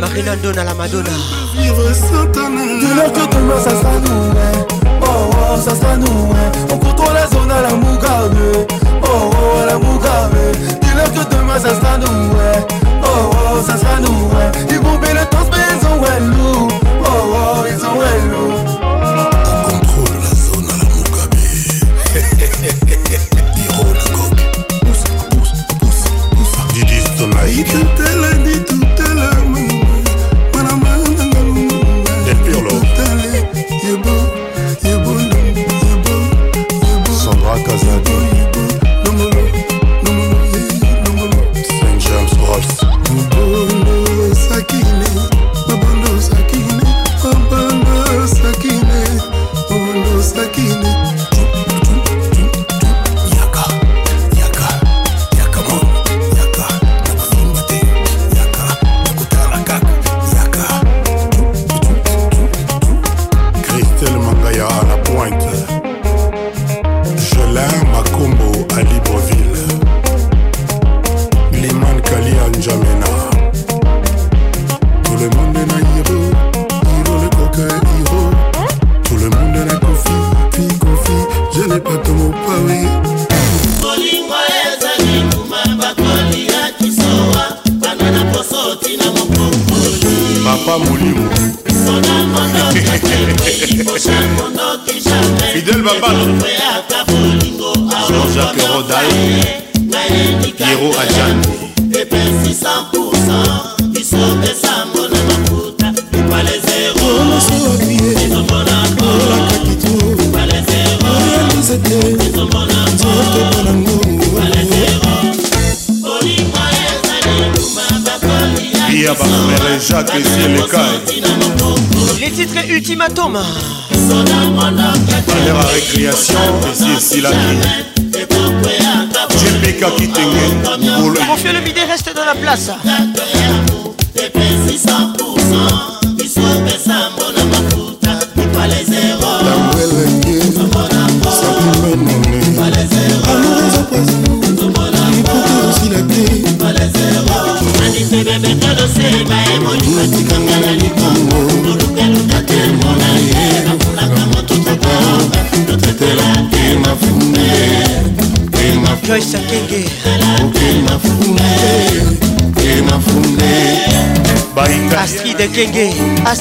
Marina 0.01 0.37
Dona 0.37 0.65
la 0.65 0.75
Madonna. 0.75 1.11
Dis-leur 1.55 3.13
que 3.13 3.29
demain 3.29 3.61
ça 3.63 3.71
sera 3.71 3.93
nous. 4.01 4.31
Hein. 4.31 4.67
Oh 5.01 5.31
oh, 5.31 5.57
ça 5.57 5.75
sera 5.75 5.97
nous. 5.97 6.07
Hein. 6.07 6.53
On 6.73 6.77
contrôle 6.79 7.15
la 7.15 7.27
zone 7.27 7.51
à 7.51 7.63
la 7.63 7.71
Mugabe. 7.71 8.67
Oh 9.03 9.07
oh, 9.07 9.35
à 9.63 9.67
la 9.67 9.79
Mugabe. 9.79 10.81
Dis-leur 10.83 11.13
que 11.13 11.35
demain 11.35 11.55
ça 11.59 11.75
sera 11.75 11.99
nous. 11.99 12.07
Hein. 12.07 12.44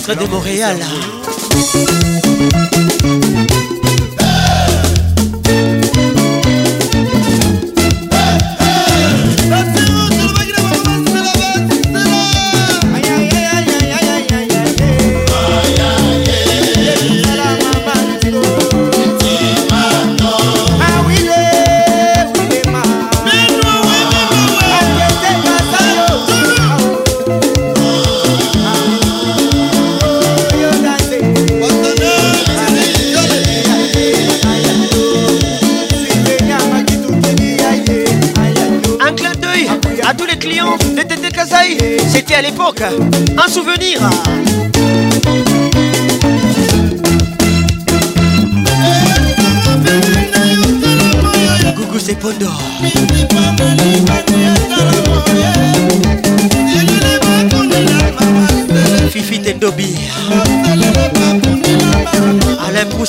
Très 0.03 0.17
de 0.17 0.25
Montréal. 0.27 0.79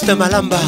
Justin 0.04 0.18
Malamba 0.18 0.58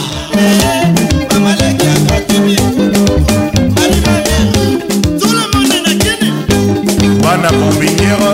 bana 7.23 7.51
bombiniere 7.59 8.33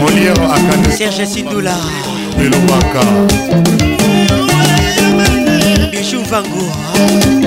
moliere 0.00 0.44
akani 0.56 0.96
serge 0.98 1.26
sindula 1.26 1.76
elobaka 2.42 3.02
bichu 5.92 6.18
vangoa 6.30 7.45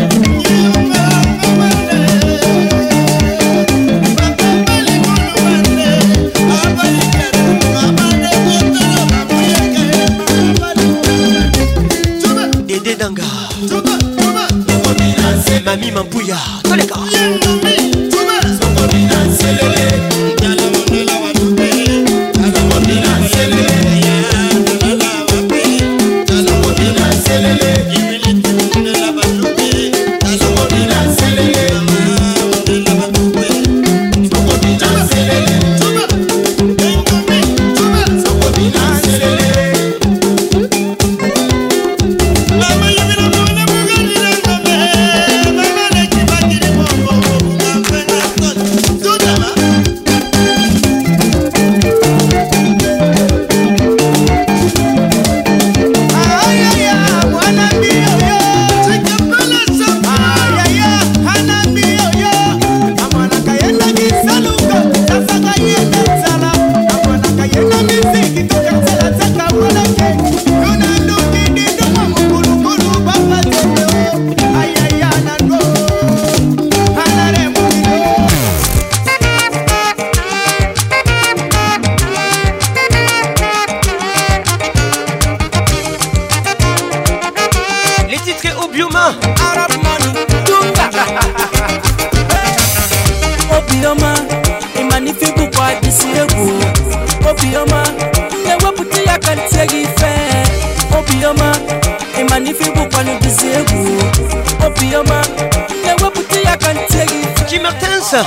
Dance 108.11 108.23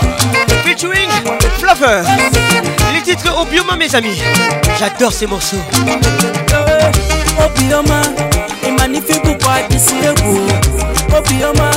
featuring 0.65 1.09
Flower. 1.59 2.03
Les 2.95 3.03
titres 3.03 3.37
Obioma, 3.41 3.77
mes 3.77 3.93
amis. 3.97 4.23
J'adore 4.79 5.13
ces 5.13 5.27
morceaux. 5.27 5.57
Obioma, 7.45 8.03
eh, 8.63 8.69
et 8.69 8.71
magnifique 8.71 9.23
ou 9.25 9.35
pas 9.39 9.63
d'ici 9.69 9.95
le 10.05 10.15
goût. 10.23 10.47
Obioma, 11.19 11.71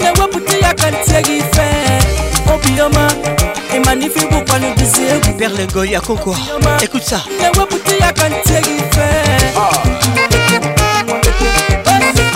et 0.00 0.18
wapouti 0.20 0.58
ya 0.60 0.72
kantiagi 0.74 1.42
fait. 1.52 2.54
Obioma, 2.54 3.08
et 3.74 3.80
magnifique 3.80 4.30
ou 4.30 4.44
pas 4.44 4.58
nous 4.60 4.72
d'ici 4.74 5.00
le 5.12 5.18
goût. 5.18 5.36
Perle 5.36 5.66
Goya 5.72 5.98
à 6.00 6.82
Écoute 6.84 7.02
ça. 7.04 7.22
Et 7.40 7.58
wapouti 7.58 7.94
ya 8.00 8.12
kantiagi 8.12 8.78
fait. 8.92 9.52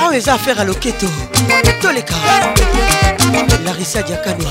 Ah, 0.00 0.08
les 0.12 0.28
affaires 0.28 0.58
à 0.60 0.64
l'Oketo. 0.64 1.06
Toleka. 1.80 2.14
Larissa 3.64 4.02
Diakanoa. 4.02 4.50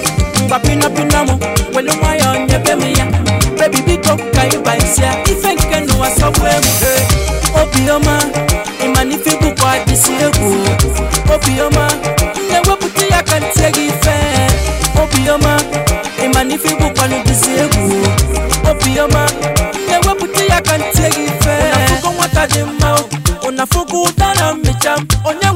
papina 0.51 0.89
pinamu 0.89 1.39
welu 1.75 1.93
moyo 2.03 2.45
nyepemia 2.45 3.05
bebi 3.59 3.81
biko 3.81 4.17
kaibaisia 4.35 5.23
ifenkenu 5.23 6.03
asọfwemu 6.03 6.67
obioma 7.61 8.17
oh, 8.17 8.85
imanifibu 8.85 9.51
kwa 9.59 9.79
disi 9.79 10.11
egwu 10.13 10.55
obioma 11.35 11.87
oh, 11.87 12.51
na-ewepụta 12.51 13.05
ya 13.15 13.23
ka 13.23 13.39
ntie 13.39 13.69
gị 13.71 13.85
ife 13.87 14.13
obioma 15.03 15.55
oh, 15.61 16.25
imanifibu 16.25 16.89
kwanu 16.89 17.23
disi 17.25 17.49
egwu 17.63 18.07
obioma 18.71 19.29
na-ewepụta 19.89 20.43
ya 20.53 20.61
ka 20.61 20.77
ntie 20.77 21.09
gị 21.09 21.23
ife 21.25 21.51
ụnafugo 21.51 22.25
nwata 22.33 22.45
dị 22.47 22.63
mma 22.63 22.99
ụnafugo 23.47 24.01
ụdara 24.03 24.53
mmecha 24.53 24.95
onye 25.25 25.50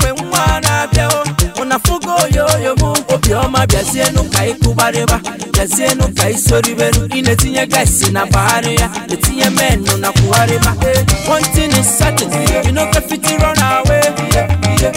ọma 3.46 3.66
bịazienụ 3.70 4.22
ka 4.34 4.40
anyị 4.40 4.54
tụgbarịba 4.64 5.18
bịazienụ 5.54 6.06
ka 6.18 6.24
anyị 6.26 6.38
soriberu 6.48 7.02
ị 7.18 7.22
na-etinye 7.26 7.66
gaisi 7.72 8.12
na 8.12 8.26
mpaghara 8.26 8.72
ya 8.80 8.88
na-etinye 9.10 9.50
menụ 9.58 9.98
na 10.02 10.10
kwugharịba 10.12 10.72
eh, 10.94 11.30
one 11.34 11.44
thing 11.56 11.72
is 11.80 11.88
certain 12.00 12.30
you 12.34 12.72
no 12.72 12.86
go 12.94 13.00
fit 13.10 13.22
run 13.42 13.60
away 13.62 14.06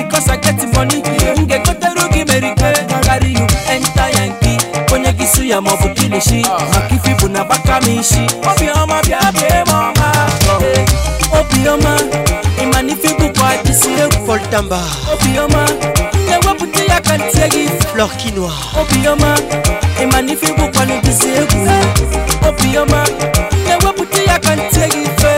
because 0.00 0.28
I 0.30 0.36
get 0.42 0.58
money 0.76 1.00
m 1.36 1.44
ga-ekoteru 1.50 2.04
gị 2.12 2.22
merike 2.28 2.70
carry 3.06 3.30
you 3.38 3.46
enter 3.74 4.06
yankee 4.16 4.58
onye 4.94 5.12
gị 5.18 5.26
su 5.34 5.44
ya 5.44 5.60
maọbụ 5.60 5.88
kilishi 5.94 6.40
maka 6.72 6.94
ifi 6.94 7.12
bụ 7.20 7.28
na 7.28 7.44
gbaka 7.44 7.80
m 7.86 7.98
isi 8.00 8.20
obiọma 8.50 9.02
bịa 9.04 9.32
bịa 9.34 9.64
m 9.68 9.70
ọma 9.72 10.08
obiọma 11.40 11.94
ịma 12.62 12.82
na 12.82 12.92
ifi 12.92 13.14
bụkwa 13.18 13.50
disi 13.64 13.90
egwu 13.92 14.32
obiọma 15.12 15.64
kaka 17.00 17.18
flor 17.92 18.10
obioma 18.80 19.34
emanifi 20.02 20.46
bukwani 20.52 21.00
pour 21.00 22.48
obioma 22.48 23.04
newebuti 23.66 24.24
yaka 24.26 24.56
ntieki 24.56 25.04
fe 25.18 25.32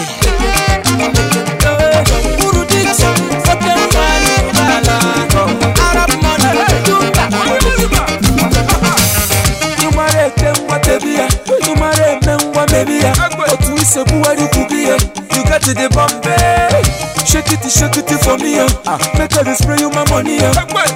Tumare 14.04 14.38
eh, 14.46 15.21
You 15.36 15.44
got 15.48 15.62
to 15.64 15.72
the 15.74 15.88
Bombay. 15.96 16.84
Shake 17.24 17.56
it, 17.56 17.64
shake 17.72 17.96
it 17.96 18.10
for 18.20 18.36
me. 18.36 18.60
Uh. 18.60 18.68
Make 19.16 19.32
her 19.40 19.48
spray 19.56 19.80
you 19.80 19.88
my 19.92 20.04
money. 20.12 20.44
Uh. 20.44 20.52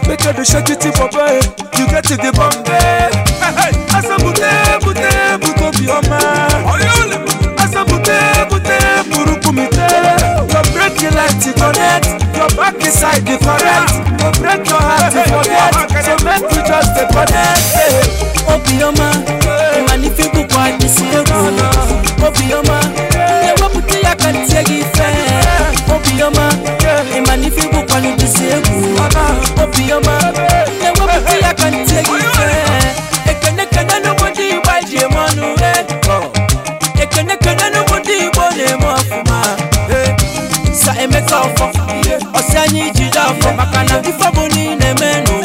Make 0.07 0.27
her 0.27 0.43
shake 0.43 0.75
it 0.75 0.83
for 0.91 1.07
boy. 1.07 1.39
You 1.79 1.85
got 1.87 2.03
to 2.11 2.19
the 2.19 2.35
Bombay. 2.35 3.15
Asa 3.95 4.19
bute, 4.19 4.43
bute, 4.83 5.11
buto 5.39 5.71
bioma. 5.79 6.19
Asa 7.59 7.87
bute, 7.87 8.19
bute, 8.51 8.77
burukumite. 9.07 9.87
Your 10.51 10.65
break 10.75 10.99
you 10.99 11.15
like 11.15 11.35
to 11.47 11.51
connect. 11.55 12.11
Your 12.35 12.51
back 12.59 12.75
is 12.83 12.91
side 12.99 13.23
the 13.23 13.39
correct. 13.39 13.91
You 14.19 14.31
break 14.43 14.67
your 14.67 14.83
heart 14.83 15.15
to 15.15 15.23
forget. 15.31 15.71
So 16.03 16.13
make 16.27 16.43
you 16.51 16.61
just 16.67 16.91
the 16.91 17.07
connect. 17.07 17.63
Obioma, 18.51 19.09
imanifi 19.79 20.27
kukwa 20.29 20.67
nisi 20.75 21.05
ego. 21.15 21.37
Obioma, 22.27 22.79
segifẹ 24.43 25.11
obioma 25.95 26.49
imanifibu 27.17 27.81
kwanidisi 27.91 28.43
egwu 28.57 28.85
obioma 29.63 30.15
ewepụta 30.87 31.35
ya 31.45 31.53
ka 31.53 31.65
ntegifẹ 31.69 32.47
ekenekene 33.31 33.95
n'obodo 34.03 34.43
igbo 34.51 34.73
ji 34.87 34.95
eme 35.05 35.19
ọnụ 35.29 35.47
ekenekene 37.03 37.65
n'obodo 37.73 38.13
igbo 38.23 38.43
na-eme 38.57 38.87
ọfụma 38.97 39.37
sa 40.81 40.91
emeka 41.03 41.35
ọfọ 41.45 41.65
ọsị 42.37 42.55
anyị 42.63 42.79
ijide 42.89 43.19
afọ 43.29 43.49
maka 43.57 43.79
na 43.87 43.95
ife 44.09 44.27
bụ 44.35 44.43
niile 44.53 44.87
eme 44.91 45.09
n'ụwa 45.23 45.44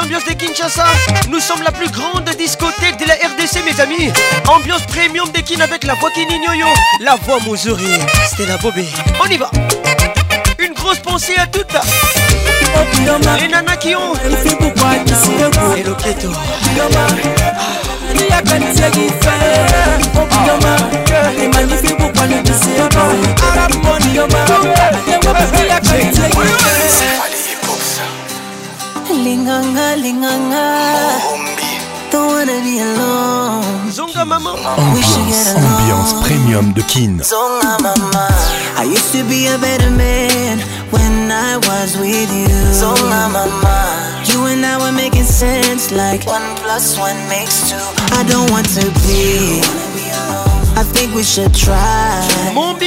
ambiance 0.00 0.24
de 0.24 0.32
Kinshasa. 0.32 0.84
Nous 1.30 1.38
sommes 1.40 1.62
la 1.62 1.72
plus 1.72 1.90
grande 1.90 2.24
discothèque 2.38 2.96
de 2.98 3.04
la 3.06 3.14
RDC, 3.14 3.64
mes 3.64 3.80
amis. 3.80 4.10
Ambiance 4.48 4.82
premium 4.86 5.30
de 5.32 5.38
Kin 5.40 5.60
avec 5.60 5.82
la 5.84 5.94
voix 5.94 6.10
Yo, 6.16 6.66
la 7.02 7.16
voix 7.16 7.38
mozuri, 7.40 7.84
C'était 8.28 8.46
la 8.46 8.56
bobée. 8.56 8.88
On 9.22 9.26
y 9.30 9.36
va. 9.36 9.50
Une 10.58 10.72
grosse 10.72 10.98
pensée 11.00 11.36
à 11.36 11.46
toutes. 11.46 11.66
Les 13.40 13.48
nanas 13.48 13.76
qui 13.76 13.94
ont. 13.94 14.14
Et 15.76 15.82
le 15.82 15.92
keto. 15.94 16.32
Ah. 22.96 23.08
Ambiance, 34.76 36.12
premium 36.22 36.72
de 36.72 36.82
Kin. 36.82 37.22
mama. 37.80 38.10
I 38.76 38.84
used 38.90 39.12
to 39.12 39.22
be 39.28 39.46
a 39.46 39.58
better 39.58 39.90
man 39.90 40.58
when 40.90 41.30
I 41.30 41.56
was 41.58 41.96
with 42.00 42.28
you. 42.32 43.06
mama. 43.08 43.46
You 44.26 44.46
and 44.46 44.64
I 44.64 44.78
were 44.78 44.92
making 44.92 45.24
sense 45.26 45.92
like 45.92 46.26
one 46.26 46.42
plus 46.62 46.98
one 46.98 47.16
makes 47.28 47.70
two. 47.70 47.76
I 48.18 48.24
don't 48.28 48.50
want 48.50 48.68
to 48.74 48.84
be. 49.06 49.60
I 50.76 50.82
think 50.92 51.14
we 51.14 51.22
should 51.22 51.54
try. 51.54 52.16
Mon 52.54 52.78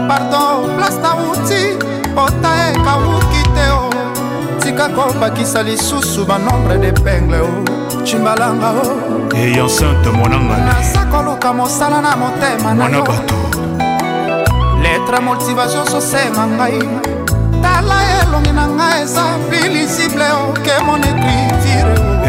pardon 0.08 0.76
place 0.78 1.00
nauti 1.02 1.62
otaeka 2.16 2.92
uki 2.98 3.44
te 3.56 3.68
o 3.72 3.90
tika 4.60 4.90
kobakisa 4.90 5.64
lisusu 5.64 6.26
banombre 6.26 6.78
de 6.78 6.92
pengle 6.92 7.40
o 7.42 7.50
cimbalanga 8.06 8.70
o 8.70 9.36
eyan 9.36 9.70
sante 9.70 10.10
monanga 10.12 10.58
naza 10.58 11.06
koluka 11.12 11.54
mosala 11.54 12.02
na 12.02 12.16
motema 12.16 12.74
na 12.74 13.02
bato 13.02 13.36
letre 14.82 15.20
motivation 15.20 15.86
sosema 15.92 16.46
ngai 16.58 16.80
tala 17.62 17.98
elongi 18.22 18.52
na 18.52 18.66
ngai 18.68 19.02
eza 19.04 19.26
pilisible 19.50 20.26
oke 20.50 20.74
mon 20.86 20.98
écrit 21.04 21.65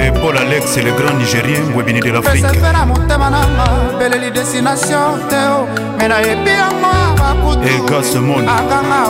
et 0.07 0.10
Paul 0.12 0.36
Alex 0.39 0.76
le 0.78 0.93
grand 0.93 1.15
nigérien 1.17 1.60
webini 1.75 1.99
de 2.01 2.10
l'afrique 2.12 2.44
motema 2.89 3.28
nanga 3.31 3.65
beleli 3.99 4.31
destination 4.31 5.07
te 5.31 5.41
o 5.57 5.59
me 5.99 6.05
nayebi 6.09 6.51
yango 6.62 6.91
ya 7.02 7.12
bakutu 7.18 8.18
akanga 8.57 9.02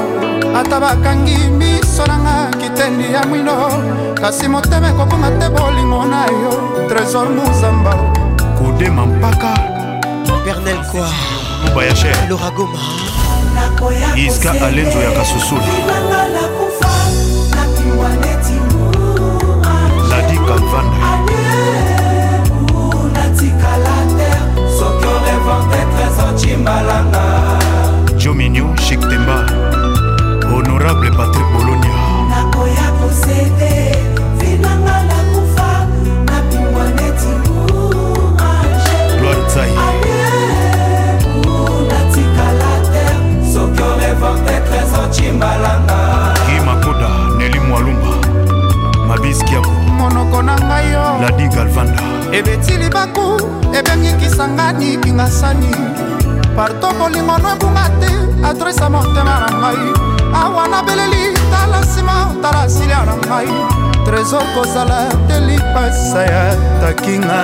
ata 0.61 0.79
bakangi 0.81 1.39
miso 1.59 2.05
nanga 2.07 2.35
kitendi 2.61 3.07
ya 3.15 3.23
mwino 3.29 3.55
kasi 4.23 4.49
motema 4.49 4.89
ekobonga 4.89 5.31
te 5.39 5.49
bolingo 5.55 6.05
na 6.13 6.23
yo 6.43 6.53
trésor 6.89 7.29
muzamba 7.37 7.93
kodema 8.59 9.07
mpaka 9.07 9.49
pernel 10.45 10.79
kwa 10.91 11.09
mubayasher 11.65 12.17
loragoma 12.31 12.79
iska 14.17 14.51
alenzo 14.67 14.99
ya 15.03 15.11
kasusula 15.11 15.71
bavanda 26.65 27.21
jominio 28.19 28.67
chiktemba 28.77 29.37
honorable 30.51 31.11
patrik 31.19 31.47
bolonia 31.53 31.95
nakoya 32.31 32.87
kosede 32.99 33.73
vinanga 34.41 34.97
nakufa 35.11 35.73
napimwa 36.27 36.85
neti 36.97 37.33
gloire 39.19 39.43
tsai 39.49 39.71
kimbalanga 45.13 45.99
kimakoda 46.47 47.11
neli 47.39 47.61
mwalumba 47.61 48.15
mabiskiako 49.09 49.86
monoko 49.97 50.39
na 50.45 50.55
ngai 50.57 50.93
yo 50.93 51.05
ladi 51.25 51.47
galvanda 51.49 52.03
ebeti 52.37 52.77
libaku 52.81 53.41
ebengikisanga 53.79 54.73
nikinga 54.77 55.27
sani 55.39 55.73
parto 56.57 56.89
bolingo 56.99 57.37
no 57.43 57.49
ebunga 57.57 57.87
te 58.01 58.11
atresa 58.49 58.87
motema 58.93 59.35
na 59.43 59.49
ngai 59.61 59.83
awa 60.43 60.63
nabeleli 60.73 61.23
tala 61.53 61.81
nsima 61.85 62.17
tala 62.43 62.63
silia 62.75 63.01
na 63.09 63.15
ngai 63.29 63.51
trésor 64.07 64.45
kozala 64.55 65.01
te 65.29 65.37
lipasa 65.49 66.21
ya 66.33 66.45
takinga 66.81 67.41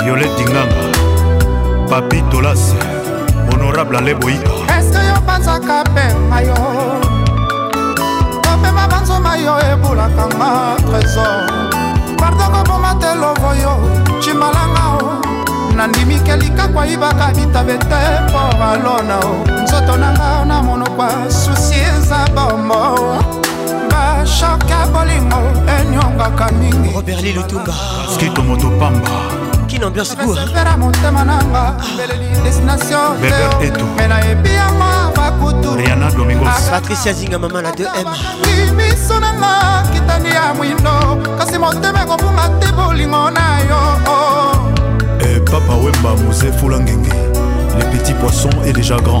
violetinganga 0.00 0.84
papi 1.90 2.18
tolase 2.30 2.78
honorable 3.50 3.98
ale 3.98 4.14
boyika 4.20 4.54
eske 4.78 5.00
yo 5.10 5.16
banzaka 5.26 5.78
pema 5.94 6.38
yo 6.48 6.58
topema 8.44 8.84
banzoma 8.92 9.32
yo 9.44 9.54
ebulaka 9.72 10.24
nga 10.38 10.50
trésor 10.88 11.63
pardo 12.16 12.48
koboma 12.52 12.94
te 12.98 13.14
lovo 13.14 13.54
yo 13.54 14.20
cimalanga 14.20 14.98
o 15.00 15.20
nandimi 15.76 16.18
kelika 16.20 16.68
kwayibaka 16.68 17.30
bitabe 17.34 17.78
te 17.78 17.98
mpo 18.28 18.56
balona 18.58 19.18
o 19.18 19.48
nzoto 19.62 19.96
nanga 19.96 20.44
na 20.44 20.62
monokwa 20.62 21.08
susi 21.28 21.74
eza 21.74 22.24
bombo 22.34 22.96
bashoke 23.90 24.76
bolingo 24.92 25.40
enyongaka 25.68 26.52
mingi 26.52 26.92
robert 26.94 27.20
lilutunga 27.22 27.74
skito 28.14 28.42
motopamba 28.42 29.43
kina 29.74 29.86
ambiance 29.88 30.14
tout. 30.16 30.30
Rihanna 35.76 36.10
Domingos. 36.10 36.46
zinga 37.14 37.38
maman 37.38 37.62
la 37.62 37.70
2m 37.72 38.08
eh, 45.24 45.40
papa 45.44 45.72
wemba 45.82 46.10
les 47.76 47.84
petits 47.98 48.14
poissons 48.14 48.50
est 48.64 48.72
déjà 48.72 48.96
grand 48.98 49.20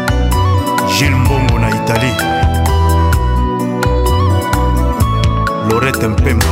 gile 1.01 1.15
mbongo 1.15 1.59
na 1.59 1.69
italie 1.69 2.15
lorete 5.69 6.07
mpemba 6.07 6.45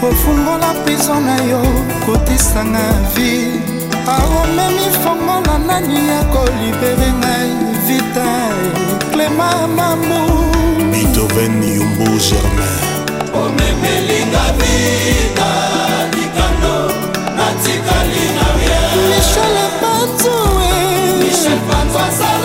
kofungola 0.01 0.73
prizo 0.85 1.13
na 1.21 1.37
yo 1.49 1.61
kotisanga 2.05 2.89
vi 3.13 3.61
aomemi 4.13 4.87
fongola 5.03 5.55
nani 5.67 5.99
ya 6.09 6.21
kolibere 6.33 7.09
ngai 7.19 7.51
vita 7.85 8.29
clema 9.11 9.67
mamu 9.75 10.21
bitoven 10.91 11.63
yumbu 11.75 12.05
germain 12.17 12.83
omemelinga 13.43 14.43
vita 14.59 15.51
likando 16.13 16.75
natikali 17.37 18.25
na 18.35 18.47
rien 18.57 18.93
michel 19.09 19.55
panzue 19.81 20.73
michel 21.21 21.57
panzue 21.69 22.38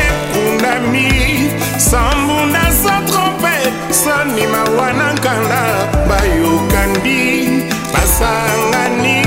ekundami 0.05 1.49
sambunda 1.79 2.67
sa 2.83 2.97
trompe 3.07 3.55
soni 3.93 4.45
mawa 4.49 4.89
na 4.93 5.13
nkanda 5.15 5.63
bayokandi 6.09 7.63
basangani 7.93 9.23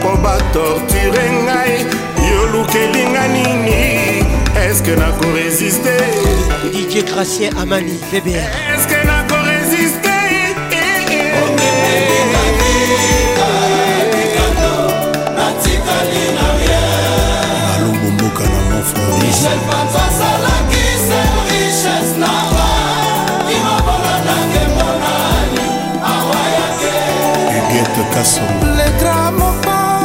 mpo 0.00 0.16
batorture 0.24 1.26
ngai 1.44 1.74
yolukelinga 2.32 3.24
nini 3.34 4.24
eske 4.66 4.96
nakorésiste 5.00 5.92
didie 6.72 7.02
gracien 7.12 7.52
amani 7.58 7.98
weber 8.12 9.12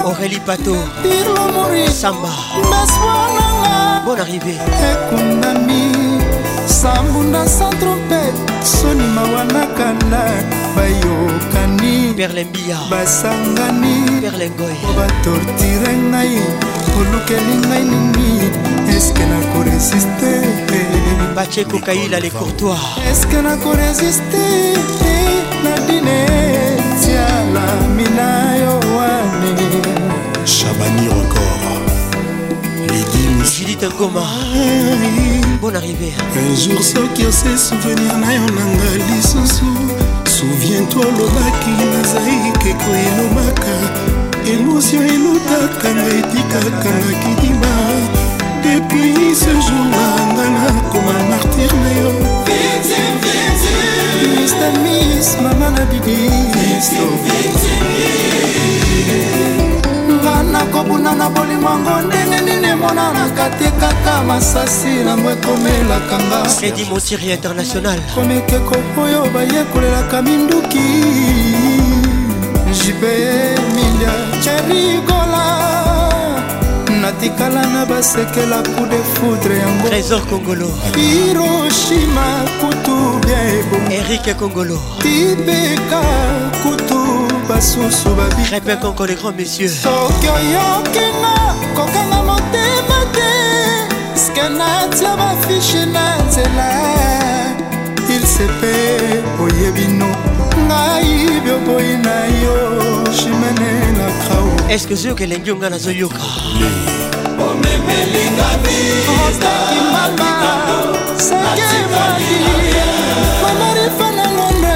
aurélie 0.05 0.39
pato 0.45 0.75
samba 1.91 2.27
bonne 4.05 4.19
arrivée 4.19 4.57
ekundami 4.91 5.85
sambunda 6.67 7.45
santrope 7.47 8.21
soni 8.63 9.05
mawanakanda 9.15 10.21
bayokani 10.75 12.11
perlembia 12.19 12.77
basangani 12.91 13.95
perlengoy 14.21 14.75
batortire 14.97 15.91
ngai 16.09 16.35
olukeli 16.99 17.55
ngai 17.67 17.83
nini 17.91 18.58
eske 19.19 19.25
nakoresiste 19.31 20.31
bacheko 21.35 21.79
kaila 21.85 22.19
le 22.19 22.29
courtois 22.29 22.79
eske 23.11 23.41
nakoresiste 23.41 24.43
na 25.63 25.73
dinetiala 25.87 27.65
mina 27.95 28.55
yo 28.63 28.73
wane 28.97 29.55
chabani 30.45 31.05
encore 31.19 31.59
Judith 33.57 33.83
Ngoma 33.93 34.23
Bon 35.61 35.73
arrivée 35.75 36.13
Un 36.35 36.55
jour 36.55 36.81
soki 36.83 37.25
ose 37.25 37.55
souvenir 37.57 38.13
na 38.21 38.33
yo 38.35 38.45
nanga 38.57 38.91
lisusu 39.09 39.69
souviens-toi 40.27 41.01
olobaki 41.05 41.71
nazali 41.91 42.53
keko 42.61 42.89
elobaka 43.05 43.75
émotion 44.53 45.01
elutaka 45.01 45.89
nga 45.95 46.05
etikaka 46.19 46.89
nga 46.95 47.13
kidima 47.21 47.69
depuis 48.63 49.35
ce 49.35 49.51
jour-là 49.65 50.09
nga 50.35 50.49
nakoma 50.59 51.15
martir 51.31 51.71
na 51.83 51.91
yo 51.99 52.11
mistamis 54.37 55.27
mama 55.43 55.67
na 55.75 55.83
bibi 55.91 56.19
nga 60.21 60.37
nakobuna 60.43 61.11
na 61.15 61.27
bolimwango 61.29 61.95
ndenge 62.07 62.39
nini 62.47 62.67
emonanaka 62.71 63.45
te 63.59 63.69
kaka 63.81 64.15
masasi 64.27 64.91
nango 65.05 65.31
ekomelaka 65.31 66.17
ngafredi 66.27 66.83
mosiri 66.91 67.31
international 67.39 67.99
komekeko 68.15 68.75
oyo 69.03 69.21
bayekolelaka 69.33 70.21
minduki 70.21 70.87
jibe 72.77 73.13
emilia 73.57 74.13
cherigola 74.43 75.58
natikala 77.09 77.63
na 77.73 77.85
basekela 77.85 78.59
coup 78.71 78.87
de 78.93 78.97
foudre 79.19 79.55
yango 79.63 79.87
trésor 79.89 80.21
kongolo 80.31 80.67
hiroshima 80.95 82.27
kutu 82.59 82.95
bia 83.25 83.39
ebongo 83.59 83.91
erike 83.97 84.33
kongolo 84.41 84.77
tibeka 85.03 86.01
kutu 86.63 86.99
basusu 87.49 88.09
babi 88.17 88.43
répète 88.57 88.83
encore 88.89 89.07
les 89.11 89.15
grands 89.19 89.35
messieurs 89.41 89.73
soki 89.85 90.27
oyokinga 90.37 91.35
kokanga 91.77 92.19
motema 92.29 92.99
te 93.15 93.31
skenatia 94.23 95.11
bafishe 95.19 95.83
na 95.95 96.05
nzela 96.27 96.67
ilsepe 98.15 98.73
oyebino 99.43 100.09
ngai 100.69 101.05
bioboyi 101.43 101.95
na 102.05 102.17
yo 102.43 102.55
chimene 103.17 103.71
na 103.97 104.07
krao 104.21 104.47
eske 104.75 104.93
ozoyoka 104.97 105.23
elengi 105.27 105.49
onga 105.55 105.69
nazoyoka 105.75 106.21
omemelinga 107.47 108.47
biaimama 108.63 110.05
seke 111.27 111.73
mali 111.93 112.35
mamarifa 113.41 114.07
na 114.17 114.25
ngonde 114.35 114.75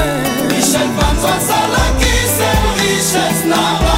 michel 0.50 0.90
panzo 0.98 1.28
asalaki 1.38 2.14
se 2.36 2.50
richesse 2.80 3.44
na 3.52 3.62
ba 3.84 3.98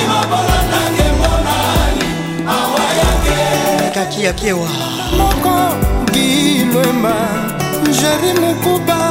imabola 0.00 0.58
nange 0.72 1.08
monali 1.20 2.08
awayake 2.56 3.36
kaki 3.96 4.20
yakewa 4.26 4.70
moko 5.18 5.54
gilwema 6.14 7.16
jeri 7.98 8.32
mokuba 8.42 9.07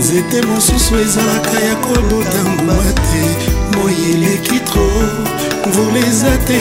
nzete 0.00 0.42
mosusu 0.46 0.96
ezalaka 0.96 1.60
ya 1.68 1.74
kobota 1.84 2.40
nguma 2.50 2.82
te 3.06 3.22
moi 3.74 3.94
eleki 4.12 4.58
tro 4.68 4.88
mvula 5.66 5.98
eza 6.08 6.34
te 6.48 6.60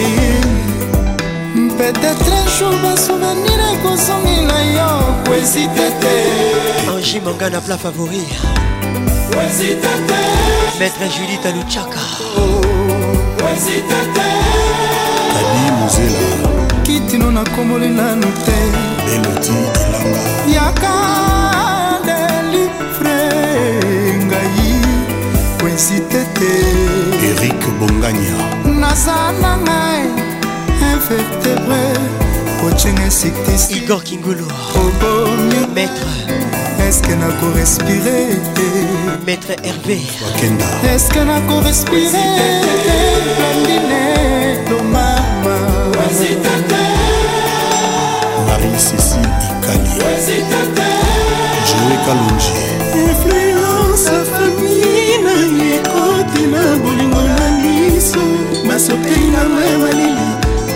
petetre 1.77 2.39
jour 2.59 2.73
basunani 2.83 3.53
na 3.61 3.69
kozongela 3.83 4.59
yo 4.75 4.89
koezite 5.25 5.85
te 6.01 6.15
angi 6.91 7.19
manga 7.25 7.49
na 7.49 7.59
pla 7.61 7.77
favori 7.77 8.23
koezite 9.31 9.91
te 10.09 10.19
maître 10.79 11.05
judith 11.15 11.45
aluchaka 11.49 12.03
koezite 13.39 13.95
oh. 14.01 14.13
te 14.15 14.29
ani 15.39 15.63
mozela 15.77 16.27
kitino 16.85 17.31
nakomoli 17.31 17.87
nanu 17.89 18.27
te 18.45 18.57
eloti 19.13 19.53
elanga 19.83 20.21
yaka 20.55 21.18
te 26.39 26.51
erik 27.29 27.63
bongania 27.79 28.37
naza 28.81 29.17
na 29.43 29.51
ngai 29.65 30.03
invertebre 30.91 31.81
coaching 32.59 32.97
insiktis 33.07 33.63
igor 33.77 34.01
kingulu 34.07 34.45
obomi 34.81 35.59
maître 35.75 36.13
eske 36.87 37.13
nakorespire 37.21 38.15
te 38.55 38.67
maître 39.27 39.53
hervé 39.65 39.97
wakenda 40.21 40.69
eske 40.93 41.21
nakorespire 41.29 42.23
te 42.85 42.97
blandine 43.37 44.03
tomama 44.69 45.55
marie 48.47 48.79
cécile 48.87 49.45
ikalia 49.51 50.91
joe 51.69 51.95
kalonji 52.07 52.59
influence 53.03 53.58
soki 58.89 59.17
ngamba 59.31 59.61
ya 59.71 59.77
malili 59.83 60.29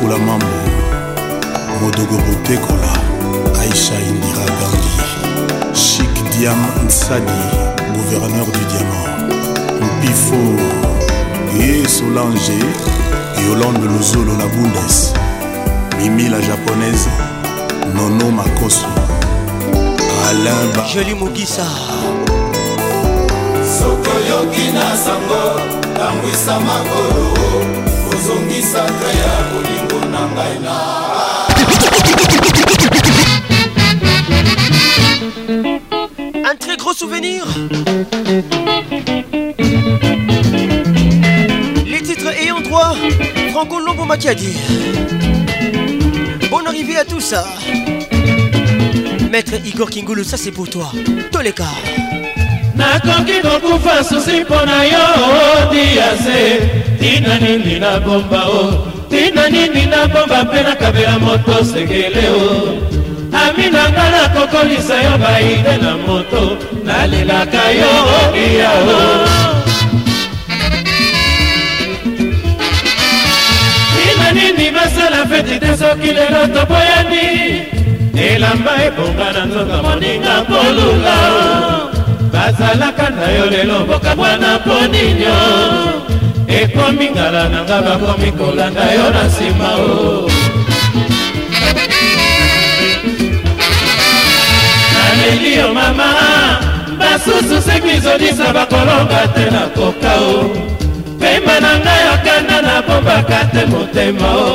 fula 0.00 0.18
mambo 0.18 0.46
modogo 1.82 2.18
motekola 2.18 2.92
aisha 3.60 3.94
indira 4.08 4.44
gangi 4.58 4.94
chik 5.80 6.38
diam 6.38 6.62
nsadi 6.86 7.40
gouverneur 7.94 8.46
du 8.46 8.60
diamant 8.70 9.10
mpifo 9.82 10.40
ye 11.58 11.88
solange 11.88 12.58
yolande 13.46 13.84
lozolo 13.96 14.32
la 14.40 14.46
bundes 14.46 15.12
mimi 15.98 16.28
la 16.28 16.38
japonaise 16.40 17.10
nono 17.94 18.30
makoso 18.30 18.86
alain 20.28 20.70
ba 20.76 20.82
joli 20.94 21.14
mokisa 21.14 21.64
sokoyoki 23.78 24.66
na 24.74 24.96
sango 24.96 25.42
tambwisa 25.96 26.60
makolo 26.60 27.99
Un 36.44 36.54
très 36.56 36.76
gros 36.76 36.92
souvenir 36.92 37.46
Les 41.88 42.02
titres 42.02 42.26
ayant 42.38 42.60
droit 42.60 42.94
Franco 43.52 43.80
Lombo 43.80 44.04
Matiadi 44.04 44.52
Bonne 46.50 46.66
arrivée 46.66 46.98
à 46.98 47.06
tout 47.06 47.20
ça 47.20 47.46
hein. 47.46 49.16
Maître 49.32 49.54
Igor 49.64 49.88
Kingoulou, 49.88 50.24
ça 50.24 50.36
c'est 50.36 50.50
pour 50.52 50.68
toi 50.68 50.92
Toleka 51.32 51.64
nakoki 52.80 53.36
kokufa 53.42 54.04
susi 54.04 54.40
mpo 54.40 54.54
na 54.66 54.84
yo 54.84 55.04
odiase 55.60 56.42
tina 57.00 57.38
nini 57.38 57.78
na 57.78 58.00
bomba 58.00 58.40
o 58.48 58.52
oh. 58.60 58.88
tina 59.10 59.48
nini 59.50 59.86
na 59.86 60.00
bomba 60.12 60.38
mpe 60.46 60.60
nakabela 60.66 61.14
moto 61.24 61.56
sekele 61.70 62.24
o 62.28 62.36
oh. 62.36 62.68
ami 63.42 63.66
na 63.74 63.82
nga 63.92 64.06
nakokolisa 64.14 64.96
yo 65.06 65.14
baide 65.22 65.74
na 65.82 65.92
moto 66.06 66.42
nalelaka 66.84 67.64
yo 67.80 67.92
odia 68.20 68.70
o 68.70 68.98
oh. 68.98 69.28
tina 73.96 74.26
nini 74.36 74.66
basala 74.76 75.20
feti 75.30 75.56
te 75.62 75.70
soki 75.80 76.10
lelo 76.16 76.42
toboyani 76.54 77.26
elamba 78.28 78.72
ebonga 78.86 79.26
na 79.34 79.42
nzoka 79.48 79.78
moninga 79.84 80.36
kolunga 80.50 81.16
o 81.84 81.89
bazalaka 82.40 83.08
na 83.12 83.28
yo 83.36 83.46
lelo 83.52 83.78
mboka 83.84 84.16
mwana 84.16 84.58
mpo 84.64 84.74
ninyo 84.92 85.38
ekomi 86.60 87.06
ngala 87.14 87.42
na 87.52 87.58
nga 87.68 87.78
bakomi 87.86 88.30
kolanda 88.38 88.84
yo 88.96 89.06
na 89.14 89.22
nsima 89.28 89.68
o 89.76 89.92
naleli 94.96 95.50
yo 95.60 95.68
mama 95.78 96.08
basusu 97.00 97.56
sekizodisa 97.68 98.46
bakolonga 98.56 99.20
te 99.36 99.44
na 99.54 99.62
koka 99.76 100.14
o 100.32 100.36
pema 101.20 101.56
na 101.64 101.72
ngai 101.84 102.04
okanda 102.16 102.56
na 102.66 102.74
bombaka 102.86 103.40
te 103.52 103.62
motema 103.72 104.30
o 104.48 104.52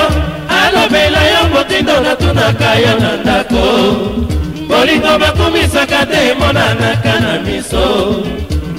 alobela 0.62 1.20
yo 1.32 1.40
motindo 1.54 2.00
natunaka 2.00 2.70
yo 2.82 2.92
na 3.00 3.10
ndako 3.16 3.62
bolingo 4.70 5.12
bakumisaka 5.22 6.00
te 6.10 6.20
emonanaka 6.32 7.12
na 7.24 7.32
miso 7.46 7.86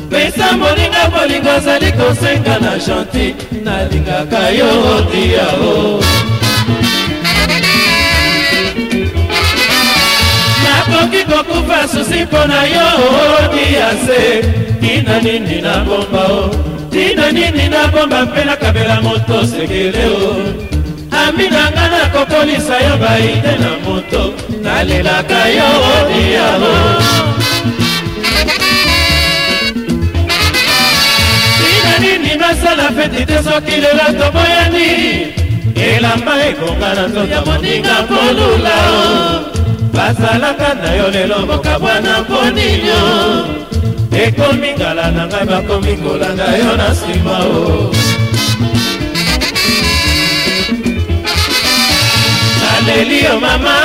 pesa 0.09 0.47
moninga 0.59 1.03
bolingo 1.13 1.51
azali 1.51 1.91
kosenga 1.91 2.55
na 2.63 2.73
gentil 2.85 3.35
nalingaka 3.63 4.41
yo 4.59 4.69
odiao 4.95 5.75
nakoki 10.63 11.21
kokufa 11.31 11.79
susi 11.91 12.23
mpo 12.23 12.41
na 12.47 12.61
yo 12.75 12.87
odiase 13.43 14.21
tina 14.81 15.19
nini 15.21 15.61
na 15.61 15.75
bomba 15.87 16.23
o 16.27 16.78
nino 16.99 17.25
nini 17.37 17.65
nabomba 17.73 18.19
mpe 18.27 18.41
nakabela 18.49 18.95
moto 19.05 19.35
sekele 19.51 20.03
o 20.25 20.29
ami 21.21 21.45
na 21.55 21.63
nga 21.73 21.85
nakokolisa 21.93 22.75
yo 22.85 22.95
baide 23.03 23.53
na 23.63 23.71
moto 23.85 24.21
nalelaka 24.63 25.39
yo 25.57 25.69
odiyao 25.93 26.73
nino 31.63 31.93
nini 32.03 32.31
nasala 32.43 32.85
feti 32.95 33.21
te 33.29 33.37
soki 33.45 33.75
lela 33.83 34.07
toboyani 34.19 34.89
elamba 35.89 36.33
ekonga 36.49 36.89
na 36.97 37.03
nzoto 37.09 37.39
moninga 37.47 37.97
kolula 38.09 38.75
o 39.05 39.07
bazalaka 39.95 40.69
na 40.81 40.89
yo 40.99 41.07
lelo 41.15 41.37
mokabwana 41.49 42.13
mponino 42.25 43.01
ekomi 44.25 44.69
ngala 44.77 45.05
na 45.15 45.23
ngai 45.29 45.45
bakomi 45.51 45.93
kolanda 46.03 46.45
yo 46.61 46.71
na 46.79 46.87
nsima 46.93 47.35
o 47.47 47.55
oh. 47.55 47.83
naleli 52.61 53.17
yo 53.25 53.35
mama 53.43 53.75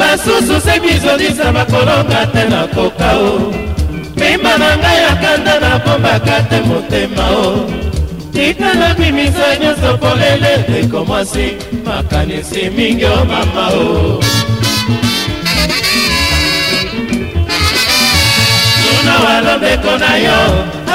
basusu 0.00 0.56
se 0.66 0.74
bizolisa 0.84 1.46
bakolonga 1.56 2.20
te 2.32 2.42
nakoka 2.52 3.10
o 3.20 3.28
oh. 3.34 3.46
mema 4.20 4.52
na 4.62 4.70
ngai 4.82 5.00
akanda 5.12 5.54
nabombaka 5.64 6.36
te 6.50 6.58
motema 6.68 7.24
o 7.44 7.46
oh. 7.48 7.60
tika 8.34 8.70
nabimisa 8.80 9.46
nyonso 9.60 9.90
polele 10.02 10.52
ekomwasi 10.80 11.46
makanisi 11.86 12.62
mingi 12.76 13.04
o 13.04 13.18
mama 13.30 13.64
o 13.84 13.86
oh. 14.16 14.41
nawa 19.12 19.36
lobeko 19.46 19.90
na 20.04 20.12
yo 20.24 20.38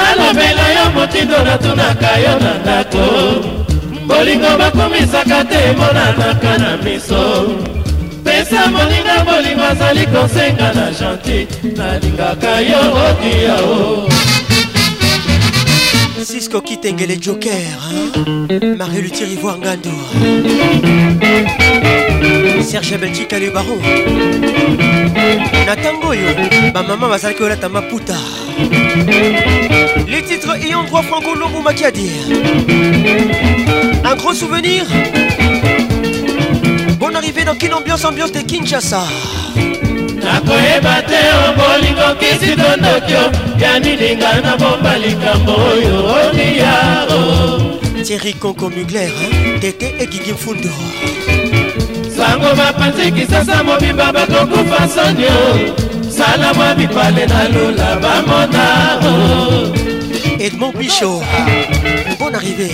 alobela 0.08 0.66
yo 0.76 0.84
motindo 0.96 1.36
natunaka 1.46 2.10
yo 2.24 2.34
na 2.44 2.52
ndako 2.62 3.02
bolingo 4.08 4.50
bakomisaka 4.60 5.38
te 5.50 5.58
emonanaka 5.70 6.52
na 6.62 6.70
miso 6.84 7.24
pesa 8.24 8.60
moninga 8.74 9.16
bolingo 9.28 9.64
azali 9.70 10.04
kosenga 10.12 10.68
na 10.78 10.86
gentil 10.98 11.46
nalingaka 11.78 12.52
yo 12.70 12.80
odiyao 13.06 13.74
Cisco 16.28 16.58
Kitengele 16.60 17.16
Joker, 17.16 17.52
hein? 17.88 18.08
Marie 18.76 19.02
Luthier 19.02 19.30
Ivoire 19.32 19.58
Ngando. 19.58 19.94
serge 22.68 22.98
belgi 22.98 23.24
kalibaro 23.26 23.76
na 25.66 25.72
ntango 25.74 26.08
oyo 26.12 26.28
bamama 26.74 27.08
bazalaki 27.08 27.38
kolata 27.40 27.68
maputa 27.68 28.18
les 30.12 30.22
titres 30.28 30.50
ayant 30.64 30.84
droit 30.84 31.02
franco 31.02 31.32
lombo 31.34 31.62
makiadi 31.62 32.10
un 34.04 34.16
gros 34.20 34.34
souvenir 34.34 34.84
Bon 37.00 37.14
arrivée 37.14 37.44
dans 37.44 37.54
kin 37.56 37.72
ambiance 37.72 38.04
ambiance 38.04 38.32
de 38.32 38.40
kinshasa 38.50 39.02
nakoyeba 40.24 41.00
te 41.08 41.20
bolingo 41.58 42.08
kisitondokio 42.20 43.22
ya 43.62 43.78
nilinga 43.80 44.40
nabomba 44.44 44.98
likambo 44.98 45.52
oyo 45.70 45.94
oliyao 46.18 47.30
tieri 48.04 48.34
Coco 48.34 48.68
mugler 48.68 49.08
hein, 49.18 49.58
tete 49.60 49.86
egigi 50.02 50.32
mfundo 50.32 50.68
bango 52.28 52.50
bapanzi 52.60 53.12
kisasa 53.12 53.62
mobimba 53.64 54.12
bakokufa 54.12 54.80
sonio 54.94 55.40
sala 56.16 56.54
mwa 56.54 56.74
bipale 56.74 57.26
na 57.26 57.48
lula 57.48 57.88
bamona 58.02 58.64
edmond 60.40 60.74
picho 60.78 61.22
bon 62.18 62.32
arrivé 62.38 62.68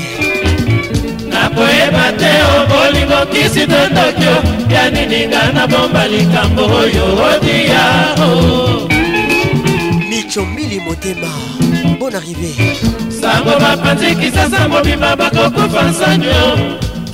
nakoyeba 1.30 2.04
te 2.18 2.30
o 2.52 2.56
bolingo 2.70 3.20
kisi 3.32 3.64
to 3.70 3.80
tokyo 3.96 4.34
ya 4.74 4.82
nininga 4.90 5.42
nabomba 5.54 6.02
likambo 6.12 6.62
oyo 6.80 7.04
odiya 7.30 7.84
michomili 10.08 10.80
motema 10.80 11.30
bon 11.98 12.14
arrivé 12.18 12.50
sango 13.20 13.54
bapanzi 13.62 14.10
kisasa 14.20 14.68
mobimba 14.68 15.16
bakokufa 15.16 15.84
sonio 15.98 16.42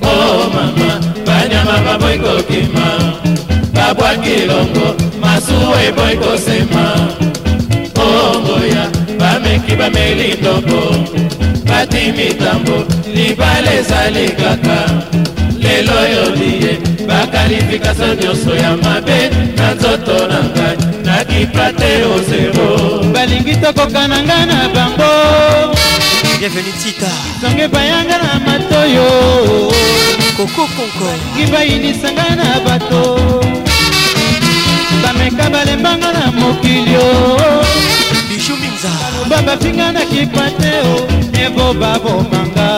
o 0.02 0.10
oh, 0.14 0.42
mama 0.54 0.94
banyama 1.28 1.76
babo 1.86 2.08
ekokima 2.16 2.86
babwaki 3.76 4.38
longo 4.50 4.88
masuwa 5.22 5.78
ebo 5.88 6.04
ekosema 6.14 6.86
ongoya 8.06 8.84
bameki 9.20 9.74
bameli 9.80 10.30
ndombo 10.42 10.82
bati 11.70 12.04
mitambo 12.18 12.78
libala 13.16 13.70
ezali 13.80 14.26
kaka 14.42 14.80
lelo 15.64 16.00
yo 16.16 16.26
liye 16.40 16.72
bakalifikasio 17.08 18.14
nyonso 18.22 18.52
ya 18.64 18.72
mabe 18.78 19.20
na 19.58 19.68
nzoto 19.76 20.18
na 20.32 20.40
ngai 20.50 20.81
bayika 21.42 21.74
te 21.74 22.04
ozero 22.06 23.02
balingi 23.14 23.56
tokoka 23.58 24.08
na 24.08 24.22
ngai 24.28 24.46
na 24.46 24.60
bango 24.74 25.14
bienveni 26.40 26.72
tita 26.84 27.10
songe 27.42 27.68
bayanga 27.68 28.18
na 28.24 28.32
matoyo 28.46 29.08
koko 30.38 30.64
konko 30.68 31.04
balingi 31.04 31.52
bayinisa 31.52 32.10
ngai 32.16 32.36
na 32.40 32.48
bato 32.66 33.02
bameka 35.04 35.46
balembanga 35.54 36.10
na 36.18 36.26
mokili 36.40 36.96
o 36.96 37.10
biju 38.30 38.54
minza 38.62 38.92
baloba 39.00 39.42
bafinga 39.46 39.88
na 39.96 40.02
kipateo 40.12 40.92
evo 41.44 41.74
babomanga 41.82 42.70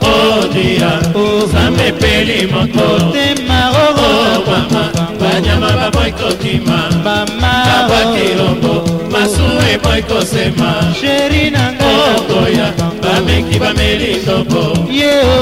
odia 0.00 1.00
oh, 1.14 1.46
nzambe 1.46 1.88
oh, 1.90 1.94
oh. 1.94 1.98
peli 2.00 2.38
moko 2.52 2.88
te 3.12 3.26
maroro 3.48 4.44
mama 4.46 4.97
banyama 5.38 5.70
babo 5.78 6.02
ekokima 6.02 6.90
babakilongo 7.06 8.72
masumu 9.12 9.62
ebo 9.72 9.88
ekosema 9.94 10.70
sheri 11.00 11.50
nanga 11.50 11.86
okoya 12.16 12.72
oh, 12.78 12.92
bameki 13.02 13.58
bameli 13.58 14.16
ndombo 14.16 14.62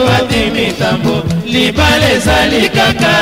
bati 0.07 0.50
mitambo 0.55 1.23
libala 1.47 2.10
ezali 2.12 2.68
kaka 2.68 3.15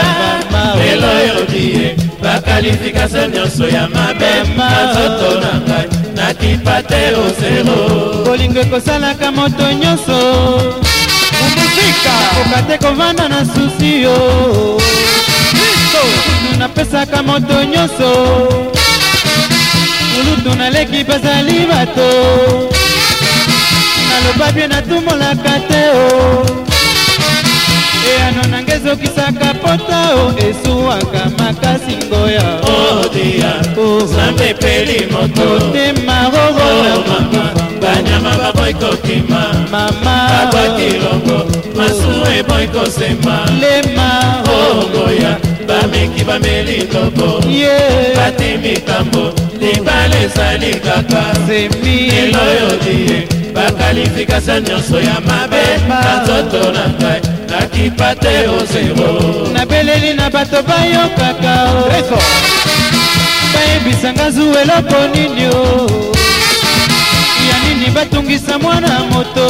lelo 0.78 1.11
yodie 1.28 1.97
bakalifikatio 2.23 3.27
nyonso 3.28 3.69
ya 3.69 3.89
mabe 3.89 4.31
nazoto 4.57 5.41
na 5.41 5.53
ngai 5.61 5.89
nakipa 6.17 6.83
te 6.83 7.03
ozero 7.15 8.25
kolingo 8.27 8.61
ekosalaka 8.61 9.33
moto 9.33 9.73
nyonso 9.83 10.17
muzika 11.57 12.15
koka 12.35 12.61
te 12.69 12.77
kovanda 12.83 13.28
na 13.28 13.41
susi 13.44 13.91
yo 14.03 14.17
napesaka 16.58 17.23
moto 17.23 17.65
nyonso 17.65 18.10
molutu 20.12 20.55
naleki 20.58 21.05
bazali 21.05 21.66
bato 21.70 22.08
naloba 24.08 24.52
bie 24.55 24.66
natumolaka 24.68 25.55
te 25.68 25.83
o 25.91 26.02
eyano 28.10 28.42
nange 28.50 28.73
ezokisaka 28.76 29.49
pota 29.62 29.99
o 30.15 30.16
oh, 30.26 30.34
esuwaka 30.49 31.23
makasi 31.39 31.94
ngoya 32.07 32.47
odiyazambepeli 32.78 34.99
oh, 35.05 35.07
moto 35.12 35.47
tema 35.73 36.16
rorona 36.33 37.16
oh, 37.16 37.20
banyama 37.83 38.33
baboyi 38.41 38.74
kokima 38.74 39.42
mama 39.73 40.15
abwaki 40.41 40.89
longo 41.02 41.39
masumu 41.76 42.26
eboyi 42.39 42.66
kosema 42.68 43.36
lema 43.60 44.08
ongoya 44.49 45.34
oh, 45.42 45.42
bameki 45.67 46.25
bameli 46.26 46.84
toko 46.89 47.41
bati 48.17 48.59
mitambo 48.62 49.33
libala 49.60 50.17
ezali 50.25 50.75
kaka 50.84 51.23
lelo 51.49 52.44
yodie 52.60 53.28
bakalifikation 53.55 54.62
nyonso 54.68 55.01
ya 55.01 55.17
mabe 55.28 55.62
banzoto 55.89 56.73
na 56.73 56.84
ngai 57.01 57.20
nakipa 57.51 58.10
te 58.23 58.34
ozero 58.57 59.10
nabeleli 59.55 60.12
na 60.18 60.26
bato 60.34 60.59
bayokaka 60.68 61.55
o 61.78 62.18
bayebisanga 63.55 64.31
zuwelo 64.34 64.78
po 64.91 64.99
nini 65.15 65.47
o 65.47 65.65
ya 67.49 67.57
nini 67.65 67.91
batungisa 67.94 68.59
mwana 68.59 69.01
moto 69.10 69.47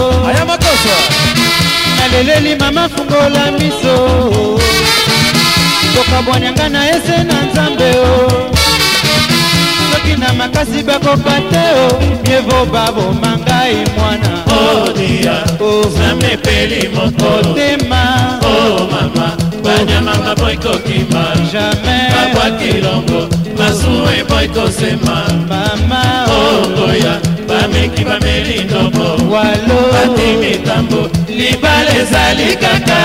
naleleli 1.98 2.56
mama 2.60 2.88
fungola 2.88 3.44
miso 3.58 5.13
tokabwananga 5.94 6.68
na 6.68 6.88
ese 6.90 7.24
na 7.24 7.34
nzambe 7.46 7.90
o 8.00 8.30
soki 9.92 10.20
na 10.20 10.32
makasi 10.32 10.82
bakoka 10.82 11.34
te 11.50 11.66
o 11.82 11.84
mievo 12.26 12.58
baboma 12.72 13.30
ngai 13.42 13.74
e 13.80 13.84
mwana 13.98 14.30
odia 14.56 15.44
nzambe 15.88 16.32
peli 16.44 16.80
mokolo 16.94 17.50
tema 17.58 18.02
o 18.52 18.56
mama 18.92 19.26
banyama 19.64 20.14
mabo 20.24 20.46
ekokima 20.54 21.24
jamai 21.52 22.04
babwakilongo 22.14 23.20
masumu 23.58 24.04
ebo 24.18 24.34
ekosema 24.46 25.16
mama 25.50 26.02
okoya 26.40 27.14
bameki 27.48 28.02
bameli 28.08 28.56
ndobo 28.66 29.06
walo 29.34 29.78
batimitambo 29.92 31.00
li 31.38 31.53
ezali 32.00 32.56
kaka 32.56 32.96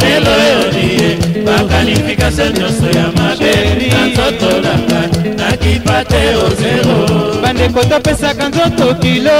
lelo 0.00 0.30
yolie 0.50 1.18
bakalifikatio 1.46 2.44
nyonso 2.50 2.86
ya 2.98 3.06
mabe 3.16 3.52
na 3.90 4.06
nzoto 4.06 4.50
nanga 4.64 5.00
nakipa 5.42 6.04
te 6.04 6.22
o 6.44 6.48
zero 6.60 6.96
bandeko 7.42 7.84
topesaka 7.84 8.48
nzoto 8.48 8.94
kilo 8.94 9.38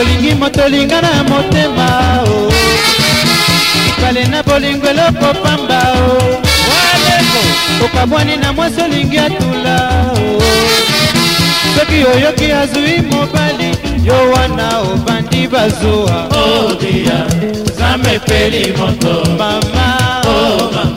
olingi 0.00 0.34
moto 0.34 0.62
olinga 0.64 1.00
na 1.02 1.24
motema 1.24 2.20
o 2.32 2.52
ipale 3.88 4.24
na 4.24 4.42
bolingo 4.42 4.88
eloko 4.88 5.34
pamba 5.42 5.80
o 6.08 6.40
okabwani 7.84 8.36
na 8.36 8.52
mwasi 8.52 8.80
olingi 8.82 9.18
atula 9.18 9.90
o 10.16 10.42
soki 11.78 12.04
oyoki 12.14 12.52
azwi 12.52 13.02
mobali 13.10 13.83
yo 14.04 14.14
wana 14.32 14.68
obandi 14.82 15.46
bazuwa 15.52 16.24
odia 16.24 17.24
oh, 17.24 17.78
zamepeli 17.78 18.72
moto 18.76 19.14
mama 19.38 19.86
oh, 20.26 20.70
mama 20.74 20.93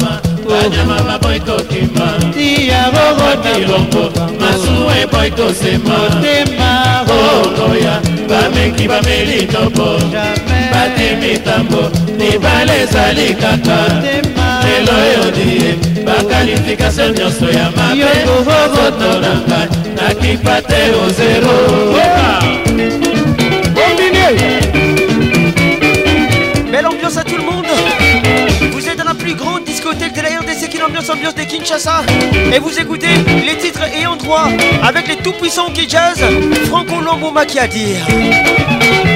banyama 0.57 0.97
baboyi 1.03 1.39
kokima 1.39 2.07
tia 2.33 2.89
bokotilongo 2.93 4.11
masumu 4.39 4.89
eboyi 5.03 5.31
tosema 5.31 5.97
motema 5.99 7.01
okoya 7.01 8.01
bameki 8.29 8.87
bameli 8.87 9.45
tobo 9.47 9.89
batimitambo 10.73 11.91
libala 12.17 12.75
ezali 12.77 13.33
kaka 13.33 13.77
lelo 14.65 14.95
eyodie 15.07 15.73
bakalifikasio 16.05 17.09
nyonso 17.09 17.49
ya 17.49 17.71
mabeoto 17.75 19.19
na 19.21 19.41
ngai 19.47 19.67
nakipa 19.95 20.61
te 20.61 20.83
ozero 21.03 21.57
Belle 26.73 26.85
ambiance 26.89 27.17
à 27.17 27.23
tout 27.23 27.37
le 27.37 27.43
monde 27.43 27.65
Vous 28.73 28.87
êtes 28.87 28.97
dans 28.97 29.05
la 29.05 29.15
plus 29.15 29.33
grande 29.33 29.63
discothèque 29.63 30.13
de 30.13 30.21
la 30.21 30.29
ambiance 30.87 31.09
ambiance 31.09 31.35
des 31.35 31.45
Kinshasa 31.45 32.01
et 32.53 32.59
vous 32.59 32.79
écoutez 32.79 33.09
les 33.45 33.57
titres 33.57 33.81
ayant 33.93 34.15
droit 34.15 34.47
avec 34.81 35.05
les 35.09 35.17
tout 35.17 35.33
puissants 35.33 35.69
qui 35.73 35.87
jazz 35.89 36.17
Franco 36.67 37.01
Longo 37.01 37.33
qui 37.69 37.95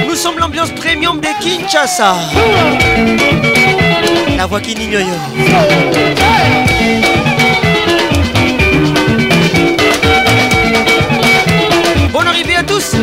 Nous 0.06 0.14
sommes 0.14 0.38
l'ambiance 0.38 0.68
premium 0.72 1.18
des 1.18 1.28
Kinshasa 1.40 2.14
La 4.36 4.44
voix 4.46 4.60
qui 4.60 4.74
n'ignore 4.74 5.02
Bonne 12.12 12.26
arrivée 12.26 12.56
à 12.56 12.62
tous 12.62 12.96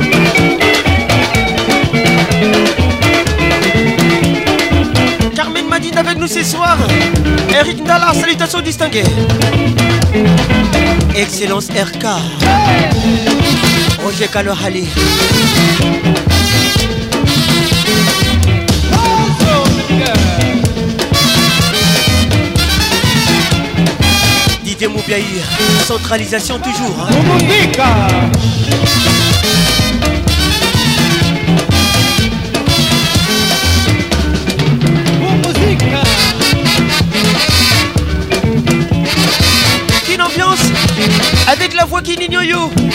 avec 6.00 6.18
nous 6.18 6.28
ce 6.28 6.44
soir. 6.44 6.78
Eric 7.54 7.86
Nala, 7.86 8.14
salutations 8.14 8.62
distinguées. 8.62 9.04
Excellence 11.16 11.68
RK. 11.70 12.06
Roger 14.04 14.28
Kalohali. 14.28 14.86
Didier 24.64 24.88
Moubiaï, 24.88 25.24
centralisation 25.86 26.60
toujours. 26.60 27.08
Hein. 27.08 28.28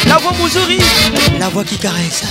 la 0.08 0.16
voix 0.18 0.32
Mouzouris, 0.40 0.80
la 1.38 1.48
voix 1.50 1.64
qui 1.64 1.76
caresse. 1.76 2.24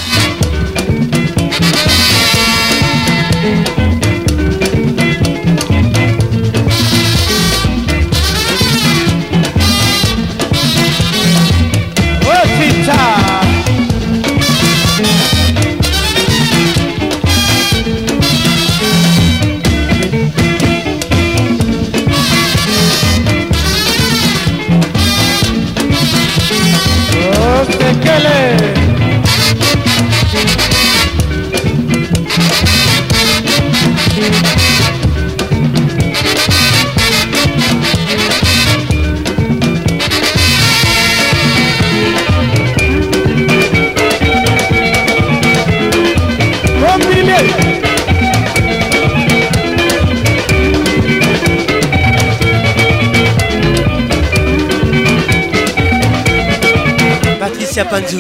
Panzo 57.94 58.18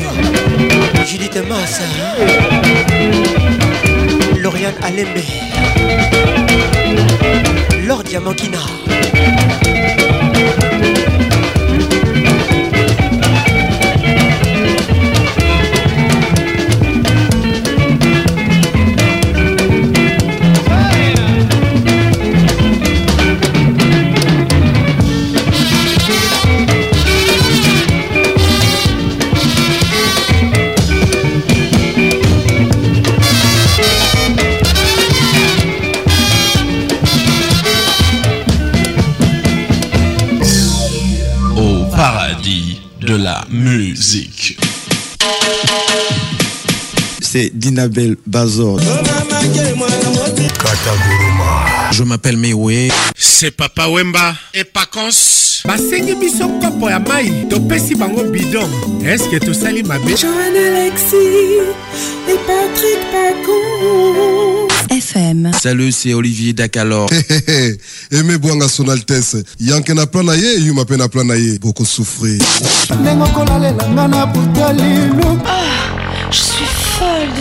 Judith 1.03 1.37
Massa 1.49 1.81
Lauriane 4.39 4.75
Alembe 4.83 5.23
Lord 7.87 8.07
Diamantino 8.07 8.59
d'Inabel 47.63 48.17
Bazor. 48.27 48.77
Je 51.91 52.03
m'appelle 52.03 52.35
Mewe. 52.37 52.89
C'est 53.17 53.51
Papa 53.51 53.87
Wemba 53.87 54.35
et 54.53 54.63
Pacons. 54.65 55.61
basengi 55.65 56.15
biso 56.19 56.45
kopo 56.59 56.89
ya 56.89 56.99
mai 56.99 57.31
topesi 57.49 57.95
bango 57.95 58.23
bidon 58.33 58.67
eske 59.11 59.39
tosali 59.39 59.79
mabe 59.87 60.09
joan 60.19 60.41
alexi 60.67 61.21
et 62.31 62.37
Patrick 62.47 63.01
pacons 63.13 64.67
fm 64.89 65.51
salut 65.61 65.93
c'est 65.93 66.13
olivier 66.13 66.51
dakalor 66.51 67.07
eme 68.11 68.37
bwanga 68.39 68.67
sonaltes 68.67 69.37
yanke 69.59 69.93
na 69.93 70.05
plan 70.05 70.23
na 70.23 70.35
ye 70.35 70.57
yuma 70.67 70.83
mpe 70.83 70.97
na 70.97 71.07
plan 71.07 71.23
na 71.23 71.35
ye 71.35 71.57
bokosufri 71.59 72.39
ndenge 72.99 73.23
okolalelanga 73.23 74.07
na 74.07 74.25
buta 74.25 74.75
ah 75.47 76.02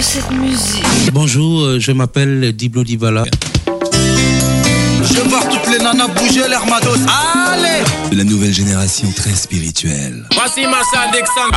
cette 0.02 0.30
musique 0.32 0.84
Bonjour, 1.12 1.60
euh, 1.62 1.78
je 1.78 1.92
m'appelle 1.92 2.52
Diblo 2.52 2.82
Dibala. 2.82 3.22
Je 3.66 5.28
vois 5.28 5.44
toutes 5.44 5.72
les 5.72 5.78
nanas 5.78 6.08
bouger 6.08 6.40
l'air 6.48 6.62
Allez 7.46 8.16
la 8.16 8.24
nouvelle 8.24 8.52
génération 8.52 9.08
très 9.16 9.30
spirituelle. 9.30 10.26
Voici 10.34 10.64
ah, 10.66 10.82
ah, 10.96 11.50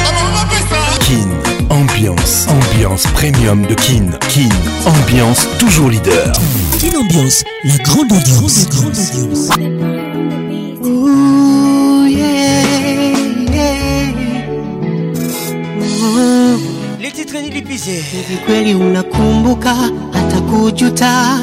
ah. 0.00 0.98
Kin, 1.00 1.74
ambiance, 1.74 2.46
ambiance 2.48 3.02
premium 3.08 3.66
de 3.66 3.74
Kin. 3.74 4.10
Kin, 4.28 4.48
ambiance 4.86 5.46
toujours 5.58 5.90
leader. 5.90 6.32
Kin 6.78 6.96
ambiance, 6.98 7.42
la 7.64 7.76
grande 7.78 8.12
ambiance. 8.12 8.68
Petro 17.28 17.40
nilipize. 17.40 17.90
Hivi 17.92 18.36
kweli 18.36 18.74
unakumbuka 18.74 19.74
hata 20.12 20.40
kujuta 20.40 21.38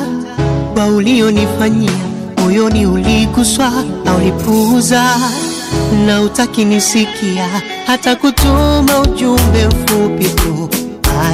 kwa 0.74 0.86
ulionifanyia? 0.88 1.92
Moyoni 2.38 2.86
uliguswa 2.86 3.72
na 4.06 4.16
ulipuuza, 4.16 5.06
na 6.06 6.22
utaki 6.22 6.66
nisikia 6.66 7.50
hata 7.88 8.16
kutuma 8.16 9.00
ujumbe 9.04 9.68
mfupi 9.68 10.24
tu, 10.30 10.70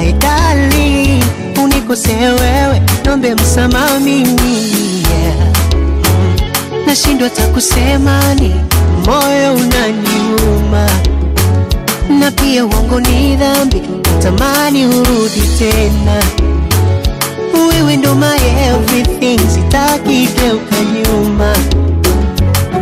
my 0.00 0.12
dali, 0.12 1.24
unikose 1.64 2.14
wewe, 2.16 2.82
nombe 3.04 3.34
msamaha 3.34 4.00
mimi 4.00 4.56
yeah. 5.10 5.36
Hmm, 5.72 6.86
nashindwa 6.86 7.28
hata 7.28 7.46
kusemani, 7.48 8.54
moyo 9.06 9.54
unaniuma 9.54 10.88
na 12.08 12.30
pia 12.30 12.66
uongo 12.66 13.00
ni 13.00 13.36
dhambi, 13.36 13.82
tamani 14.22 14.86
urudi 14.86 15.42
tena. 15.58 16.22
Wewe 17.72 17.96
ndo 17.96 18.14
my 18.14 18.36
everything, 18.66 19.38
sitaki 19.54 20.28
geuka 20.38 20.76
nyuma. 20.94 21.56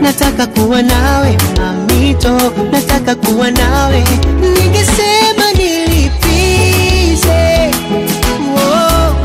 Nataka 0.02 0.46
kuwa 0.46 0.82
nawe 0.82 1.36
mamito, 1.58 2.52
nataka 2.72 3.14
kuwa 3.14 3.50
nawe 3.50 4.04
ningesema 4.42 5.52
nilipize 5.52 7.74
oh, 8.54 9.16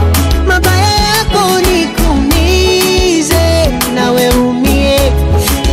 mabaya 0.48 0.92
yako 0.98 1.52
nikumize 1.60 3.70
nawe 3.96 4.30
umie, 4.30 5.12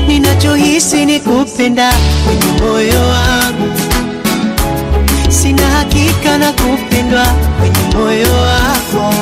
ninachohisi 0.09 1.05
ni 1.07 1.20
kupenda 1.20 1.92
kwenye 2.26 2.62
moyo 2.62 3.09
wangu 3.09 3.41
kujutia 6.33 6.39
na 6.39 6.52
kupendwa 6.52 7.27
kwenye 7.59 7.94
moyo 7.94 8.27
wako, 8.36 9.15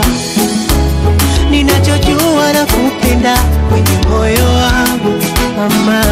ninachojua 1.51 2.53
na 2.53 2.65
kupenda 2.67 3.37
kwenye 3.69 4.07
moyo 4.09 4.45
wangu 4.45 5.23
mama, 5.57 6.03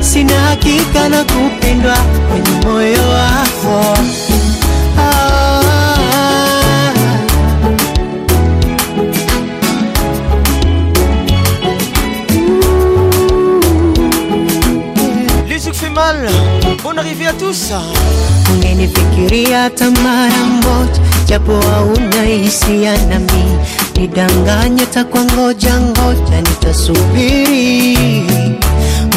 sina 0.00 0.40
hakika 0.40 1.08
na 1.08 1.24
kupendwa 1.24 1.96
kwenye 2.30 2.60
moyo 2.66 3.08
wako 3.08 3.96
Mal. 15.94 16.28
Bonne 16.86 17.00
arrivée 17.00 17.26
à 17.26 17.32
tous. 17.32 17.72
Ungenifikiria 18.56 19.62
hata 19.64 19.90
mara 19.90 20.46
moja, 20.62 21.00
japo 21.26 21.52
hauna 21.52 22.22
hisia 22.22 22.92
nami, 23.08 23.58
nidanganye 23.96 24.86
takwa 24.86 25.20
ngoja 25.24 25.80
ngoja, 25.80 26.36
nitasubiri. 26.40 28.26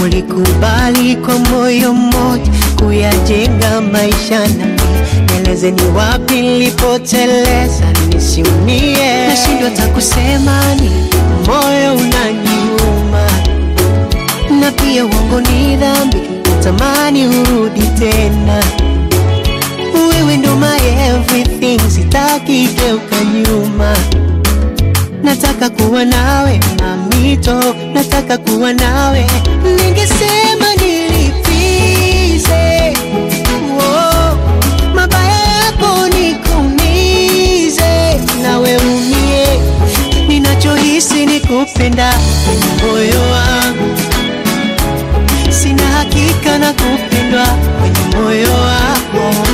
Ulikubali 0.04 1.16
kwa 1.16 1.40
moyo 1.40 1.94
mmoja 1.94 2.52
kuyajenga 2.80 3.82
maisha 3.82 4.40
nami, 4.40 4.74
nieleze 5.32 5.72
ni 5.72 5.82
wapi 5.98 6.34
nilipoteleza, 6.42 7.86
nisiumie. 8.14 9.28
Nashindwa 9.28 9.70
kusema 9.94 10.76
ni 10.76 10.90
moyo 11.52 11.94
unaniuma, 11.94 13.28
na 14.62 14.72
pia 14.72 15.06
uongo 15.06 15.42
ni 15.42 15.76
dhambi 15.76 16.39
natamani 16.60 17.22
urudi 17.28 17.82
tena, 18.00 18.64
wewe 20.10 20.38
ndo 20.38 20.56
my 20.56 20.78
everything, 21.08 21.80
sitaki 21.90 22.68
geuka 22.68 23.16
nyuma. 23.24 23.98
Nataka 25.24 25.70
kuwa 25.70 26.06
nawe 26.06 26.60
mamito, 26.80 27.76
nataka 27.94 28.38
kuwa 28.38 28.74
nawe, 28.74 29.26
ningesema 29.66 30.76
nilipize 30.82 32.94
oh, 33.80 34.36
mabaya 34.96 35.40
nawe 38.44 38.78
umie, 38.78 39.48
ninachohisi 40.28 41.26
nikupenda 41.26 42.14
moyo 42.84 43.22
wangu 43.32 43.99
kubalika 46.20 46.58
na 46.60 46.74
kupendwa 46.74 47.46
kwenye 47.80 48.18
moyo 48.24 48.52
wako, 48.54 49.50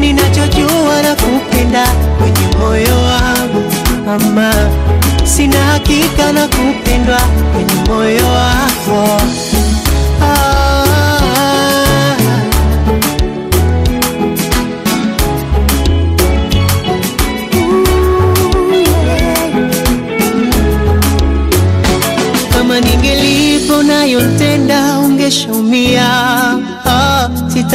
ninachojua 0.00 1.02
na 1.02 1.14
kupenda 1.14 1.84
kwenye 2.18 2.56
moyo 2.58 2.98
wangu, 3.02 3.72
ama 4.10 4.54
sina 5.24 5.56
hakika 5.64 6.32
na 6.32 6.44
kupendwa 6.48 7.20
kwenye 7.54 7.84
moyo 7.88 8.26
wako 8.30 8.75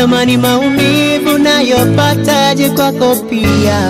natamani 0.01 0.37
maumivu 0.37 1.37
nayopataje 1.37 2.69
kwako 2.69 3.15
pia, 3.15 3.81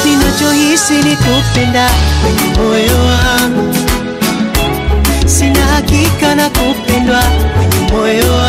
ninachohisi 0.05 0.93
ni 0.95 1.17
kupenda 1.17 1.91
kwenye 2.23 2.55
moyo 2.59 2.97
wangu, 3.07 3.75
sina 5.27 5.67
hakika 5.67 6.35
na 6.35 6.51
kupendwa 6.51 7.23
kwenye 7.71 7.93
moyo 7.93 8.33
wangu 8.33 8.42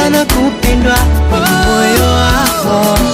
kujulikana 0.00 0.24
kupendwa 0.24 0.96
moyo 1.30 2.12
wako 2.14 3.09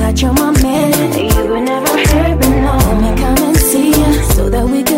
That 0.00 0.22
you're 0.22 0.32
my 0.32 0.52
man, 0.62 1.12
you 1.12 1.50
would 1.50 1.62
never 1.62 1.98
hurt 1.98 2.38
me 2.48 2.60
no. 2.62 2.78
Come 2.78 3.04
and 3.04 3.18
come 3.18 3.44
and 3.48 3.56
see 3.58 3.90
ya, 3.90 4.22
so 4.36 4.48
that 4.48 4.64
we 4.64 4.82
can. 4.82 4.97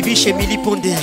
Bibi 0.00 0.14
chez 0.14 0.32
Milly 0.32 0.58
Pondé. 0.58 0.94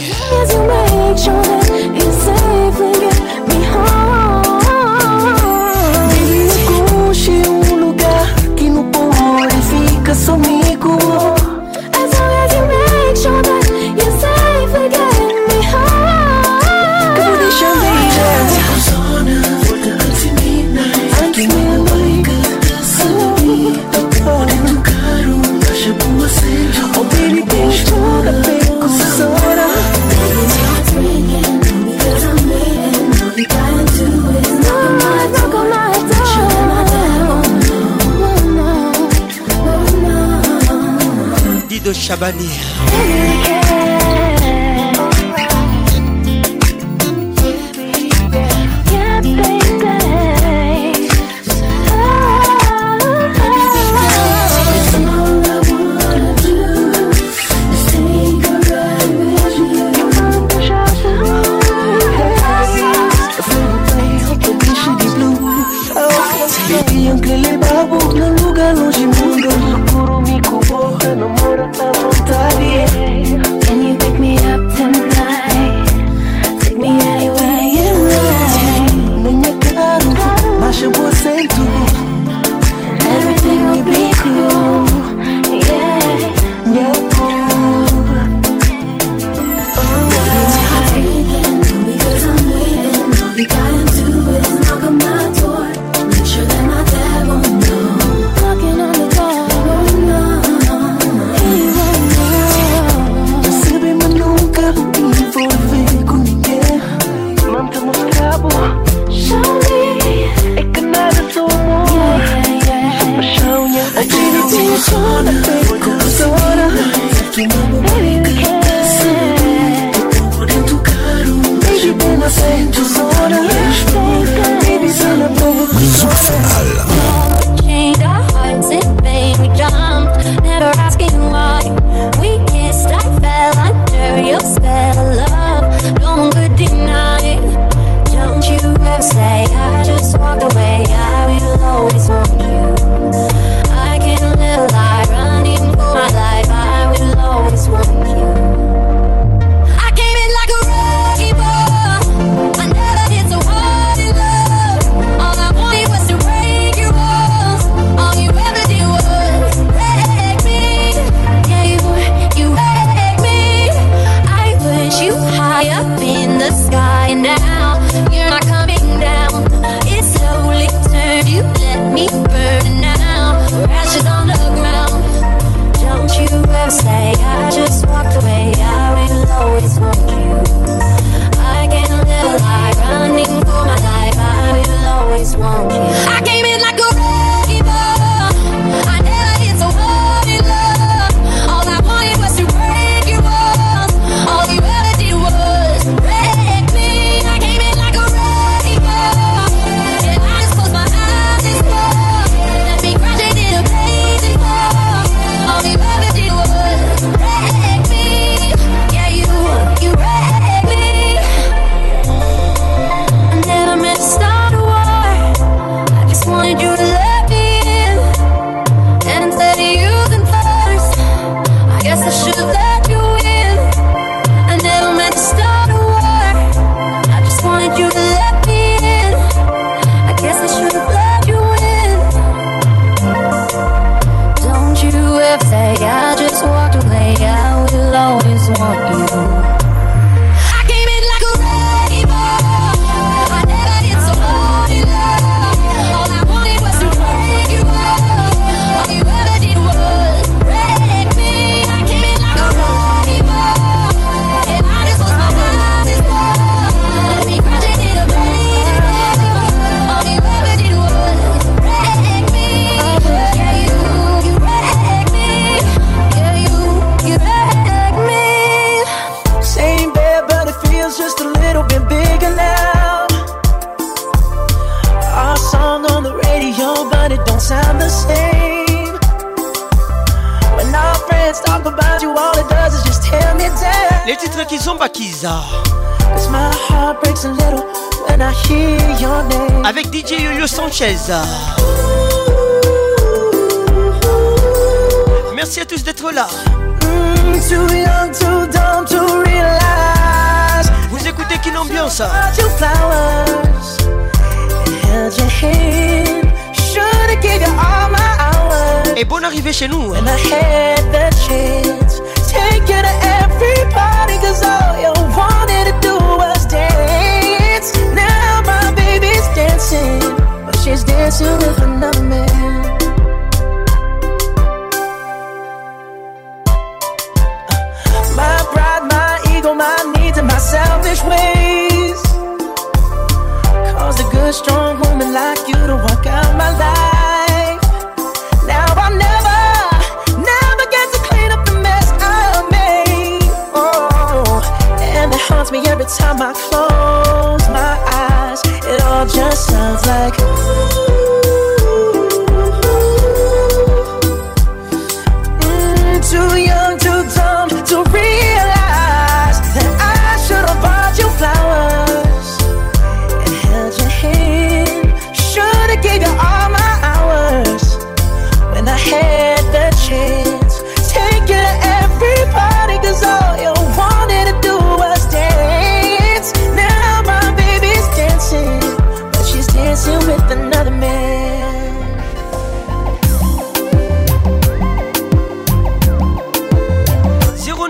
la 42.15 42.21
bannir. 42.27 43.14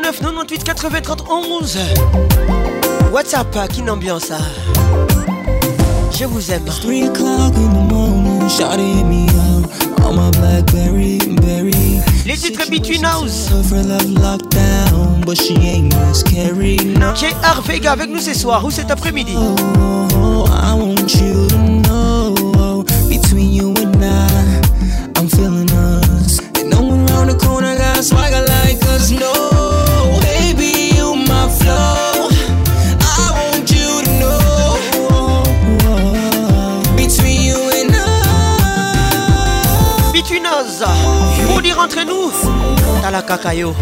09 0.01 0.19
98 0.19 0.63
80 0.63 1.01
11 1.29 1.77
WhatsApp, 3.13 3.47
euh, 3.55 3.65
qui 3.67 3.87
ambiance 3.89 4.31
hein. 4.31 4.37
Je 6.17 6.25
vous 6.25 6.51
aime. 6.51 6.63
3 6.65 6.77
o'clock 6.77 7.53
in 7.55 7.73
the 7.73 7.91
morning, 7.93 8.49
shot 8.49 8.77
me 8.77 9.25
out 9.27 10.05
on 10.05 10.13
my 10.15 10.29
Blackberry, 10.39 11.17
berry. 11.41 11.71
Les 12.25 12.35
titres 12.35 12.69
Between 12.69 13.05
House. 13.05 13.49
J.R. 17.15 17.61
Vega 17.61 17.91
avec 17.93 18.09
nous 18.09 18.19
ce 18.19 18.33
soir 18.33 18.63
ou 18.65 18.71
cet 18.71 18.91
après-midi. 18.91 19.33
Oh, 19.37 19.55
oh, 19.61 20.15
oh, 20.15 20.49
I 20.51 20.73
want 20.77 21.13
you 21.15 21.47
to 21.47 21.89
know 21.89 22.83
between 23.09 23.53
you 23.53 23.73
and 23.81 24.03
I, 24.03 25.17
I'm 25.19 25.29
feeling 25.29 25.69
us. 25.71 26.39
And 26.61 26.69
no 26.69 26.81
one 26.81 27.09
around 27.11 27.29
the 27.29 27.37
corner 27.37 27.77
got 27.77 28.03
swagger 28.03 28.41
like 28.45 28.83
us, 28.89 29.11
no. 29.11 29.53
entre 41.85 42.03
nous. 42.03 42.31
la 43.11 43.21
Kakayo. 43.21 43.73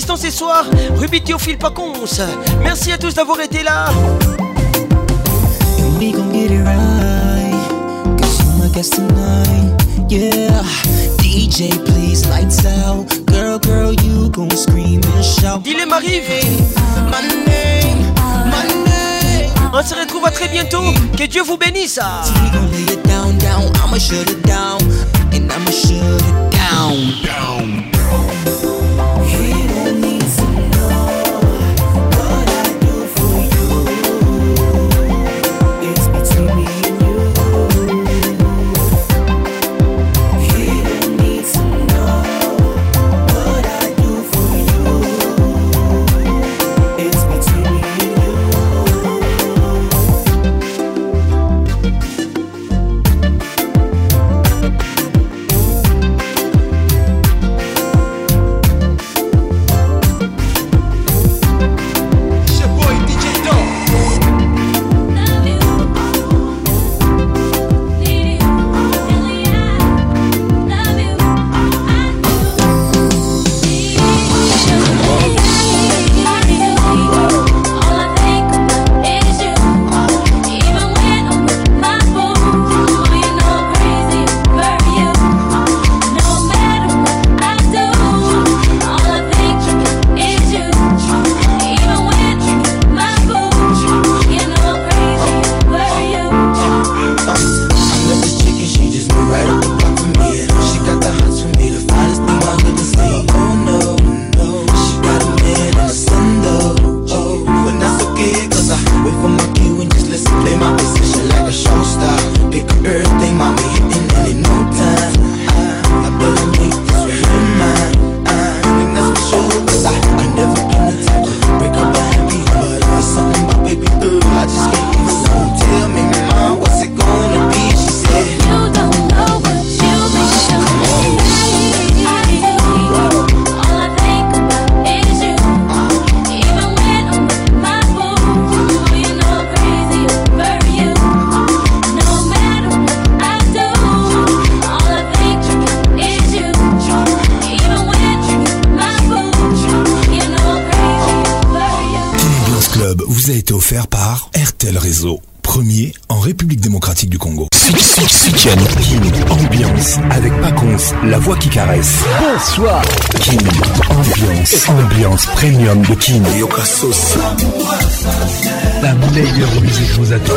C'est 0.00 0.16
ce 0.30 0.38
soir, 0.38 0.64
Ruby 0.96 1.20
Théophile 1.20 1.58
Merci 2.62 2.90
à 2.90 2.96
tous 2.98 3.12
d'avoir 3.14 3.38
été 3.40 3.62
là. 3.62 3.84
Il 6.00 6.08
est 6.08 6.14
On 19.72 19.82
se 19.82 19.94
retrouve 19.94 20.26
à 20.26 20.30
très 20.30 20.48
bientôt. 20.48 20.80
Que 21.16 21.24
Dieu 21.26 21.42
vous 21.42 21.58
bénisse. 21.58 22.00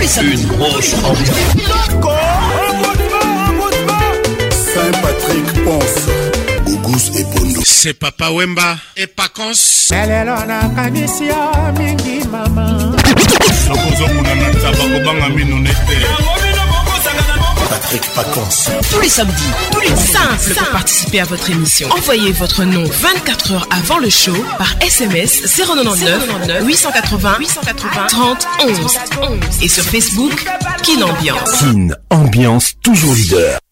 Une 0.03 0.45
grosse 0.47 0.95
Saint-Patrick 4.53 5.63
pense. 5.63 6.65
Gougous 6.65 7.17
et 7.17 7.23
Bondo. 7.23 7.61
C'est 7.63 7.93
Papa 7.93 8.29
Wemba 8.31 8.75
et 8.97 9.07
Pacons. 9.07 9.91
elelo 9.93 10.45
nakanisi 10.45 11.27
yo 11.27 11.35
ah, 11.53 11.71
mingi 11.71 12.27
mama 12.27 12.93
sokozokuna 13.65 14.35
na 14.35 14.49
taba 14.53 14.83
kobanga 14.99 15.29
mino 15.29 15.59
ne 15.59 15.69
te 15.71 16.42
Patrick 17.73 18.05
Paconce. 18.13 18.69
Tous 18.93 18.99
les 19.01 19.09
samedis, 19.09 19.33
tous 19.71 19.79
les 19.79 19.95
simples 19.95 20.53
pour 20.55 20.69
participer 20.69 21.21
à 21.21 21.23
votre 21.25 21.49
émission. 21.49 21.89
Envoyez 21.89 22.31
votre 22.31 22.65
nom 22.65 22.83
24 22.83 23.51
heures 23.51 23.67
avant 23.71 23.97
le 23.97 24.11
show 24.11 24.35
par 24.59 24.71
SMS 24.79 25.41
099 25.75 26.27
880 26.67 27.35
880 27.39 27.89
30 28.09 28.47
11 28.67 28.77
et 29.63 29.67
sur 29.67 29.83
Facebook 29.85 30.45
Kin 30.83 31.01
Ambiance. 31.01 31.49
Kin 31.57 31.87
Ambiance 32.11 32.73
toujours 32.79 33.15
leader. 33.15 33.62